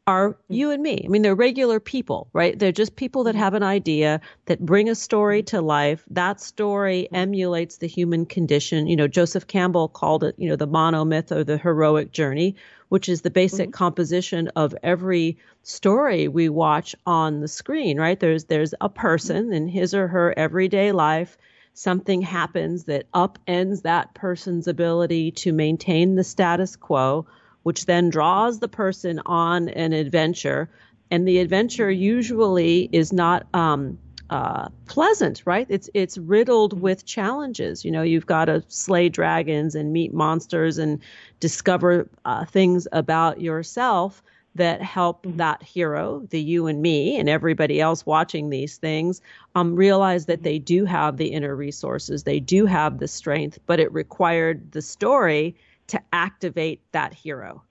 are 0.09 0.31
mm-hmm. 0.31 0.55
you 0.55 0.71
and 0.71 0.83
me. 0.83 1.03
I 1.05 1.09
mean, 1.09 1.21
they're 1.21 1.35
regular 1.35 1.79
people, 1.79 2.29
right? 2.33 2.59
They're 2.59 2.73
just 2.73 2.97
people 2.97 3.25
that 3.25 3.33
mm-hmm. 3.33 3.41
have 3.41 3.55
an 3.55 3.63
idea 3.63 4.21
that 4.47 4.65
bring 4.65 4.89
a 4.89 4.95
story 4.95 5.43
to 5.45 5.61
life. 5.61 6.03
That 6.11 6.41
story 6.41 7.05
mm-hmm. 7.05 7.15
emulates 7.15 7.77
the 7.77 7.87
human 7.87 8.25
condition. 8.25 8.87
You 8.87 8.97
know, 8.97 9.07
Joseph 9.07 9.47
Campbell 9.47 9.89
called 9.89 10.25
it, 10.25 10.35
you 10.39 10.49
know, 10.49 10.57
the 10.57 10.67
monomyth 10.67 11.31
or 11.31 11.45
the 11.45 11.59
heroic 11.59 12.11
journey, 12.11 12.57
which 12.89 13.11
is 13.11 13.21
the 13.21 13.31
basic 13.31 13.69
mm-hmm. 13.69 13.85
composition 13.85 14.49
of 14.57 14.75
every 14.83 15.37
story 15.63 16.27
we 16.27 16.49
watch 16.49 16.97
on 17.05 17.41
the 17.41 17.49
screen, 17.49 17.99
right? 17.99 18.19
There's 18.19 18.45
there's 18.45 18.73
a 18.81 18.89
person 18.89 19.53
in 19.53 19.69
his 19.69 19.95
or 19.95 20.09
her 20.09 20.33
everyday 20.39 20.93
life. 20.93 21.37
Something 21.75 22.23
happens 22.23 22.85
that 22.85 23.13
upends 23.13 23.83
that 23.83 24.15
person's 24.15 24.67
ability 24.67 25.33
to 25.33 25.53
maintain 25.53 26.15
the 26.15 26.25
status 26.25 26.77
quo 26.77 27.27
which 27.63 27.87
then 27.87 28.11
draws 28.11 28.59
the 28.59 28.69
person 28.69 29.21
on 29.27 29.69
an 29.69 29.93
adventure. 29.93 30.69
And 31.11 31.27
the 31.27 31.39
adventure 31.39 31.91
usually 31.91 32.89
is 32.93 33.13
not 33.13 33.47
um, 33.55 33.99
uh, 34.31 34.69
pleasant, 34.87 35.43
right? 35.47 35.67
It's 35.71 35.89
it's 35.95 36.19
riddled 36.19 36.81
with 36.81 37.07
challenges. 37.07 37.85
You 37.85 37.91
know, 37.91 38.03
you've 38.03 38.27
got 38.27 38.47
to 38.47 38.63
slay 38.69 39.09
dragons 39.09 39.75
and 39.75 39.93
meet 39.93 40.13
monsters 40.13 40.79
and 40.79 41.01
discover 41.41 42.09
uh, 42.25 42.45
things 42.45 42.87
about 42.93 43.41
yourself 43.41 44.23
that 44.55 44.83
help 44.83 45.25
that 45.25 45.63
hero, 45.63 46.27
the 46.31 46.41
you 46.41 46.67
and 46.67 46.83
me, 46.83 47.17
and 47.19 47.29
everybody 47.29 47.81
else 47.81 48.05
watching 48.05 48.51
these 48.51 48.77
things, 48.77 49.23
um, 49.55 49.75
realize 49.75 50.27
that 50.27 50.43
they 50.43 50.59
do 50.59 50.85
have 50.85 51.17
the 51.17 51.29
inner 51.29 51.55
resources, 51.55 52.25
they 52.25 52.41
do 52.41 52.67
have 52.67 52.99
the 52.99 53.09
strength, 53.09 53.59
but 53.67 53.81
it 53.81 53.93
required 53.93 54.73
the 54.73 54.83
story 54.83 55.55
to 55.89 56.01
activate 56.13 56.81
that 56.93 57.15
hero. 57.15 57.63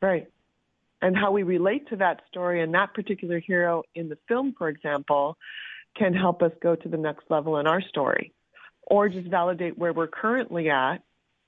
Right. 0.00 0.30
And 1.02 1.16
how 1.16 1.32
we 1.32 1.42
relate 1.42 1.88
to 1.88 1.96
that 1.96 2.22
story 2.28 2.62
and 2.62 2.74
that 2.74 2.94
particular 2.94 3.38
hero 3.38 3.82
in 3.94 4.08
the 4.08 4.18
film, 4.28 4.54
for 4.56 4.68
example, 4.68 5.36
can 5.96 6.14
help 6.14 6.42
us 6.42 6.52
go 6.62 6.76
to 6.76 6.88
the 6.88 6.96
next 6.96 7.24
level 7.30 7.58
in 7.58 7.66
our 7.66 7.82
story 7.82 8.32
or 8.82 9.08
just 9.08 9.28
validate 9.28 9.78
where 9.78 9.92
we're 9.92 10.06
currently 10.06 10.70
at 10.70 10.98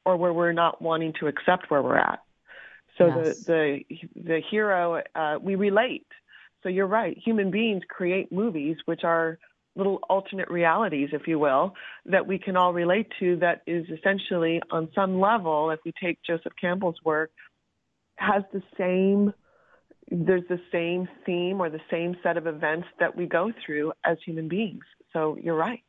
or 0.05 0.17
where 0.17 0.33
we're 0.33 0.53
not 0.53 0.81
wanting 0.83 1.13
to 1.21 1.27
accept 1.27 1.71
where 1.71 1.83
we're 1.83 1.97
at. 1.99 2.21
So 2.99 3.07
yes. 3.07 3.45
the, 3.45 3.85
the, 3.91 3.99
the 4.23 4.41
hero, 4.51 5.03
uh, 5.15 5.39
we 5.41 5.55
relate. 5.55 6.07
So 6.63 6.69
you're 6.69 6.87
right. 6.87 7.17
Human 7.19 7.51
beings 7.51 7.83
create 7.89 8.33
movies, 8.33 8.77
which 8.85 9.05
are 9.05 9.39
little 9.75 10.01
alternate 10.09 10.51
realities, 10.51 11.11
if 11.13 11.27
you 11.27 11.39
will, 11.39 11.75
that 12.07 12.27
we 12.27 12.39
can 12.39 12.57
all 12.57 12.73
relate 12.73 13.07
to 13.21 13.37
that 13.37 13.63
is 13.67 13.87
essentially 13.89 14.61
on 14.71 14.89
some 14.95 15.21
level, 15.21 15.71
if 15.71 15.81
we 15.85 15.93
take 16.03 16.19
Joseph 16.27 16.53
Campbell's 16.61 16.99
work, 17.05 17.31
has 18.17 18.43
the 18.53 18.63
same 18.77 19.33
there's 20.11 20.47
the 20.49 20.61
same 20.71 21.09
theme 21.25 21.61
or 21.61 21.71
the 21.71 21.81
same 21.91 22.17
set 22.23 22.37
of 22.37 22.47
events 22.47 22.87
that 23.01 23.17
we 23.17 23.25
go 23.25 23.51
through 23.65 23.93
as 24.05 24.19
human 24.27 24.47
beings. 24.47 24.85
So 25.13 25.39
you're 25.43 25.57
right. 25.57 25.83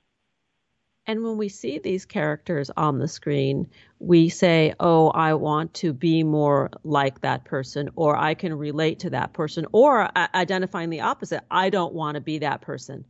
And 1.05 1.21
when 1.23 1.38
we 1.38 1.49
see 1.49 1.79
these 1.79 2.05
characters 2.05 2.71
on 2.77 2.99
the 2.99 3.09
screen, 3.09 3.67
we 3.99 4.29
say, 4.29 4.73
Oh, 4.79 5.09
I 5.09 5.34
want 5.34 5.73
to 5.75 5.91
be 5.91 6.23
more 6.23 6.69
like 6.84 7.19
that 7.21 7.43
person, 7.43 7.89
or 7.97 8.15
I 8.15 8.34
can 8.36 8.53
relate 8.53 8.99
to 8.99 9.09
that 9.09 9.34
person, 9.34 9.65
or 9.73 10.09
uh, 10.17 10.27
identifying 10.34 10.89
the 10.89 11.01
opposite, 11.01 11.43
I 11.51 11.69
don't 11.69 11.93
want 11.93 12.15
to 12.15 12.21
be 12.21 12.39
that 12.39 12.61
person. 12.61 13.03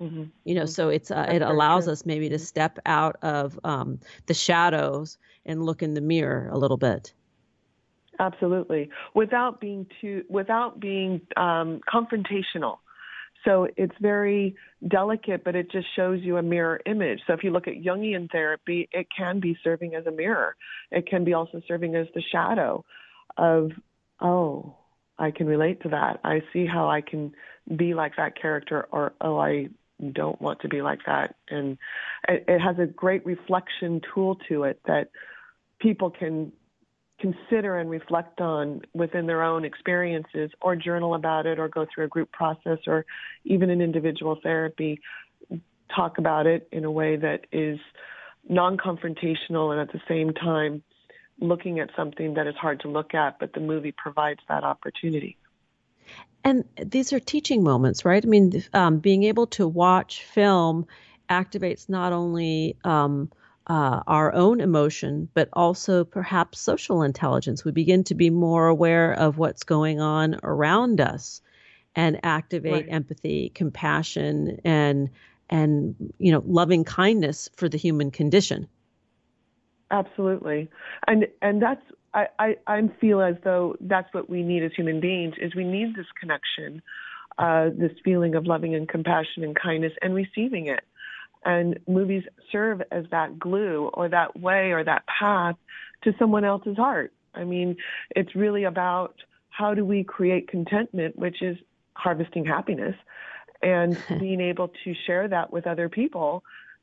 Mm-hmm. 0.00 0.24
You 0.44 0.54
know, 0.54 0.66
so 0.66 0.88
it's 0.88 1.10
uh, 1.10 1.26
it 1.28 1.42
allows 1.42 1.84
true. 1.84 1.92
us 1.92 2.06
maybe 2.06 2.28
to 2.28 2.36
mm-hmm. 2.36 2.44
step 2.44 2.78
out 2.86 3.16
of 3.22 3.58
um, 3.64 3.98
the 4.26 4.34
shadows 4.34 5.18
and 5.44 5.64
look 5.64 5.82
in 5.82 5.94
the 5.94 6.00
mirror 6.00 6.48
a 6.52 6.58
little 6.58 6.76
bit. 6.76 7.12
Absolutely, 8.20 8.90
without 9.14 9.60
being 9.60 9.86
too, 10.00 10.24
without 10.28 10.78
being 10.78 11.20
um, 11.36 11.80
confrontational. 11.92 12.78
So 13.44 13.68
it's 13.76 13.94
very 14.00 14.56
delicate, 14.88 15.44
but 15.44 15.54
it 15.54 15.70
just 15.70 15.86
shows 15.94 16.20
you 16.22 16.36
a 16.36 16.42
mirror 16.42 16.80
image. 16.86 17.20
So 17.26 17.32
if 17.32 17.44
you 17.44 17.50
look 17.50 17.68
at 17.68 17.74
Jungian 17.74 18.30
therapy, 18.30 18.88
it 18.92 19.06
can 19.16 19.38
be 19.38 19.56
serving 19.62 19.94
as 19.94 20.06
a 20.06 20.10
mirror. 20.10 20.56
It 20.90 21.06
can 21.06 21.24
be 21.24 21.34
also 21.34 21.62
serving 21.68 21.94
as 21.94 22.08
the 22.14 22.22
shadow 22.32 22.84
of, 23.36 23.70
oh, 24.20 24.74
I 25.18 25.30
can 25.30 25.46
relate 25.46 25.80
to 25.82 25.88
that. 25.90 26.20
I 26.24 26.42
see 26.52 26.66
how 26.66 26.88
I 26.88 27.00
can 27.00 27.32
be 27.76 27.94
like 27.94 28.16
that 28.16 28.40
character, 28.40 28.88
or 28.90 29.12
oh, 29.20 29.38
I 29.38 29.68
don't 30.12 30.40
want 30.40 30.60
to 30.60 30.68
be 30.68 30.82
like 30.82 31.00
that. 31.06 31.34
And 31.48 31.78
it, 32.28 32.44
it 32.48 32.60
has 32.60 32.78
a 32.78 32.86
great 32.86 33.24
reflection 33.26 34.00
tool 34.14 34.38
to 34.48 34.64
it 34.64 34.80
that 34.86 35.10
people 35.80 36.10
can 36.10 36.52
consider 37.20 37.78
and 37.78 37.90
reflect 37.90 38.40
on 38.40 38.82
within 38.94 39.26
their 39.26 39.42
own 39.42 39.64
experiences 39.64 40.50
or 40.60 40.76
journal 40.76 41.14
about 41.14 41.46
it 41.46 41.58
or 41.58 41.68
go 41.68 41.84
through 41.92 42.04
a 42.04 42.08
group 42.08 42.30
process 42.30 42.78
or 42.86 43.04
even 43.44 43.70
an 43.70 43.80
individual 43.80 44.38
therapy 44.42 45.00
talk 45.94 46.18
about 46.18 46.46
it 46.46 46.68
in 46.70 46.84
a 46.84 46.90
way 46.90 47.16
that 47.16 47.46
is 47.50 47.78
non-confrontational 48.48 49.72
and 49.72 49.80
at 49.80 49.92
the 49.92 50.00
same 50.06 50.32
time 50.32 50.82
looking 51.40 51.80
at 51.80 51.90
something 51.96 52.34
that 52.34 52.46
is 52.46 52.54
hard 52.54 52.78
to 52.80 52.88
look 52.88 53.14
at 53.14 53.38
but 53.40 53.52
the 53.52 53.60
movie 53.60 53.92
provides 53.92 54.40
that 54.48 54.62
opportunity 54.62 55.36
and 56.44 56.64
these 56.82 57.12
are 57.12 57.20
teaching 57.20 57.62
moments, 57.62 58.04
right? 58.04 58.24
I 58.24 58.28
mean, 58.28 58.64
um, 58.72 58.98
being 58.98 59.24
able 59.24 59.46
to 59.48 59.66
watch 59.66 60.22
film 60.24 60.86
activates 61.28 61.88
not 61.88 62.12
only 62.12 62.76
um, 62.84 63.30
uh, 63.66 64.00
our 64.06 64.32
own 64.34 64.60
emotion, 64.60 65.28
but 65.34 65.48
also 65.52 66.04
perhaps 66.04 66.60
social 66.60 67.02
intelligence. 67.02 67.64
We 67.64 67.72
begin 67.72 68.04
to 68.04 68.14
be 68.14 68.30
more 68.30 68.66
aware 68.66 69.12
of 69.12 69.38
what's 69.38 69.64
going 69.64 70.00
on 70.00 70.38
around 70.42 71.00
us 71.00 71.42
and 71.94 72.20
activate 72.22 72.72
right. 72.72 72.86
empathy, 72.88 73.50
compassion, 73.54 74.60
and 74.64 75.10
and 75.50 75.94
you 76.18 76.32
know 76.32 76.42
loving 76.46 76.84
kindness 76.84 77.48
for 77.56 77.68
the 77.68 77.78
human 77.78 78.10
condition. 78.10 78.68
Absolutely, 79.90 80.68
and 81.06 81.26
and 81.42 81.60
that's 81.60 81.82
I, 82.14 82.26
I, 82.38 82.56
I 82.66 82.90
feel 83.00 83.20
as 83.20 83.36
though 83.44 83.76
that's 83.80 84.12
what 84.12 84.28
we 84.28 84.42
need 84.42 84.62
as 84.62 84.72
human 84.76 85.00
beings 85.00 85.34
is 85.40 85.54
we 85.54 85.64
need 85.64 85.94
this 85.94 86.06
connection, 86.18 86.82
uh, 87.38 87.70
this 87.76 87.92
feeling 88.04 88.34
of 88.34 88.46
loving 88.46 88.74
and 88.74 88.88
compassion 88.88 89.44
and 89.44 89.54
kindness 89.54 89.92
and 90.02 90.14
receiving 90.14 90.66
it. 90.66 90.80
And 91.44 91.78
movies 91.86 92.24
serve 92.50 92.82
as 92.90 93.04
that 93.10 93.38
glue 93.38 93.90
or 93.94 94.08
that 94.08 94.38
way 94.38 94.72
or 94.72 94.82
that 94.84 95.04
path 95.06 95.56
to 96.02 96.14
someone 96.18 96.44
else's 96.44 96.76
heart. 96.76 97.12
I 97.34 97.44
mean, 97.44 97.76
it's 98.16 98.34
really 98.34 98.64
about 98.64 99.14
how 99.50 99.74
do 99.74 99.84
we 99.84 100.04
create 100.04 100.48
contentment, 100.48 101.18
which 101.18 101.42
is 101.42 101.56
harvesting 101.94 102.44
happiness, 102.44 102.96
and 103.62 103.96
being 104.18 104.40
able 104.40 104.68
to 104.84 104.94
share 105.06 105.28
that 105.28 105.52
with 105.52 105.66
other 105.66 105.88
people 105.88 106.42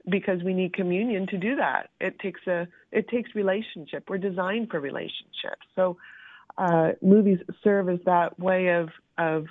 because 0.09 0.43
we 0.43 0.53
need 0.53 0.73
communion 0.73 1.27
to 1.27 1.37
do 1.37 1.55
that. 1.55 1.89
It 1.99 2.19
takes 2.19 2.45
a 2.47 2.67
it 2.91 3.07
takes 3.09 3.33
relationship. 3.35 4.09
We're 4.09 4.17
designed 4.17 4.69
for 4.69 4.79
relationships. 4.79 5.65
So 5.75 5.97
uh, 6.57 6.91
movies 7.01 7.39
serve 7.63 7.89
as 7.89 7.99
that 8.05 8.39
way 8.39 8.69
of 8.69 8.89
of 9.17 9.47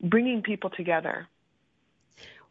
bringing 0.00 0.42
people 0.42 0.70
together. 0.70 1.26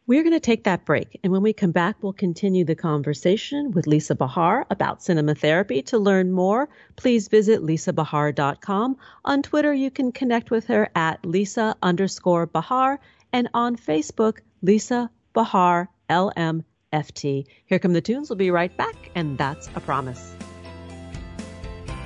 We're 0.06 0.22
going 0.22 0.34
to 0.34 0.40
take 0.40 0.64
that 0.64 0.84
break, 0.84 1.18
and 1.24 1.32
when 1.32 1.40
we 1.40 1.54
come 1.54 1.70
back, 1.70 1.96
we'll 2.02 2.12
continue 2.12 2.66
the 2.66 2.74
conversation 2.74 3.70
with 3.70 3.86
Lisa 3.86 4.14
Bahar 4.14 4.66
about 4.68 5.02
cinema 5.02 5.34
therapy. 5.34 5.80
To 5.80 5.98
learn 5.98 6.30
more, 6.30 6.68
please 6.96 7.28
visit 7.28 7.62
lisabahar.com. 7.62 8.98
On 9.24 9.42
Twitter, 9.42 9.72
you 9.72 9.90
can 9.90 10.12
connect 10.12 10.50
with 10.50 10.66
her 10.66 10.90
at 10.94 11.24
Lisa 11.24 11.74
underscore 11.82 12.44
Bahar, 12.44 13.00
and 13.32 13.48
on 13.54 13.76
Facebook, 13.76 14.40
Lisa 14.60 15.08
Bahar 15.32 15.88
LM 16.10 16.64
FT. 16.94 17.44
Here 17.66 17.78
come 17.78 17.92
the 17.92 18.00
tunes. 18.00 18.30
We'll 18.30 18.36
be 18.36 18.50
right 18.50 18.74
back, 18.76 19.10
and 19.14 19.36
that's 19.36 19.68
a 19.74 19.80
promise. 19.80 20.34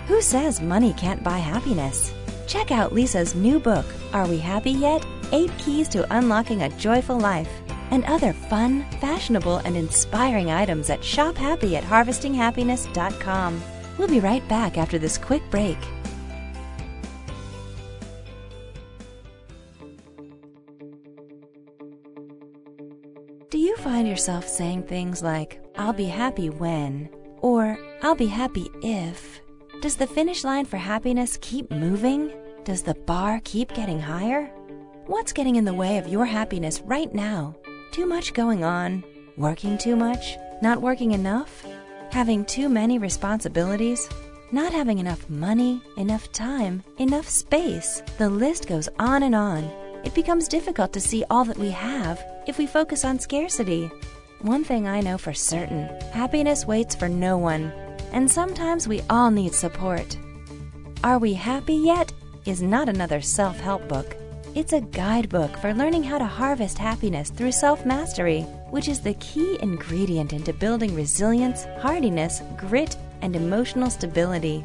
Who 0.07 0.23
says 0.23 0.61
money 0.61 0.95
can't 0.95 1.23
buy 1.23 1.39
happiness? 1.39 2.15
Check 2.47 2.71
out 2.73 2.95
Lisa's 2.95 3.35
new 3.35 3.61
book, 3.61 3.85
Are 4.15 4.27
We 4.27 4.39
Happy 4.39 4.71
Yet? 4.71 5.07
Eight 5.33 5.51
Keys 5.59 5.89
to 5.91 6.07
Unlocking 6.17 6.63
a 6.63 6.71
Joyful 6.79 7.21
Life, 7.21 7.51
and 7.91 8.05
other 8.07 8.33
fun, 8.33 8.87
fashionable, 9.01 9.59
and 9.59 9.77
inspiring 9.77 10.51
items 10.51 10.89
at 10.89 11.05
Shop 11.05 11.37
Happy 11.37 11.77
at 11.77 11.85
HarvestingHappiness.com. 11.85 13.63
We'll 13.99 14.09
be 14.09 14.21
right 14.21 14.47
back 14.49 14.79
after 14.79 14.99
this 14.99 15.19
quick 15.19 15.43
break. 15.51 15.77
Find 23.99 24.07
yourself 24.07 24.47
saying 24.47 24.85
things 24.85 25.25
like, 25.25 25.61
I'll 25.75 25.93
be 25.93 26.05
happy 26.05 26.51
when, 26.51 27.09
or 27.39 27.77
I'll 28.01 28.15
be 28.15 28.29
happy 28.29 28.71
if? 28.81 29.41
Does 29.83 29.97
the 29.97 30.07
finish 30.07 30.45
line 30.45 30.67
for 30.67 30.77
happiness 30.77 31.37
keep 31.41 31.69
moving? 31.73 32.31
Does 32.63 32.83
the 32.83 32.95
bar 32.95 33.41
keep 33.43 33.75
getting 33.75 33.99
higher? 33.99 34.47
What's 35.07 35.33
getting 35.33 35.57
in 35.57 35.65
the 35.65 35.75
way 35.75 35.99
of 35.99 36.07
your 36.07 36.27
happiness 36.27 36.81
right 36.83 37.13
now? 37.13 37.57
Too 37.91 38.07
much 38.07 38.35
going 38.35 38.63
on? 38.63 39.03
Working 39.37 39.77
too 39.77 39.97
much? 39.97 40.37
Not 40.63 40.81
working 40.81 41.11
enough? 41.11 41.67
Having 42.13 42.45
too 42.45 42.69
many 42.69 43.01
responsibilities? 43.01 44.09
Not 44.53 44.73
having 44.73 45.01
enough 45.01 45.29
money, 45.29 45.83
enough 45.97 46.31
time, 46.31 46.85
enough 46.99 47.29
space? 47.29 48.01
The 48.17 48.31
list 48.31 48.69
goes 48.69 48.89
on 49.01 49.25
and 49.25 49.35
on. 49.35 49.69
It 50.09 50.15
becomes 50.15 50.49
difficult 50.49 50.95
to 50.95 51.03
see 51.03 51.23
all 51.29 51.45
that 51.45 51.59
we 51.59 51.69
have 51.69 52.25
if 52.47 52.57
we 52.57 52.67
focus 52.67 53.05
on 53.05 53.19
scarcity. 53.19 53.91
One 54.41 54.65
thing 54.65 54.89
I 54.89 55.03
know 55.03 55.19
for 55.19 55.35
certain 55.35 55.87
happiness 56.13 56.65
waits 56.65 56.95
for 56.95 57.11
no 57.11 57.37
one, 57.37 57.71
and 58.13 58.31
sometimes 58.31 58.89
we 58.89 59.03
all 59.11 59.31
need 59.31 59.53
support. 59.53 60.17
Are 61.05 61.19
We 61.19 61.35
Happy 61.35 61.75
Yet? 61.75 62.11
is 62.47 62.63
not 62.63 62.89
another 62.89 63.21
self 63.21 63.61
help 63.61 63.87
book. 63.87 64.17
It's 64.55 64.73
a 64.73 64.81
guidebook 64.81 65.55
for 65.59 65.75
learning 65.75 66.05
how 66.05 66.17
to 66.17 66.25
harvest 66.25 66.79
happiness 66.79 67.29
through 67.29 67.53
self 67.53 67.85
mastery, 67.85 68.45
which 68.71 68.89
is 68.89 69.01
the 69.01 69.13
key 69.21 69.59
ingredient 69.61 70.33
into 70.33 70.55
building 70.55 70.95
resilience, 70.95 71.67
hardiness, 71.81 72.41
grit, 72.57 72.97
and 73.21 73.37
emotional 73.37 73.91
stability. 73.91 74.65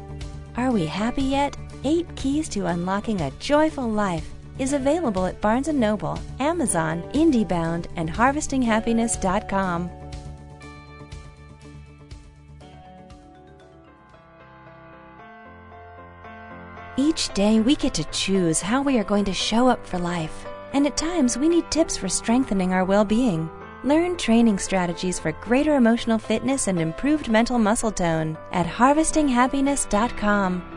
Are 0.56 0.72
we 0.72 0.86
happy 0.86 1.24
yet? 1.24 1.54
Eight 1.84 2.06
Keys 2.16 2.48
to 2.48 2.64
Unlocking 2.64 3.20
a 3.20 3.30
Joyful 3.32 3.90
Life 3.90 4.33
is 4.58 4.72
available 4.72 5.26
at 5.26 5.40
Barnes 5.40 5.68
& 5.68 5.72
Noble, 5.72 6.18
Amazon, 6.40 7.02
IndieBound, 7.12 7.86
and 7.96 8.10
HarvestingHappiness.com. 8.10 9.90
Each 16.96 17.32
day 17.34 17.60
we 17.60 17.74
get 17.74 17.92
to 17.94 18.04
choose 18.04 18.60
how 18.60 18.80
we 18.80 18.98
are 18.98 19.04
going 19.04 19.24
to 19.24 19.32
show 19.32 19.66
up 19.66 19.84
for 19.84 19.98
life, 19.98 20.46
and 20.72 20.86
at 20.86 20.96
times 20.96 21.36
we 21.36 21.48
need 21.48 21.68
tips 21.70 21.96
for 21.96 22.08
strengthening 22.08 22.72
our 22.72 22.84
well 22.84 23.04
being. 23.04 23.50
Learn 23.82 24.16
training 24.16 24.58
strategies 24.58 25.18
for 25.18 25.32
greater 25.32 25.74
emotional 25.74 26.18
fitness 26.18 26.68
and 26.68 26.80
improved 26.80 27.28
mental 27.28 27.58
muscle 27.58 27.92
tone 27.92 28.38
at 28.52 28.66
harvestinghappiness.com. 28.66 30.73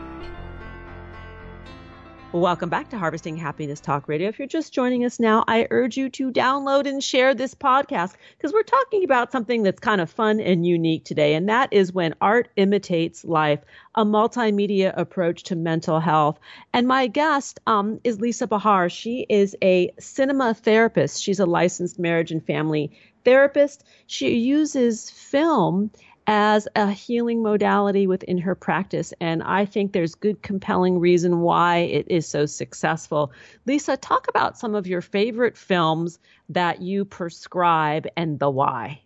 Welcome 2.38 2.68
back 2.68 2.90
to 2.90 2.98
Harvesting 2.98 3.36
Happiness 3.36 3.80
Talk 3.80 4.06
Radio. 4.06 4.28
If 4.28 4.38
you're 4.38 4.46
just 4.46 4.72
joining 4.72 5.04
us 5.04 5.18
now, 5.18 5.42
I 5.48 5.66
urge 5.72 5.96
you 5.96 6.08
to 6.10 6.30
download 6.30 6.86
and 6.86 7.02
share 7.02 7.34
this 7.34 7.52
podcast 7.52 8.14
because 8.36 8.52
we're 8.52 8.62
talking 8.62 9.02
about 9.02 9.32
something 9.32 9.64
that's 9.64 9.80
kind 9.80 10.00
of 10.00 10.08
fun 10.08 10.38
and 10.38 10.64
unique 10.64 11.04
today, 11.04 11.34
and 11.34 11.48
that 11.48 11.72
is 11.72 11.92
when 11.92 12.14
art 12.20 12.48
imitates 12.54 13.24
life, 13.24 13.58
a 13.96 14.04
multimedia 14.04 14.96
approach 14.96 15.42
to 15.44 15.56
mental 15.56 15.98
health. 15.98 16.38
And 16.72 16.86
my 16.86 17.08
guest 17.08 17.58
um, 17.66 17.98
is 18.04 18.20
Lisa 18.20 18.46
Bahar. 18.46 18.88
She 18.88 19.26
is 19.28 19.56
a 19.60 19.90
cinema 19.98 20.54
therapist. 20.54 21.20
She's 21.20 21.40
a 21.40 21.46
licensed 21.46 21.98
marriage 21.98 22.30
and 22.30 22.46
family 22.46 22.92
therapist. 23.24 23.82
She 24.06 24.36
uses 24.36 25.10
film 25.10 25.90
as 26.28 26.68
a 26.76 26.90
healing 26.90 27.42
modality 27.42 28.06
within 28.06 28.36
her 28.36 28.54
practice. 28.54 29.14
And 29.18 29.42
I 29.42 29.64
think 29.64 29.92
there's 29.92 30.14
good, 30.14 30.42
compelling 30.42 31.00
reason 31.00 31.40
why 31.40 31.78
it 31.78 32.06
is 32.08 32.28
so 32.28 32.44
successful. 32.44 33.32
Lisa, 33.64 33.96
talk 33.96 34.28
about 34.28 34.58
some 34.58 34.74
of 34.74 34.86
your 34.86 35.00
favorite 35.00 35.56
films 35.56 36.18
that 36.50 36.82
you 36.82 37.06
prescribe 37.06 38.06
and 38.14 38.38
the 38.38 38.50
why. 38.50 39.00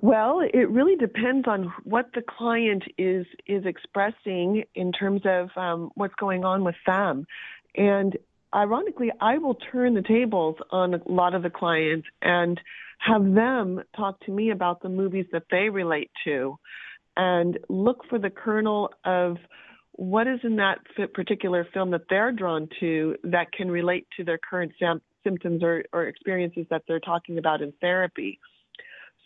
Well, 0.00 0.40
it 0.40 0.68
really 0.68 0.96
depends 0.96 1.46
on 1.46 1.72
what 1.84 2.10
the 2.12 2.22
client 2.22 2.82
is 2.98 3.24
is 3.46 3.64
expressing 3.64 4.64
in 4.74 4.90
terms 4.90 5.20
of 5.24 5.50
um, 5.54 5.92
what's 5.94 6.16
going 6.16 6.44
on 6.44 6.64
with 6.64 6.74
them, 6.88 7.24
and 7.76 8.18
ironically, 8.52 9.12
I 9.20 9.38
will 9.38 9.54
turn 9.54 9.94
the 9.94 10.02
tables 10.02 10.56
on 10.70 10.94
a 10.94 11.00
lot 11.06 11.36
of 11.36 11.44
the 11.44 11.50
clients 11.50 12.08
and 12.20 12.60
have 13.04 13.34
them 13.34 13.82
talk 13.96 14.20
to 14.20 14.30
me 14.30 14.50
about 14.50 14.80
the 14.82 14.88
movies 14.88 15.26
that 15.32 15.44
they 15.50 15.68
relate 15.68 16.10
to 16.24 16.56
and 17.16 17.58
look 17.68 18.04
for 18.08 18.18
the 18.18 18.30
kernel 18.30 18.90
of 19.04 19.36
what 19.92 20.26
is 20.26 20.40
in 20.44 20.56
that 20.56 20.78
particular 21.12 21.66
film 21.74 21.90
that 21.90 22.02
they're 22.08 22.32
drawn 22.32 22.68
to 22.80 23.16
that 23.24 23.52
can 23.52 23.70
relate 23.70 24.06
to 24.16 24.24
their 24.24 24.38
current 24.38 24.72
sam- 24.78 25.02
symptoms 25.24 25.62
or, 25.62 25.84
or 25.92 26.06
experiences 26.06 26.64
that 26.70 26.82
they're 26.88 27.00
talking 27.00 27.38
about 27.38 27.60
in 27.60 27.72
therapy. 27.80 28.38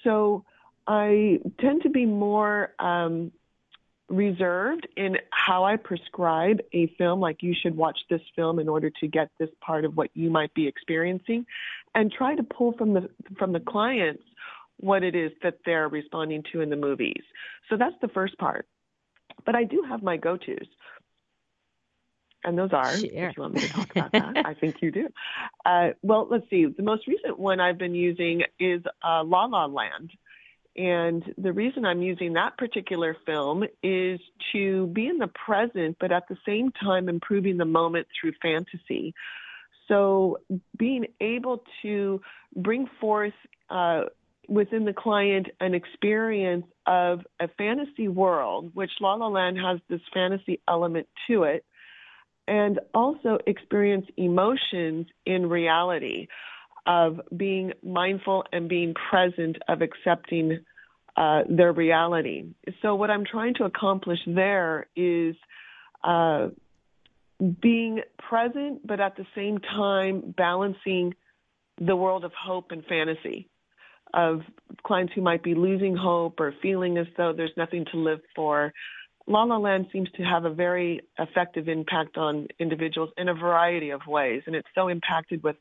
So 0.03 0.45
I 0.87 1.39
tend 1.61 1.83
to 1.83 1.91
be 1.91 2.07
more 2.07 2.75
um, 2.79 3.31
reserved 4.09 4.87
in 4.97 5.17
how 5.31 5.65
I 5.65 5.77
prescribe 5.77 6.61
a 6.73 6.87
film, 6.99 7.21
like 7.21 7.43
you 7.43 7.55
should 7.61 7.77
watch 7.77 7.99
this 8.09 8.21
film 8.35 8.59
in 8.59 8.69
order 8.69 8.91
to 9.01 9.09
get 9.09 9.31
this 9.39 9.51
part 9.61 9.85
of 9.85 9.97
what 9.97 10.11
you 10.15 10.31
might 10.31 10.55
be 10.55 10.67
experiencing, 10.69 11.47
and 11.95 12.13
try 12.13 12.35
to 12.35 12.43
pull 12.43 12.73
from 12.73 12.95
the 12.95 13.11
from 13.39 13.53
the 13.53 13.61
clients 13.61 14.23
what 14.79 15.03
it 15.03 15.15
is 15.15 15.33
that 15.43 15.59
they're 15.65 15.89
responding 15.89 16.45
to 16.53 16.61
in 16.61 16.71
the 16.71 16.77
movies. 16.77 17.23
So 17.69 17.77
that's 17.77 17.97
the 18.01 18.09
first 18.09 18.39
part. 18.39 18.67
But 19.45 19.55
I 19.55 19.65
do 19.65 19.85
have 19.89 20.03
my 20.03 20.17
go-tos. 20.17 20.67
And 22.45 22.57
those 22.57 22.73
are, 22.73 22.97
sure. 22.97 23.09
if 23.11 23.37
you 23.37 23.43
want 23.43 23.55
me 23.55 23.61
to 23.63 23.69
talk 23.69 23.91
about 23.91 24.13
that, 24.13 24.47
I 24.47 24.55
think 24.55 24.81
you 24.81 24.93
do. 24.93 25.09
Uh, 25.65 25.89
well, 26.03 26.29
let's 26.31 26.49
see. 26.49 26.67
The 26.67 26.83
most 26.83 27.09
recent 27.09 27.39
one 27.39 27.59
I've 27.59 27.79
been 27.79 27.95
using 27.95 28.43
is 28.61 28.83
uh, 29.03 29.25
La 29.25 29.47
La 29.47 29.67
Land. 29.67 30.11
And 30.77 31.25
the 31.39 31.53
reason 31.53 31.87
I'm 31.87 32.03
using 32.03 32.35
that 32.35 32.59
particular 32.59 33.17
film 33.25 33.65
is 33.83 34.21
to 34.53 34.87
be 34.89 35.07
in 35.07 35.17
the 35.19 35.29
present, 35.29 35.97
but 35.99 36.13
at 36.13 36.29
the 36.29 36.37
same 36.45 36.71
time 36.73 37.09
improving 37.09 37.57
the 37.57 37.65
moment 37.65 38.07
through 38.21 38.33
fantasy. 38.43 39.15
So 39.89 40.41
being 40.77 41.07
able 41.21 41.63
to 41.83 42.21
bring 42.55 42.89
forth 43.01 43.33
uh, 43.71 44.05
within 44.49 44.85
the 44.85 44.93
client 44.93 45.49
an 45.61 45.75
experience 45.75 46.67
of 46.87 47.21
a 47.41 47.49
fantasy 47.57 48.09
world, 48.09 48.73
which 48.75 48.91
La 49.01 49.15
La 49.15 49.29
Land 49.29 49.59
has 49.59 49.79
this 49.89 50.03
fantasy 50.13 50.61
element 50.69 51.09
to 51.29 51.45
it, 51.45 51.65
and 52.47 52.81
also 52.95 53.39
experience 53.47 54.07
emotions 54.17 55.07
in 55.25 55.49
reality 55.49 56.29
of 56.87 57.21
being 57.37 57.73
mindful 57.83 58.45
and 58.53 58.69
being 58.69 58.95
present 59.11 59.57
of 59.69 59.83
accepting 59.83 60.61
uh, 61.17 61.43
their 61.49 61.73
reality. 61.73 62.45
So 62.83 62.95
what 62.95 63.11
I'm 63.11 63.25
trying 63.25 63.55
to 63.55 63.65
accomplish 63.65 64.19
there 64.27 64.87
is 64.95 65.35
uh, 66.05 66.49
being 67.61 68.01
present, 68.19 68.87
but 68.87 69.01
at 69.01 69.17
the 69.17 69.27
same 69.35 69.59
time 69.59 70.35
balancing 70.37 71.15
the 71.81 71.97
world 71.97 72.25
of 72.25 72.33
hope 72.33 72.71
and 72.71 72.85
fantasy 72.85 73.49
of 74.15 74.41
clients 74.85 75.13
who 75.15 75.21
might 75.21 75.43
be 75.43 75.55
losing 75.55 75.97
hope 75.97 76.41
or 76.41 76.55
feeling 76.63 76.97
as 76.97 77.07
though 77.17 77.33
there's 77.37 77.53
nothing 77.57 77.85
to 77.93 77.99
live 77.99 78.21
for. 78.35 78.73
La 79.27 79.43
La 79.43 79.59
Land 79.59 79.87
seems 79.93 80.09
to 80.17 80.23
have 80.23 80.45
a 80.45 80.55
very 80.55 81.01
effective 81.19 81.69
impact 81.69 82.17
on 82.17 82.47
individuals 82.61 83.11
in 83.19 83.29
a 83.29 83.35
variety 83.35 83.91
of 83.91 84.01
ways, 84.07 84.43
and 84.47 84.55
it's 84.55 84.69
so 84.75 84.89
impacted 84.89 85.43
with 85.43 85.57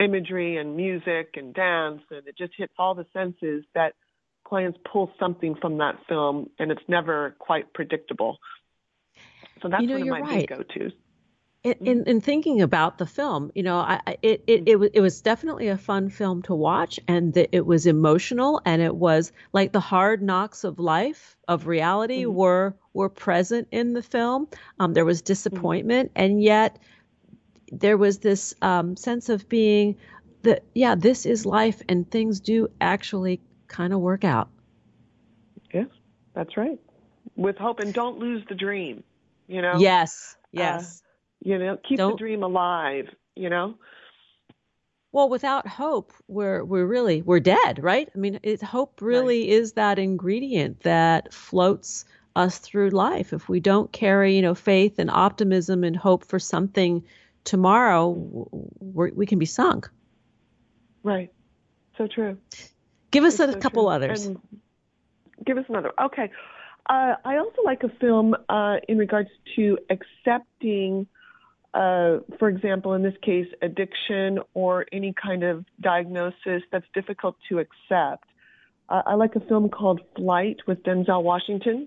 imagery 0.00 0.56
and 0.56 0.76
music 0.76 1.34
and 1.34 1.54
dance, 1.54 2.02
and 2.10 2.26
it 2.26 2.36
just 2.36 2.52
hits 2.56 2.72
all 2.78 2.94
the 2.94 3.06
senses 3.12 3.64
that 3.74 3.94
clients 4.44 4.78
pull 4.90 5.12
something 5.18 5.54
from 5.60 5.78
that 5.78 5.96
film, 6.08 6.50
and 6.58 6.72
it's 6.72 6.82
never 6.88 7.36
quite 7.38 7.72
predictable. 7.72 8.38
So 9.62 9.68
that's 9.68 9.82
you 9.82 9.88
know, 9.88 9.98
one 9.98 10.02
of 10.02 10.08
my 10.08 10.20
right. 10.20 10.48
big 10.48 10.48
go-tos. 10.48 10.92
In, 11.62 11.74
in, 11.82 12.04
in, 12.06 12.20
thinking 12.22 12.62
about 12.62 12.96
the 12.96 13.04
film, 13.04 13.52
you 13.54 13.62
know, 13.62 13.76
I, 13.76 14.00
it, 14.22 14.42
it, 14.46 14.62
it, 14.66 14.76
was, 14.76 14.90
it 14.94 15.00
was 15.02 15.20
definitely 15.20 15.68
a 15.68 15.76
fun 15.76 16.08
film 16.08 16.40
to 16.44 16.54
watch 16.54 16.98
and 17.06 17.34
the, 17.34 17.54
it 17.54 17.66
was 17.66 17.84
emotional 17.84 18.62
and 18.64 18.80
it 18.80 18.96
was 18.96 19.30
like 19.52 19.72
the 19.72 19.80
hard 19.80 20.22
knocks 20.22 20.64
of 20.64 20.78
life, 20.78 21.36
of 21.48 21.66
reality 21.66 22.22
mm-hmm. 22.22 22.34
were, 22.34 22.76
were 22.94 23.10
present 23.10 23.68
in 23.72 23.92
the 23.92 24.02
film. 24.02 24.48
Um, 24.78 24.94
there 24.94 25.04
was 25.04 25.20
mm-hmm. 25.20 25.26
disappointment 25.26 26.08
mm-hmm. 26.14 26.22
and 26.22 26.42
yet 26.42 26.78
there 27.70 27.96
was 27.96 28.18
this 28.18 28.54
um, 28.62 28.96
sense 28.96 29.28
of 29.28 29.48
being 29.48 29.96
that, 30.42 30.64
yeah, 30.74 30.94
this 30.94 31.26
is 31.26 31.46
life 31.46 31.82
and 31.88 32.10
things 32.10 32.40
do 32.40 32.68
actually 32.80 33.40
kind 33.68 33.92
of 33.92 34.00
work 34.00 34.24
out. 34.24 34.48
Yes, 35.72 35.86
that's 36.34 36.56
right. 36.56 36.80
With 37.36 37.56
hope 37.56 37.80
and 37.80 37.92
don't 37.94 38.18
lose 38.18 38.42
the 38.48 38.54
dream, 38.54 39.02
you 39.46 39.62
know? 39.62 39.78
Yes, 39.78 40.36
yes. 40.52 41.02
Uh, 41.04 41.06
you 41.42 41.58
know, 41.58 41.78
keep 41.88 41.98
don't, 41.98 42.12
the 42.12 42.16
dream 42.16 42.42
alive, 42.42 43.06
you 43.36 43.48
know? 43.48 43.74
Well, 45.12 45.28
without 45.28 45.66
hope, 45.66 46.12
we're 46.28 46.62
we're 46.64 46.86
really 46.86 47.22
we're 47.22 47.40
dead, 47.40 47.82
right? 47.82 48.08
I 48.14 48.18
mean, 48.18 48.38
it, 48.42 48.62
hope 48.62 49.00
really 49.02 49.40
right. 49.40 49.58
is 49.58 49.72
that 49.72 49.98
ingredient 49.98 50.80
that 50.82 51.32
floats 51.32 52.04
us 52.36 52.58
through 52.58 52.90
life. 52.90 53.32
If 53.32 53.48
we 53.48 53.58
don't 53.58 53.90
carry, 53.90 54.36
you 54.36 54.42
know, 54.42 54.54
faith 54.54 54.98
and 54.98 55.10
optimism 55.10 55.82
and 55.82 55.96
hope 55.96 56.24
for 56.24 56.38
something 56.38 57.02
tomorrow, 57.44 58.10
we 58.80 59.26
can 59.26 59.38
be 59.38 59.46
sunk. 59.46 59.88
Right. 61.02 61.32
So 61.96 62.06
true. 62.06 62.38
Give 63.10 63.24
us 63.24 63.40
it's 63.40 63.50
a 63.50 63.52
so 63.52 63.58
couple 63.58 63.84
true. 63.84 63.90
others. 63.90 64.26
And 64.26 64.40
give 65.44 65.58
us 65.58 65.64
another. 65.68 65.92
Okay. 66.00 66.30
Uh, 66.88 67.14
I 67.24 67.36
also 67.36 67.62
like 67.64 67.82
a 67.82 67.88
film 68.00 68.34
uh, 68.48 68.76
in 68.88 68.98
regards 68.98 69.30
to 69.56 69.78
accepting 69.90 71.06
uh, 71.72 72.18
for 72.38 72.48
example, 72.48 72.94
in 72.94 73.02
this 73.02 73.14
case, 73.22 73.46
addiction 73.62 74.40
or 74.54 74.86
any 74.92 75.12
kind 75.12 75.44
of 75.44 75.64
diagnosis 75.80 76.62
that's 76.72 76.86
difficult 76.94 77.36
to 77.48 77.60
accept. 77.60 78.24
Uh, 78.88 79.02
I 79.06 79.14
like 79.14 79.36
a 79.36 79.40
film 79.40 79.68
called 79.68 80.00
Flight 80.16 80.58
with 80.66 80.82
Denzel 80.82 81.22
Washington. 81.22 81.86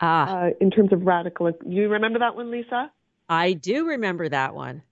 Ah. 0.00 0.28
Uh, 0.30 0.50
in 0.60 0.70
terms 0.70 0.92
of 0.92 1.02
radical, 1.02 1.50
you 1.66 1.88
remember 1.88 2.20
that 2.20 2.36
one, 2.36 2.52
Lisa? 2.52 2.92
I 3.28 3.52
do 3.52 3.86
remember 3.86 4.28
that 4.28 4.54
one. 4.54 4.82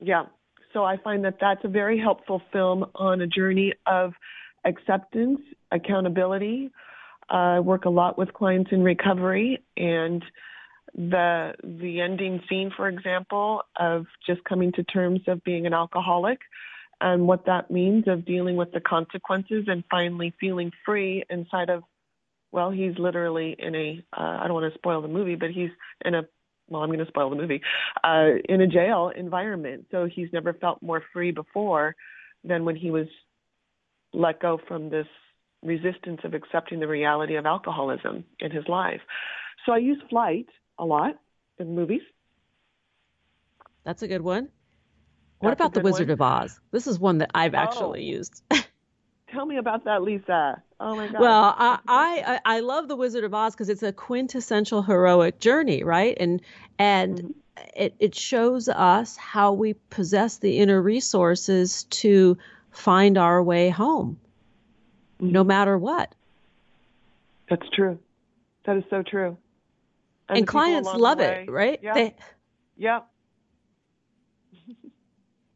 Yeah. 0.00 0.26
So 0.72 0.84
I 0.84 0.96
find 0.98 1.24
that 1.24 1.38
that's 1.40 1.64
a 1.64 1.68
very 1.68 1.98
helpful 1.98 2.42
film 2.52 2.86
on 2.94 3.20
a 3.20 3.26
journey 3.26 3.74
of 3.86 4.12
acceptance, 4.64 5.40
accountability. 5.72 6.70
I 7.30 7.60
work 7.60 7.84
a 7.84 7.90
lot 7.90 8.18
with 8.18 8.32
clients 8.32 8.70
in 8.72 8.82
recovery 8.82 9.62
and 9.76 10.24
the 10.94 11.52
the 11.62 12.00
ending 12.00 12.42
scene, 12.48 12.72
for 12.74 12.88
example, 12.88 13.62
of 13.78 14.06
just 14.26 14.42
coming 14.44 14.72
to 14.72 14.82
terms 14.82 15.20
of 15.26 15.42
being 15.44 15.66
an 15.66 15.74
alcoholic 15.74 16.38
and 17.00 17.26
what 17.26 17.46
that 17.46 17.70
means 17.70 18.04
of 18.08 18.24
dealing 18.24 18.56
with 18.56 18.72
the 18.72 18.80
consequences 18.80 19.64
and 19.68 19.84
finally 19.90 20.34
feeling 20.40 20.72
free 20.84 21.24
inside 21.30 21.70
of 21.70 21.82
well, 22.50 22.70
he's 22.70 22.98
literally 22.98 23.54
in 23.58 23.74
a 23.74 24.02
uh, 24.16 24.38
I 24.40 24.44
don't 24.44 24.54
want 24.54 24.72
to 24.72 24.78
spoil 24.78 25.02
the 25.02 25.08
movie, 25.08 25.34
but 25.34 25.50
he's 25.50 25.70
in 26.04 26.14
a 26.14 26.22
well, 26.68 26.82
I'm 26.82 26.88
going 26.88 26.98
to 26.98 27.06
spoil 27.06 27.30
the 27.30 27.36
movie, 27.36 27.60
uh, 28.04 28.30
in 28.48 28.60
a 28.60 28.66
jail 28.66 29.10
environment. 29.16 29.86
So 29.90 30.06
he's 30.06 30.28
never 30.32 30.52
felt 30.52 30.82
more 30.82 31.02
free 31.12 31.30
before 31.30 31.96
than 32.44 32.64
when 32.64 32.76
he 32.76 32.90
was 32.90 33.06
let 34.12 34.40
go 34.40 34.58
from 34.66 34.90
this 34.90 35.06
resistance 35.62 36.20
of 36.24 36.34
accepting 36.34 36.80
the 36.80 36.88
reality 36.88 37.36
of 37.36 37.46
alcoholism 37.46 38.24
in 38.40 38.50
his 38.50 38.66
life. 38.68 39.00
So 39.66 39.72
I 39.72 39.78
use 39.78 39.98
flight 40.08 40.46
a 40.78 40.84
lot 40.84 41.18
in 41.58 41.74
movies. 41.74 42.02
That's 43.84 44.02
a 44.02 44.08
good 44.08 44.22
one. 44.22 44.48
What 45.40 45.50
That's 45.50 45.60
about 45.60 45.74
The 45.74 45.80
Wizard 45.80 46.08
one. 46.08 46.14
of 46.14 46.20
Oz? 46.20 46.60
This 46.72 46.86
is 46.86 46.98
one 46.98 47.18
that 47.18 47.30
I've 47.34 47.54
actually 47.54 48.00
oh. 48.00 48.16
used. 48.16 48.42
Tell 49.32 49.46
me 49.46 49.58
about 49.58 49.84
that, 49.84 50.02
Lisa. 50.02 50.62
Oh 50.80 50.96
my 50.96 51.08
God. 51.08 51.20
Well, 51.20 51.54
I 51.58 51.78
I, 51.86 52.40
I 52.44 52.60
love 52.60 52.88
The 52.88 52.96
Wizard 52.96 53.24
of 53.24 53.34
Oz 53.34 53.54
because 53.54 53.68
it's 53.68 53.82
a 53.82 53.92
quintessential 53.92 54.82
heroic 54.82 55.38
journey, 55.38 55.84
right? 55.84 56.16
And 56.18 56.40
and 56.78 57.18
mm-hmm. 57.18 57.30
it 57.76 57.94
it 57.98 58.14
shows 58.14 58.68
us 58.68 59.16
how 59.16 59.52
we 59.52 59.74
possess 59.90 60.38
the 60.38 60.58
inner 60.58 60.80
resources 60.80 61.84
to 61.84 62.38
find 62.70 63.18
our 63.18 63.42
way 63.42 63.68
home, 63.70 64.18
mm-hmm. 65.20 65.32
no 65.32 65.44
matter 65.44 65.76
what. 65.76 66.14
That's 67.50 67.68
true. 67.74 67.98
That 68.64 68.76
is 68.76 68.84
so 68.90 69.02
true 69.02 69.36
and, 70.28 70.38
and 70.38 70.46
clients 70.46 70.92
love 70.94 71.20
it, 71.20 71.50
right? 71.50 71.80
Yeah. 71.82 71.94
They, 71.94 72.14
yep. 72.76 73.06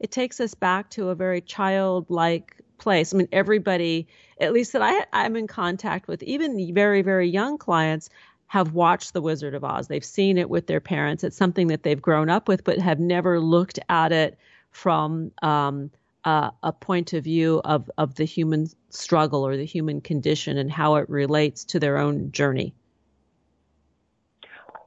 it 0.01 0.11
takes 0.11 0.41
us 0.41 0.55
back 0.55 0.91
to 0.91 1.11
a 1.11 1.15
very 1.15 1.41
childlike 1.41 2.57
place. 2.83 3.15
I 3.15 3.17
mean, 3.17 3.29
everybody, 3.33 4.07
at 4.41 4.53
least 4.53 4.73
that 4.73 4.83
I 4.83 5.07
I'm 5.13 5.37
in 5.37 5.47
contact 5.47 6.09
with, 6.09 6.23
even 6.23 6.75
very 6.75 7.03
very 7.03 7.29
young 7.29 7.57
clients, 7.57 8.11
have 8.49 8.73
watched 8.75 9.15
The 9.15 9.23
Wizard 9.23 9.55
of 9.55 9.65
Oz. 9.65 9.89
They've 9.89 10.05
seen 10.05 10.37
it 10.37 10.51
with 10.51 10.67
their 10.67 10.81
parents. 10.81 11.25
It's 11.25 11.37
something 11.37 11.69
that 11.69 11.85
they've 11.85 12.03
grown 12.03 12.29
up 12.29 12.49
with, 12.49 12.65
but 12.65 12.79
have 12.79 13.01
never 13.01 13.41
looked 13.41 13.79
at 13.89 14.13
it 14.13 14.39
from 14.71 15.31
um, 15.43 15.91
uh, 16.25 16.51
a 16.63 16.73
point 16.73 17.13
of 17.13 17.25
view 17.25 17.61
of 17.65 17.91
of 17.99 18.17
the 18.17 18.25
human 18.25 18.69
struggle 18.91 19.47
or 19.47 19.57
the 19.57 19.65
human 19.65 20.01
condition 20.01 20.59
and 20.59 20.71
how 20.71 20.97
it 20.97 21.09
relates 21.09 21.65
to 21.65 21.81
their 21.81 21.99
own 21.99 22.31
journey 22.33 22.75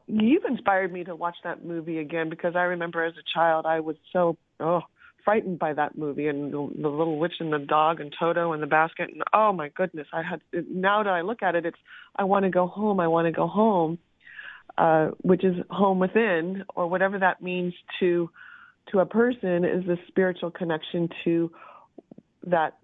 you've 0.07 0.45
inspired 0.45 0.93
me 0.93 1.03
to 1.03 1.15
watch 1.15 1.35
that 1.43 1.65
movie 1.65 1.99
again 1.99 2.29
because 2.29 2.55
I 2.55 2.63
remember 2.63 3.03
as 3.03 3.13
a 3.17 3.23
child 3.33 3.65
I 3.65 3.79
was 3.79 3.97
so 4.13 4.37
oh 4.59 4.81
frightened 5.26 5.59
by 5.59 5.73
that 5.73 5.97
movie 5.97 6.28
and 6.28 6.53
the, 6.53 6.69
the 6.82 6.88
little 6.88 7.17
witch 7.17 7.34
and 7.39 7.51
the 7.51 7.59
dog 7.59 7.99
and 7.99 8.13
Toto 8.17 8.53
and 8.53 8.63
the 8.63 8.67
basket 8.67 9.09
and 9.11 9.23
oh 9.34 9.51
my 9.51 9.69
goodness 9.69 10.07
I 10.13 10.21
had 10.21 10.41
now 10.53 11.03
that 11.03 11.09
I 11.09 11.21
look 11.21 11.43
at 11.43 11.55
it 11.55 11.65
it's 11.65 11.78
I 12.15 12.23
want 12.23 12.43
to 12.43 12.51
go 12.51 12.67
home 12.67 12.99
I 12.99 13.07
want 13.07 13.26
to 13.26 13.32
go 13.32 13.47
home 13.47 13.97
uh 14.78 15.09
which 15.21 15.43
is 15.43 15.55
home 15.69 15.99
within 15.99 16.63
or 16.76 16.88
whatever 16.88 17.19
that 17.19 17.41
means 17.41 17.73
to 17.99 18.30
to 18.91 18.99
a 18.99 19.05
person 19.05 19.65
is 19.65 19.86
the 19.86 19.97
spiritual 20.07 20.51
connection 20.51 21.09
to 21.23 21.51
that 22.47 22.78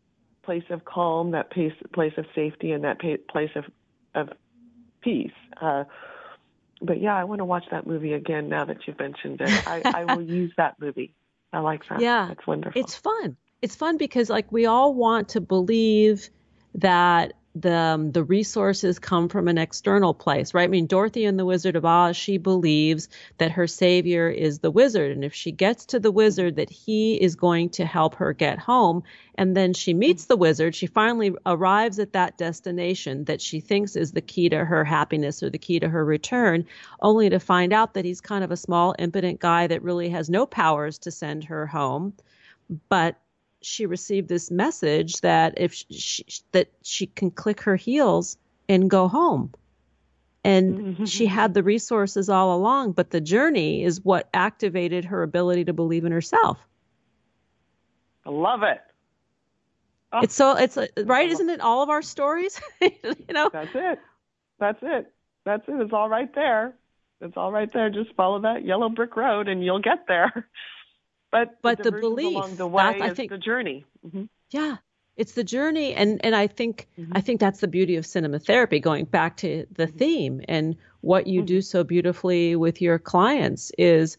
place 0.43 0.63
of 0.71 0.83
calm 0.83 1.31
that 1.31 1.51
place 1.51 1.73
place 1.93 2.13
of 2.17 2.25
safety 2.33 2.71
and 2.71 2.83
that 2.83 2.99
place 2.99 3.51
of 3.55 3.65
of 4.15 4.29
peace 5.01 5.31
uh 5.61 5.83
but 6.81 6.99
yeah, 6.99 7.15
I 7.15 7.25
want 7.25 7.39
to 7.39 7.45
watch 7.45 7.65
that 7.71 7.85
movie 7.85 8.13
again 8.13 8.49
now 8.49 8.65
that 8.65 8.77
you've 8.87 8.97
mentioned 8.97 9.39
it. 9.39 9.67
I, 9.67 9.83
I 9.85 10.15
will 10.15 10.21
use 10.27 10.51
that 10.57 10.79
movie. 10.79 11.13
I 11.53 11.59
like 11.59 11.87
that. 11.89 11.99
Yeah, 11.99 12.31
it's 12.31 12.45
wonderful. 12.47 12.79
It's 12.79 12.95
fun. 12.95 13.37
It's 13.61 13.75
fun 13.75 13.97
because 13.97 14.29
like 14.29 14.51
we 14.51 14.65
all 14.65 14.93
want 14.93 15.29
to 15.29 15.41
believe 15.41 16.29
that 16.75 17.33
the 17.53 17.75
um, 17.75 18.11
the 18.11 18.23
resources 18.23 18.99
come 18.99 19.27
from 19.27 19.47
an 19.47 19.57
external 19.57 20.13
place, 20.13 20.53
right? 20.53 20.63
I 20.63 20.67
mean, 20.67 20.87
Dorothy 20.87 21.25
in 21.25 21.37
the 21.37 21.45
Wizard 21.45 21.75
of 21.75 21.85
Oz, 21.85 22.15
she 22.15 22.37
believes 22.37 23.09
that 23.39 23.51
her 23.51 23.67
savior 23.67 24.29
is 24.29 24.59
the 24.59 24.71
wizard, 24.71 25.11
and 25.11 25.25
if 25.25 25.33
she 25.33 25.51
gets 25.51 25.85
to 25.87 25.99
the 25.99 26.11
wizard, 26.11 26.55
that 26.55 26.69
he 26.69 27.15
is 27.15 27.35
going 27.35 27.69
to 27.71 27.85
help 27.85 28.15
her 28.15 28.33
get 28.33 28.57
home. 28.57 29.03
And 29.35 29.55
then 29.55 29.73
she 29.73 29.93
meets 29.93 30.25
the 30.25 30.37
wizard. 30.37 30.75
She 30.75 30.87
finally 30.87 31.33
arrives 31.45 31.99
at 31.99 32.13
that 32.13 32.37
destination 32.37 33.25
that 33.25 33.41
she 33.41 33.59
thinks 33.59 33.95
is 33.95 34.11
the 34.11 34.21
key 34.21 34.49
to 34.49 34.63
her 34.63 34.83
happiness 34.83 35.41
or 35.41 35.49
the 35.49 35.57
key 35.57 35.79
to 35.79 35.89
her 35.89 36.05
return, 36.05 36.65
only 37.01 37.29
to 37.29 37.39
find 37.39 37.73
out 37.73 37.95
that 37.95 38.05
he's 38.05 38.21
kind 38.21 38.43
of 38.43 38.51
a 38.51 38.57
small, 38.57 38.95
impotent 38.99 39.39
guy 39.39 39.67
that 39.67 39.83
really 39.83 40.09
has 40.09 40.29
no 40.29 40.45
powers 40.45 40.99
to 40.99 41.11
send 41.11 41.45
her 41.45 41.67
home. 41.67 42.13
But 42.87 43.17
she 43.61 43.85
received 43.85 44.27
this 44.27 44.51
message 44.51 45.21
that 45.21 45.53
if 45.57 45.73
she, 45.73 46.25
that 46.51 46.69
she 46.83 47.07
can 47.07 47.31
click 47.31 47.61
her 47.61 47.75
heels 47.75 48.37
and 48.67 48.89
go 48.89 49.07
home. 49.07 49.53
And 50.43 50.79
mm-hmm. 50.79 51.05
she 51.05 51.27
had 51.27 51.53
the 51.53 51.61
resources 51.61 52.27
all 52.27 52.55
along, 52.55 52.93
but 52.93 53.11
the 53.11 53.21
journey 53.21 53.83
is 53.83 54.03
what 54.03 54.27
activated 54.33 55.05
her 55.05 55.21
ability 55.21 55.65
to 55.65 55.73
believe 55.73 56.03
in 56.03 56.11
herself. 56.11 56.57
I 58.25 58.31
love 58.31 58.63
it. 58.63 58.81
Oh. 60.13 60.21
It's 60.23 60.35
so 60.35 60.55
it's 60.57 60.77
right, 61.05 61.29
isn't 61.29 61.49
it? 61.49 61.61
All 61.61 61.83
of 61.83 61.89
our 61.89 62.01
stories, 62.01 62.59
you 62.81 63.15
know. 63.31 63.49
That's 63.53 63.69
it. 63.73 63.99
That's 64.59 64.79
it. 64.81 65.13
That's 65.45 65.63
it. 65.67 65.75
It's 65.79 65.93
all 65.93 66.09
right 66.09 66.33
there. 66.35 66.75
It's 67.21 67.37
all 67.37 67.51
right 67.51 67.71
there. 67.71 67.89
Just 67.89 68.13
follow 68.15 68.41
that 68.41 68.65
yellow 68.65 68.89
brick 68.89 69.15
road, 69.15 69.47
and 69.47 69.63
you'll 69.63 69.79
get 69.79 70.07
there. 70.07 70.47
But 71.31 71.61
but 71.61 71.77
the, 71.77 71.91
the 71.91 71.99
belief 71.99 72.35
along 72.35 72.57
the 72.57 72.67
way 72.67 72.83
I 72.83 73.13
think, 73.13 73.31
the 73.31 73.37
journey. 73.37 73.85
Mm-hmm. 74.05 74.25
Yeah, 74.51 74.77
it's 75.15 75.31
the 75.33 75.43
journey, 75.43 75.93
and 75.93 76.23
and 76.25 76.35
I 76.35 76.47
think 76.47 76.87
mm-hmm. 76.99 77.13
I 77.15 77.21
think 77.21 77.39
that's 77.39 77.61
the 77.61 77.67
beauty 77.67 77.95
of 77.95 78.05
cinema 78.05 78.39
therapy. 78.39 78.79
Going 78.79 79.05
back 79.05 79.37
to 79.37 79.65
the 79.71 79.87
mm-hmm. 79.87 79.97
theme 79.97 80.41
and 80.47 80.75
what 81.01 81.27
you 81.27 81.41
do 81.41 81.59
mm-hmm. 81.59 81.61
so 81.61 81.83
beautifully 81.83 82.55
with 82.55 82.81
your 82.81 82.99
clients 82.99 83.71
is, 83.77 84.17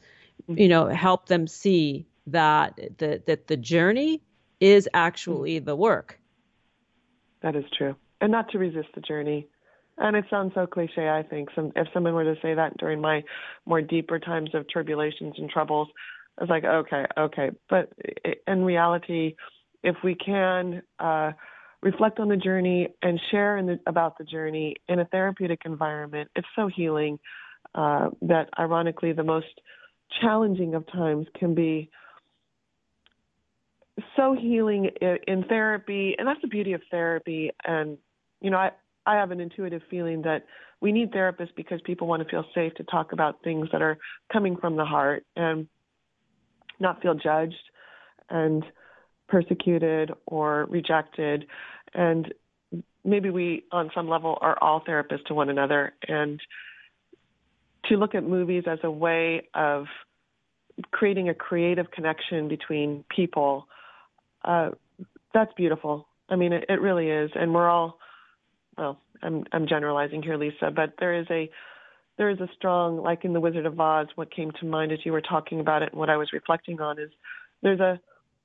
mm-hmm. 0.49 0.59
you 0.59 0.69
know, 0.69 0.89
help 0.89 1.27
them 1.27 1.47
see 1.47 2.07
that 2.29 2.79
that 2.99 3.27
that 3.27 3.47
the 3.47 3.57
journey 3.57 4.23
is 4.61 4.89
actually 4.95 5.59
the 5.59 5.77
work. 5.77 6.19
That 7.43 7.57
is 7.57 7.65
true, 7.77 7.95
and 8.21 8.33
not 8.33 8.51
to 8.53 8.59
resist 8.59 8.89
the 8.95 9.03
journey. 9.03 9.49
And 9.99 10.17
it 10.17 10.25
sounds 10.31 10.53
so 10.55 10.67
cliche, 10.67 11.11
I 11.11 11.23
think. 11.23 11.51
Some, 11.55 11.71
if 11.77 11.87
someone 11.93 12.15
were 12.15 12.25
to 12.25 12.41
say 12.41 12.55
that 12.55 12.79
during 12.79 13.01
my 13.01 13.23
more 13.67 13.83
deeper 13.83 14.19
times 14.19 14.55
of 14.55 14.67
tribulations 14.67 15.35
and 15.37 15.51
troubles, 15.51 15.89
I 16.43 16.45
was 16.45 16.51
like, 16.51 16.64
okay, 16.64 17.05
okay. 17.16 17.51
But 17.70 17.93
in 18.49 18.64
reality, 18.64 19.36
if 19.84 19.95
we 20.03 20.16
can 20.16 20.82
uh, 20.99 21.30
reflect 21.82 22.18
on 22.18 22.28
the 22.28 22.36
journey 22.36 22.88
and 23.01 23.20
share 23.30 23.62
the, 23.62 23.78
about 23.86 24.18
the 24.18 24.24
journey 24.24 24.74
in 24.88 24.99
a 24.99 25.05
therapeutic 25.05 25.61
environment, 25.64 26.30
it's 26.34 26.49
so 26.57 26.66
healing 26.66 27.20
uh, 27.76 28.09
that 28.22 28.49
ironically 28.59 29.12
the 29.12 29.22
most 29.22 29.61
challenging 30.20 30.74
of 30.74 30.84
times 30.90 31.28
can 31.38 31.55
be 31.55 31.88
so 34.16 34.34
healing 34.34 34.90
in 35.28 35.45
therapy. 35.45 36.16
And 36.18 36.26
that's 36.26 36.43
the 36.43 36.49
beauty 36.49 36.72
of 36.72 36.80
therapy. 36.90 37.53
And, 37.64 37.99
you 38.40 38.51
know, 38.51 38.59
I, 38.59 38.72
I 39.07 39.14
have 39.14 39.30
an 39.30 39.38
intuitive 39.38 39.82
feeling 39.88 40.22
that 40.22 40.45
we 40.80 40.90
need 40.90 41.12
therapists 41.12 41.55
because 41.55 41.80
people 41.84 42.09
want 42.09 42.20
to 42.20 42.28
feel 42.28 42.45
safe 42.53 42.74
to 42.74 42.82
talk 42.82 43.12
about 43.12 43.45
things 43.45 43.68
that 43.70 43.80
are 43.80 43.97
coming 44.32 44.57
from 44.57 44.74
the 44.74 44.84
heart. 44.84 45.24
And 45.36 45.68
not 46.83 47.01
feel 47.01 47.14
judged 47.14 47.70
and 48.28 48.64
persecuted 49.28 50.12
or 50.26 50.66
rejected. 50.68 51.47
And 51.95 52.35
maybe 53.05 53.30
we, 53.30 53.64
on 53.72 53.91
some 53.95 54.09
level, 54.09 54.39
are 54.41 54.59
all 54.61 54.83
therapists 54.87 55.24
to 55.26 55.35
one 55.35 55.49
another. 55.49 55.95
And 56.07 56.41
to 57.87 57.97
look 57.97 58.14
at 58.14 58.24
movies 58.24 58.64
as 58.66 58.78
a 58.83 58.91
way 58.91 59.49
of 59.55 59.87
creating 60.91 61.28
a 61.28 61.35
creative 61.35 61.91
connection 61.91 62.49
between 62.49 63.05
people, 63.14 63.66
uh, 64.45 64.70
that's 65.35 65.53
beautiful. 65.55 66.07
I 66.28 66.37
mean, 66.37 66.53
it, 66.53 66.64
it 66.68 66.80
really 66.80 67.09
is. 67.09 67.30
And 67.35 67.55
we're 67.55 67.68
all, 67.68 67.99
well, 68.76 68.99
I'm, 69.22 69.45
I'm 69.53 69.66
generalizing 69.66 70.22
here, 70.22 70.37
Lisa, 70.37 70.70
but 70.74 70.95
there 70.99 71.14
is 71.14 71.26
a 71.30 71.51
there 72.23 72.31
is 72.31 72.39
a 72.39 72.49
strong, 72.55 72.99
like 73.03 73.25
in 73.25 73.33
The 73.33 73.41
Wizard 73.41 73.66
of 73.66 73.81
Oz, 73.81 74.07
what 74.14 74.33
came 74.33 74.53
to 74.61 74.64
mind 74.64 74.93
as 74.93 75.01
you 75.05 75.11
were 75.11 75.20
talking 75.20 75.59
about 75.59 75.83
it 75.83 75.91
and 75.91 75.99
what 75.99 76.09
I 76.09 76.16
was 76.16 76.33
reflecting 76.33 76.81
on 76.81 77.01
is 77.01 77.11
there's 77.62 77.81
a 77.81 77.99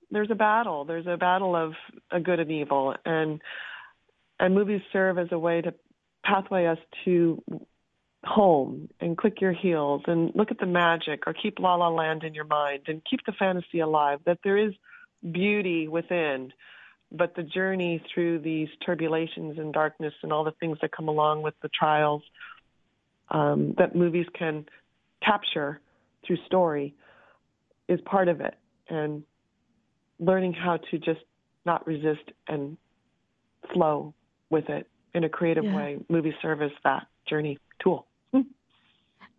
there's 0.10 0.32
a 0.32 0.36
battle. 0.36 0.84
There's 0.84 1.06
a 1.06 1.16
battle 1.16 1.56
of 1.56 1.74
a 2.10 2.20
good 2.20 2.40
and 2.40 2.50
evil, 2.50 2.96
and 3.06 3.40
and 4.40 4.56
movies 4.56 4.82
serve 4.92 5.20
as 5.20 5.28
a 5.32 5.38
way 5.38 5.62
to 5.62 5.76
pathway 6.26 6.66
us 6.66 6.80
to 7.06 7.44
home 8.24 8.90
and 9.00 9.16
click 9.16 9.42
your 9.42 9.54
heels 9.54 10.02
and 10.08 10.32
look 10.34 10.50
at 10.50 10.58
the 10.58 10.66
magic 10.66 11.28
or 11.28 11.34
keep 11.34 11.60
La 11.60 11.76
La 11.76 11.90
Land 11.90 12.24
in 12.24 12.34
your 12.34 12.46
mind 12.46 12.82
and 12.88 13.04
keep 13.08 13.20
the 13.28 13.32
fantasy 13.34 13.80
alive 13.80 14.22
that 14.26 14.40
there 14.44 14.58
is 14.58 14.74
beauty 15.32 15.88
within 15.88 16.52
but 17.12 17.36
the 17.36 17.44
journey 17.44 18.04
through 18.14 18.40
these 18.40 18.68
turbulations 18.86 19.58
and 19.58 19.72
darkness 19.72 20.14
and 20.24 20.34
all 20.34 20.44
the 20.44 20.52
things 20.60 20.78
that 20.82 20.92
come 20.92 21.08
along 21.08 21.42
with 21.42 21.54
the 21.62 21.70
trials 21.70 22.22
um, 23.30 23.74
that 23.78 23.96
movies 23.96 24.26
can 24.34 24.66
capture 25.24 25.80
through 26.26 26.38
story 26.46 26.96
is 27.88 28.00
part 28.02 28.28
of 28.28 28.42
it 28.42 28.56
and 28.90 29.24
learning 30.20 30.54
how 30.54 30.78
to 30.92 30.98
just 30.98 31.22
not 31.66 31.86
resist 31.86 32.32
and 32.48 32.78
flow 33.74 34.14
with 34.50 34.70
it 34.70 34.88
in 35.14 35.24
a 35.24 35.30
creative 35.30 35.64
yeah. 35.64 35.76
way. 35.76 35.98
Movies 36.10 36.34
serve 36.42 36.62
as 36.62 36.72
that 36.84 37.08
journey 37.28 37.58
tool. 37.80 38.08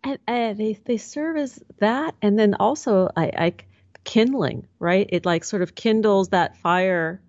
And, 0.03 0.17
and, 0.27 0.57
they 0.57 0.79
they 0.85 0.95
serve 0.95 1.35
as 1.35 1.61
that, 1.79 2.15
and 2.21 2.39
then 2.39 2.53
also 2.53 3.09
I, 3.17 3.31
I 3.37 3.53
kindling, 4.05 4.65
right? 4.79 5.09
It 5.09 5.25
like 5.25 5.43
sort 5.43 5.61
of 5.61 5.75
kindles 5.75 6.29
that 6.29 6.55
fire, 6.55 7.21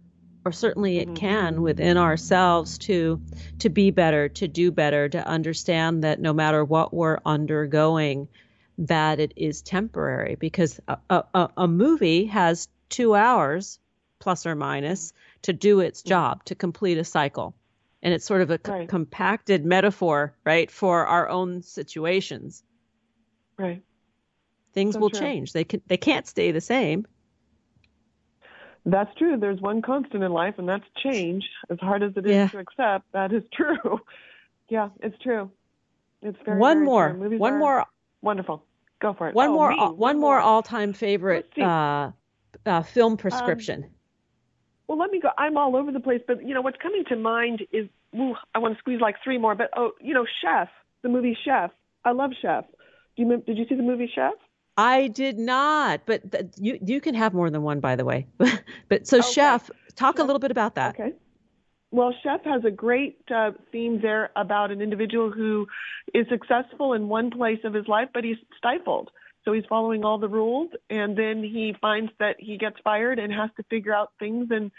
or 0.45 0.53
certainly 0.53 0.99
it 0.99 1.07
mm-hmm. 1.07 1.15
can 1.15 1.63
within 1.63 1.97
ourselves 1.97 2.79
to 2.79 3.21
to 3.59 3.69
be 3.69 3.91
better, 3.91 4.29
to 4.29 4.49
do 4.49 4.71
better, 4.71 5.09
to 5.09 5.27
understand 5.27 6.05
that 6.05 6.21
no 6.21 6.33
matter 6.33 6.65
what 6.65 6.95
we're 6.95 7.19
undergoing, 7.25 8.29
that 8.79 9.21
it 9.21 9.33
is 9.37 9.63
temporary. 9.63 10.37
Because 10.37 10.81
a, 10.89 10.99
a, 11.11 11.51
a 11.57 11.69
movie 11.69 12.27
has 12.27 12.69
two 12.89 13.15
hours 13.15 13.79
plus 14.19 14.47
or 14.47 14.55
minus 14.55 15.13
to 15.43 15.53
do 15.53 15.81
its 15.81 16.01
mm-hmm. 16.01 16.09
job 16.09 16.45
to 16.45 16.55
complete 16.55 16.99
a 16.99 17.05
cycle 17.05 17.55
and 18.03 18.15
it's 18.15 18.25
sort 18.25 18.41
of 18.41 18.51
a 18.51 18.59
right. 18.67 18.89
compacted 18.89 19.65
metaphor, 19.65 20.35
right, 20.45 20.71
for 20.71 21.07
our 21.07 21.29
own 21.29 21.63
situations. 21.63 22.63
Right. 23.59 23.83
Things 24.73 24.95
so 24.95 25.01
will 25.01 25.11
true. 25.11 25.21
change. 25.21 25.53
They 25.53 25.65
can 25.65 25.83
they 25.87 25.97
can't 25.97 26.27
stay 26.27 26.53
the 26.53 26.61
same. 26.61 27.07
That's 28.87 29.15
true. 29.17 29.37
There's 29.37 29.61
one 29.61 29.83
constant 29.83 30.23
in 30.23 30.33
life, 30.33 30.55
and 30.59 30.69
that's 30.69 30.85
change. 31.03 31.45
As 31.69 31.79
hard 31.81 32.03
as 32.03 32.13
it 32.17 32.27
is 32.27 32.33
yeah. 32.33 32.49
to 32.49 32.59
accept, 32.59 33.13
that 33.13 33.33
is 33.33 33.43
true. 33.53 34.01
yeah, 34.69 34.89
it's 35.01 35.17
true. 35.23 35.51
It's 36.23 36.39
very 36.45 36.59
one 36.59 36.79
very 36.79 36.87
more. 36.87 37.11
True. 37.11 37.39
one 37.39 37.59
more. 37.59 37.85
Wonderful. 38.23 38.65
Go 39.01 39.15
for 39.15 39.29
it. 39.29 39.35
One 39.35 39.51
oh, 39.51 39.55
more. 39.55 39.71
Me. 39.71 39.77
one, 39.79 39.97
one 39.97 40.21
more 40.21 40.39
all-time 40.39 40.93
favorite 40.93 41.51
uh, 41.59 42.11
uh, 42.67 42.83
film 42.83 43.17
prescription. 43.17 43.85
Um, 43.85 43.91
well, 44.89 44.99
let 44.99 45.11
me 45.11 45.21
go. 45.21 45.31
I'm 45.39 45.57
all 45.57 45.77
over 45.77 45.93
the 45.93 46.01
place, 46.01 46.21
but 46.27 46.47
you 46.47 46.53
know 46.53 46.61
what's 46.61 46.79
coming 46.83 47.05
to 47.09 47.17
mind 47.17 47.63
is 47.73 47.89
ooh, 48.15 48.35
I 48.55 48.59
want 48.59 48.75
to 48.75 48.79
squeeze 48.79 49.01
like 49.01 49.17
three 49.23 49.39
more. 49.39 49.55
But 49.55 49.71
oh, 49.77 49.93
you 50.01 50.15
know, 50.15 50.27
Chef, 50.43 50.69
the 51.03 51.09
movie 51.09 51.37
Chef. 51.45 51.71
I 52.05 52.13
love 52.13 52.33
Chef. 52.41 52.65
Do 53.17 53.23
you 53.23 53.43
did 53.47 53.57
you 53.57 53.67
see 53.69 53.75
the 53.75 53.83
movie 53.83 54.11
Chef? 54.15 54.33
I 54.81 55.09
did 55.09 55.39
not, 55.39 56.07
but 56.07 56.33
th- 56.33 56.47
you 56.57 56.79
you 56.81 57.01
can 57.03 57.15
have 57.15 57.35
more 57.35 57.51
than 57.51 57.63
one, 57.63 57.81
by 57.81 57.97
the 57.97 58.05
way. 58.05 58.27
but 58.89 59.07
so 59.07 59.19
okay. 59.19 59.31
Chef, 59.31 59.71
talk 59.95 60.17
Chef. 60.17 60.23
a 60.23 60.27
little 60.27 60.39
bit 60.39 60.51
about 60.51 60.75
that. 60.77 60.99
Okay. 60.99 61.13
Well, 61.91 62.15
Chef 62.23 62.43
has 62.45 62.65
a 62.65 62.71
great 62.71 63.19
uh, 63.35 63.51
theme 63.73 64.01
there 64.01 64.31
about 64.37 64.71
an 64.71 64.81
individual 64.81 65.31
who 65.31 65.67
is 66.15 66.27
successful 66.31 66.95
in 66.95 67.09
one 67.09 67.31
place 67.31 67.59
of 67.65 67.75
his 67.75 67.87
life, 67.89 68.09
but 68.15 68.25
he's 68.25 68.39
stifled. 68.57 69.11
So 69.45 69.53
he's 69.53 69.65
following 69.69 70.05
all 70.05 70.19
the 70.19 70.29
rules, 70.29 70.71
and 70.89 71.17
then 71.17 71.43
he 71.43 71.75
finds 71.81 72.13
that 72.19 72.37
he 72.39 72.57
gets 72.57 72.77
fired 72.83 73.19
and 73.19 73.33
has 73.33 73.51
to 73.57 73.63
figure 73.65 73.93
out 73.93 74.13
things 74.19 74.49
and 74.51 74.71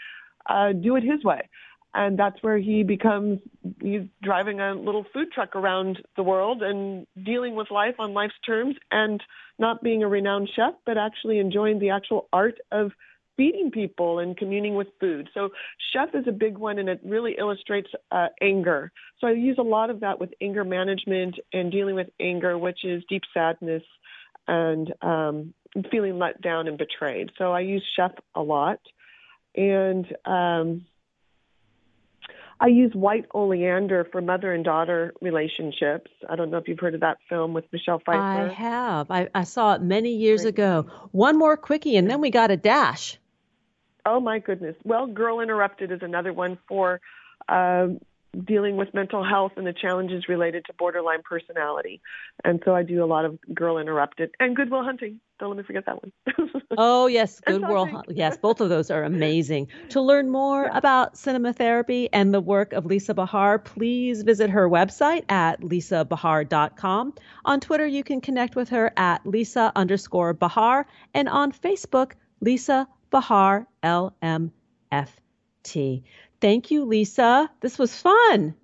uh, 0.48 0.72
do 0.72 0.96
it 0.96 1.04
his 1.04 1.22
way. 1.22 1.48
And 1.94 2.18
that's 2.18 2.42
where 2.42 2.58
he 2.58 2.82
becomes, 2.82 3.40
he's 3.82 4.02
driving 4.22 4.60
a 4.60 4.74
little 4.74 5.04
food 5.12 5.30
truck 5.32 5.54
around 5.54 5.98
the 6.16 6.22
world 6.22 6.62
and 6.62 7.06
dealing 7.22 7.54
with 7.54 7.70
life 7.70 7.96
on 7.98 8.14
life's 8.14 8.34
terms 8.46 8.76
and 8.90 9.22
not 9.58 9.82
being 9.82 10.02
a 10.02 10.08
renowned 10.08 10.48
chef, 10.56 10.74
but 10.86 10.96
actually 10.96 11.38
enjoying 11.38 11.78
the 11.78 11.90
actual 11.90 12.28
art 12.32 12.58
of 12.70 12.92
feeding 13.36 13.70
people 13.70 14.18
and 14.18 14.36
communing 14.36 14.74
with 14.74 14.88
food. 15.00 15.28
So 15.34 15.50
chef 15.92 16.14
is 16.14 16.26
a 16.26 16.32
big 16.32 16.58
one 16.58 16.78
and 16.78 16.88
it 16.88 17.00
really 17.04 17.34
illustrates 17.38 17.88
uh, 18.10 18.28
anger. 18.40 18.92
So 19.20 19.26
I 19.26 19.32
use 19.32 19.56
a 19.58 19.62
lot 19.62 19.90
of 19.90 20.00
that 20.00 20.18
with 20.20 20.30
anger 20.40 20.64
management 20.64 21.36
and 21.52 21.70
dealing 21.70 21.94
with 21.94 22.08
anger, 22.20 22.58
which 22.58 22.84
is 22.84 23.02
deep 23.08 23.22
sadness 23.32 23.82
and 24.48 24.92
um, 25.02 25.54
feeling 25.90 26.18
let 26.18 26.40
down 26.40 26.68
and 26.68 26.76
betrayed. 26.76 27.30
So 27.38 27.52
I 27.52 27.60
use 27.60 27.84
chef 27.96 28.12
a 28.34 28.42
lot, 28.42 28.80
and 29.54 30.06
um, 30.24 30.86
I 32.62 32.68
use 32.68 32.94
white 32.94 33.24
oleander 33.34 34.06
for 34.12 34.20
mother 34.20 34.54
and 34.54 34.64
daughter 34.64 35.12
relationships. 35.20 36.12
I 36.30 36.36
don't 36.36 36.48
know 36.48 36.58
if 36.58 36.68
you've 36.68 36.78
heard 36.78 36.94
of 36.94 37.00
that 37.00 37.18
film 37.28 37.54
with 37.54 37.64
Michelle 37.72 37.98
Pfeiffer. 37.98 38.20
I 38.20 38.52
have. 38.52 39.10
I, 39.10 39.28
I 39.34 39.42
saw 39.42 39.74
it 39.74 39.82
many 39.82 40.10
years 40.10 40.42
Great. 40.42 40.54
ago. 40.54 40.86
One 41.10 41.36
more 41.36 41.56
quickie, 41.56 41.96
and 41.96 42.08
then 42.08 42.20
we 42.20 42.30
got 42.30 42.52
a 42.52 42.56
dash. 42.56 43.18
Oh 44.06 44.20
my 44.20 44.38
goodness! 44.38 44.76
Well, 44.84 45.08
Girl 45.08 45.40
Interrupted 45.40 45.90
is 45.90 46.02
another 46.02 46.32
one 46.32 46.56
for 46.68 47.00
um, 47.48 47.98
dealing 48.46 48.76
with 48.76 48.94
mental 48.94 49.24
health 49.24 49.52
and 49.56 49.66
the 49.66 49.72
challenges 49.72 50.28
related 50.28 50.64
to 50.66 50.72
borderline 50.74 51.22
personality. 51.28 52.00
And 52.44 52.62
so 52.64 52.76
I 52.76 52.84
do 52.84 53.02
a 53.02 53.06
lot 53.06 53.24
of 53.24 53.38
Girl 53.52 53.78
Interrupted 53.78 54.30
and 54.38 54.54
Good 54.54 54.70
Will 54.70 54.84
Hunting. 54.84 55.18
Don't 55.42 55.50
let 55.50 55.56
me 55.56 55.64
forget 55.64 55.86
that 55.86 56.00
one. 56.00 56.12
oh, 56.78 57.08
yes, 57.08 57.40
Good 57.40 57.62
Will. 57.62 58.04
Yes, 58.06 58.36
both 58.36 58.60
of 58.60 58.68
those 58.68 58.92
are 58.92 59.02
amazing. 59.02 59.66
To 59.88 60.00
learn 60.00 60.30
more 60.30 60.66
about 60.72 61.18
cinema 61.18 61.52
therapy 61.52 62.08
and 62.12 62.32
the 62.32 62.40
work 62.40 62.72
of 62.72 62.86
Lisa 62.86 63.12
Bahar, 63.12 63.58
please 63.58 64.22
visit 64.22 64.50
her 64.50 64.68
website 64.68 65.24
at 65.28 65.60
lisabahar.com. 65.60 67.14
On 67.44 67.58
Twitter, 67.58 67.84
you 67.88 68.04
can 68.04 68.20
connect 68.20 68.54
with 68.54 68.68
her 68.68 68.92
at 68.96 69.26
Lisa 69.26 69.72
underscore 69.74 70.32
Bahar 70.32 70.86
and 71.12 71.28
on 71.28 71.50
Facebook, 71.50 72.12
Lisa 72.40 72.86
Bahar 73.10 73.66
LMFT. 73.82 74.52
Thank 76.40 76.70
you, 76.70 76.84
Lisa. 76.84 77.50
This 77.62 77.80
was 77.80 78.00
fun. 78.00 78.54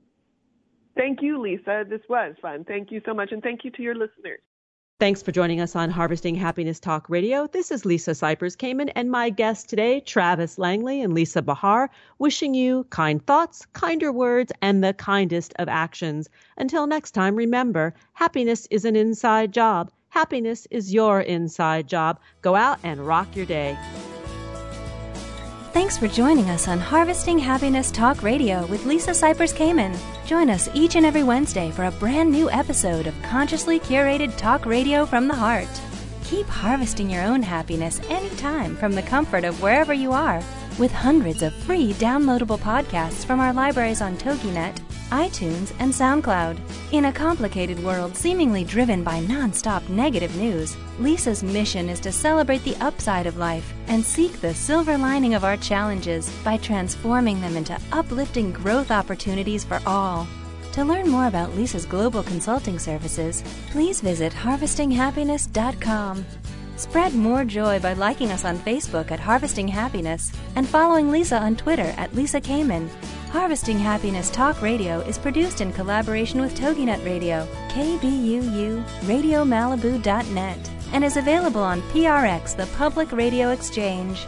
Thank 0.97 1.22
you, 1.22 1.41
Lisa. 1.41 1.85
This 1.89 2.03
was 2.09 2.37
fun. 2.41 2.62
Thank 2.62 2.93
you 2.93 3.01
so 3.05 3.14
much. 3.14 3.33
And 3.33 3.43
thank 3.43 3.64
you 3.64 3.72
to 3.72 3.83
your 3.83 3.97
listeners. 3.97 4.39
Thanks 5.01 5.23
for 5.23 5.31
joining 5.31 5.61
us 5.61 5.77
on 5.77 5.91
Harvesting 5.91 6.35
Happiness 6.35 6.81
Talk 6.81 7.09
Radio. 7.09 7.47
This 7.47 7.71
is 7.71 7.85
Lisa 7.85 8.11
Cypers 8.11 8.57
Kamen 8.57 8.91
and 8.97 9.09
my 9.09 9.31
guests 9.31 9.63
today, 9.63 10.01
Travis 10.01 10.59
Langley 10.59 11.03
and 11.03 11.15
Lisa 11.15 11.41
Bahar, 11.41 11.89
wishing 12.19 12.53
you 12.53 12.83
kind 12.91 13.25
thoughts, 13.25 13.65
kinder 13.75 14.11
words, 14.11 14.51
and 14.61 14.83
the 14.83 14.95
kindest 14.95 15.55
of 15.61 15.69
actions. 15.69 16.29
Until 16.57 16.89
next 16.89 17.13
time, 17.13 17.37
remember 17.37 17.95
happiness 18.15 18.67
is 18.73 18.85
an 18.85 18.97
inside 18.97 19.53
job. 19.53 19.93
Happiness 20.09 20.67
is 20.69 20.93
your 20.93 21.21
inside 21.21 21.87
job. 21.87 22.19
Go 22.43 22.57
out 22.57 22.81
and 22.83 23.07
rock 23.07 23.37
your 23.37 23.47
day. 23.47 23.79
Thanks 25.79 25.97
for 25.97 26.09
joining 26.09 26.51
us 26.51 26.66
on 26.66 26.81
Harvesting 26.81 27.39
Happiness 27.39 27.93
Talk 27.93 28.24
Radio 28.24 28.66
with 28.66 28.85
Lisa 28.85 29.12
Cypers 29.12 29.55
Kamen. 29.55 29.97
Join 30.26 30.51
us 30.51 30.68
each 30.74 30.97
and 30.97 31.07
every 31.07 31.22
Wednesday 31.22 31.70
for 31.70 31.85
a 31.85 31.93
brand 31.93 32.33
new 32.33 32.51
episode 32.51 33.07
of 33.07 33.14
consciously 33.22 33.79
curated 33.79 34.37
talk 34.37 34.66
radio 34.66 35.07
from 35.07 35.29
the 35.29 35.37
heart. 35.37 35.68
Keep 36.24 36.49
harvesting 36.49 37.09
your 37.09 37.22
own 37.22 37.45
happiness 37.45 38.01
anytime 38.09 38.74
from 38.74 38.91
the 38.91 39.03
comfort 39.03 39.45
of 39.45 39.62
wherever 39.62 39.95
you 39.95 40.11
are 40.11 40.43
with 40.81 40.91
hundreds 40.91 41.45
of 41.45 41.55
free 41.55 41.93
downloadable 41.93 42.59
podcasts 42.59 43.24
from 43.24 43.39
our 43.39 43.53
libraries 43.53 44.03
on 44.03 44.16
TogiNet, 44.16 44.81
iTunes, 45.11 45.73
and 45.79 45.93
SoundCloud. 45.93 46.59
In 46.93 47.07
a 47.07 47.13
complicated 47.13 47.83
world 47.83 48.17
seemingly 48.17 48.65
driven 48.65 49.03
by 49.03 49.21
nonstop 49.21 49.89
negative 49.89 50.35
news, 50.37 50.77
Lisa's 50.99 51.43
mission 51.43 51.89
is 51.89 52.01
to 52.01 52.13
celebrate 52.13 52.65
the 52.65 52.77
upside 52.77 53.27
of 53.27 53.37
life 53.37 53.73
and 53.87 54.05
seek 54.05 54.41
the 54.41 54.55
silver 54.55 54.97
lining 54.99 55.35
of 55.35 55.45
our 55.45 55.57
challenges 55.57 56.31
by 56.45 56.57
transforming 56.57 57.41
them 57.41 57.57
into 57.57 57.79
uplifting 57.93 58.53
growth 58.53 58.91
opportunities 58.91 59.65
for 59.65 59.81
all. 59.87 60.27
To 60.73 60.85
learn 60.85 61.09
more 61.09 61.27
about 61.27 61.55
Lisa's 61.57 61.87
global 61.87 62.23
consulting 62.23 62.79
services, 62.79 63.43
please 63.71 64.01
visit 64.01 64.33
harvestinghappiness.com. 64.33 66.25
Spread 66.77 67.15
more 67.15 67.45
joy 67.45 67.81
by 67.81 67.95
liking 67.95 68.31
us 68.31 68.45
on 68.45 68.57
Facebook 68.59 69.11
at 69.11 69.19
Harvesting 69.19 69.67
Happiness 69.67 70.31
and 70.55 70.69
following 70.69 71.11
Lisa 71.11 71.37
on 71.39 71.57
Twitter 71.57 71.93
at 71.97 72.15
Lisa 72.15 72.41
Kamen. 72.41 72.89
Harvesting 73.31 73.79
Happiness 73.79 74.31
Talk 74.31 74.62
Radio 74.62 75.01
is 75.01 75.18
produced 75.18 75.61
in 75.61 75.70
collaboration 75.72 76.41
with 76.41 76.59
TogiNet 76.59 77.05
Radio, 77.05 77.47
KBUU, 77.68 78.83
RadioMalibu.net, 79.03 80.70
and 80.95 81.05
is 81.05 81.18
available 81.18 81.62
on 81.62 81.83
PRX, 81.83 82.57
the 82.57 82.66
Public 82.79 83.12
Radio 83.12 83.51
Exchange. 83.51 84.26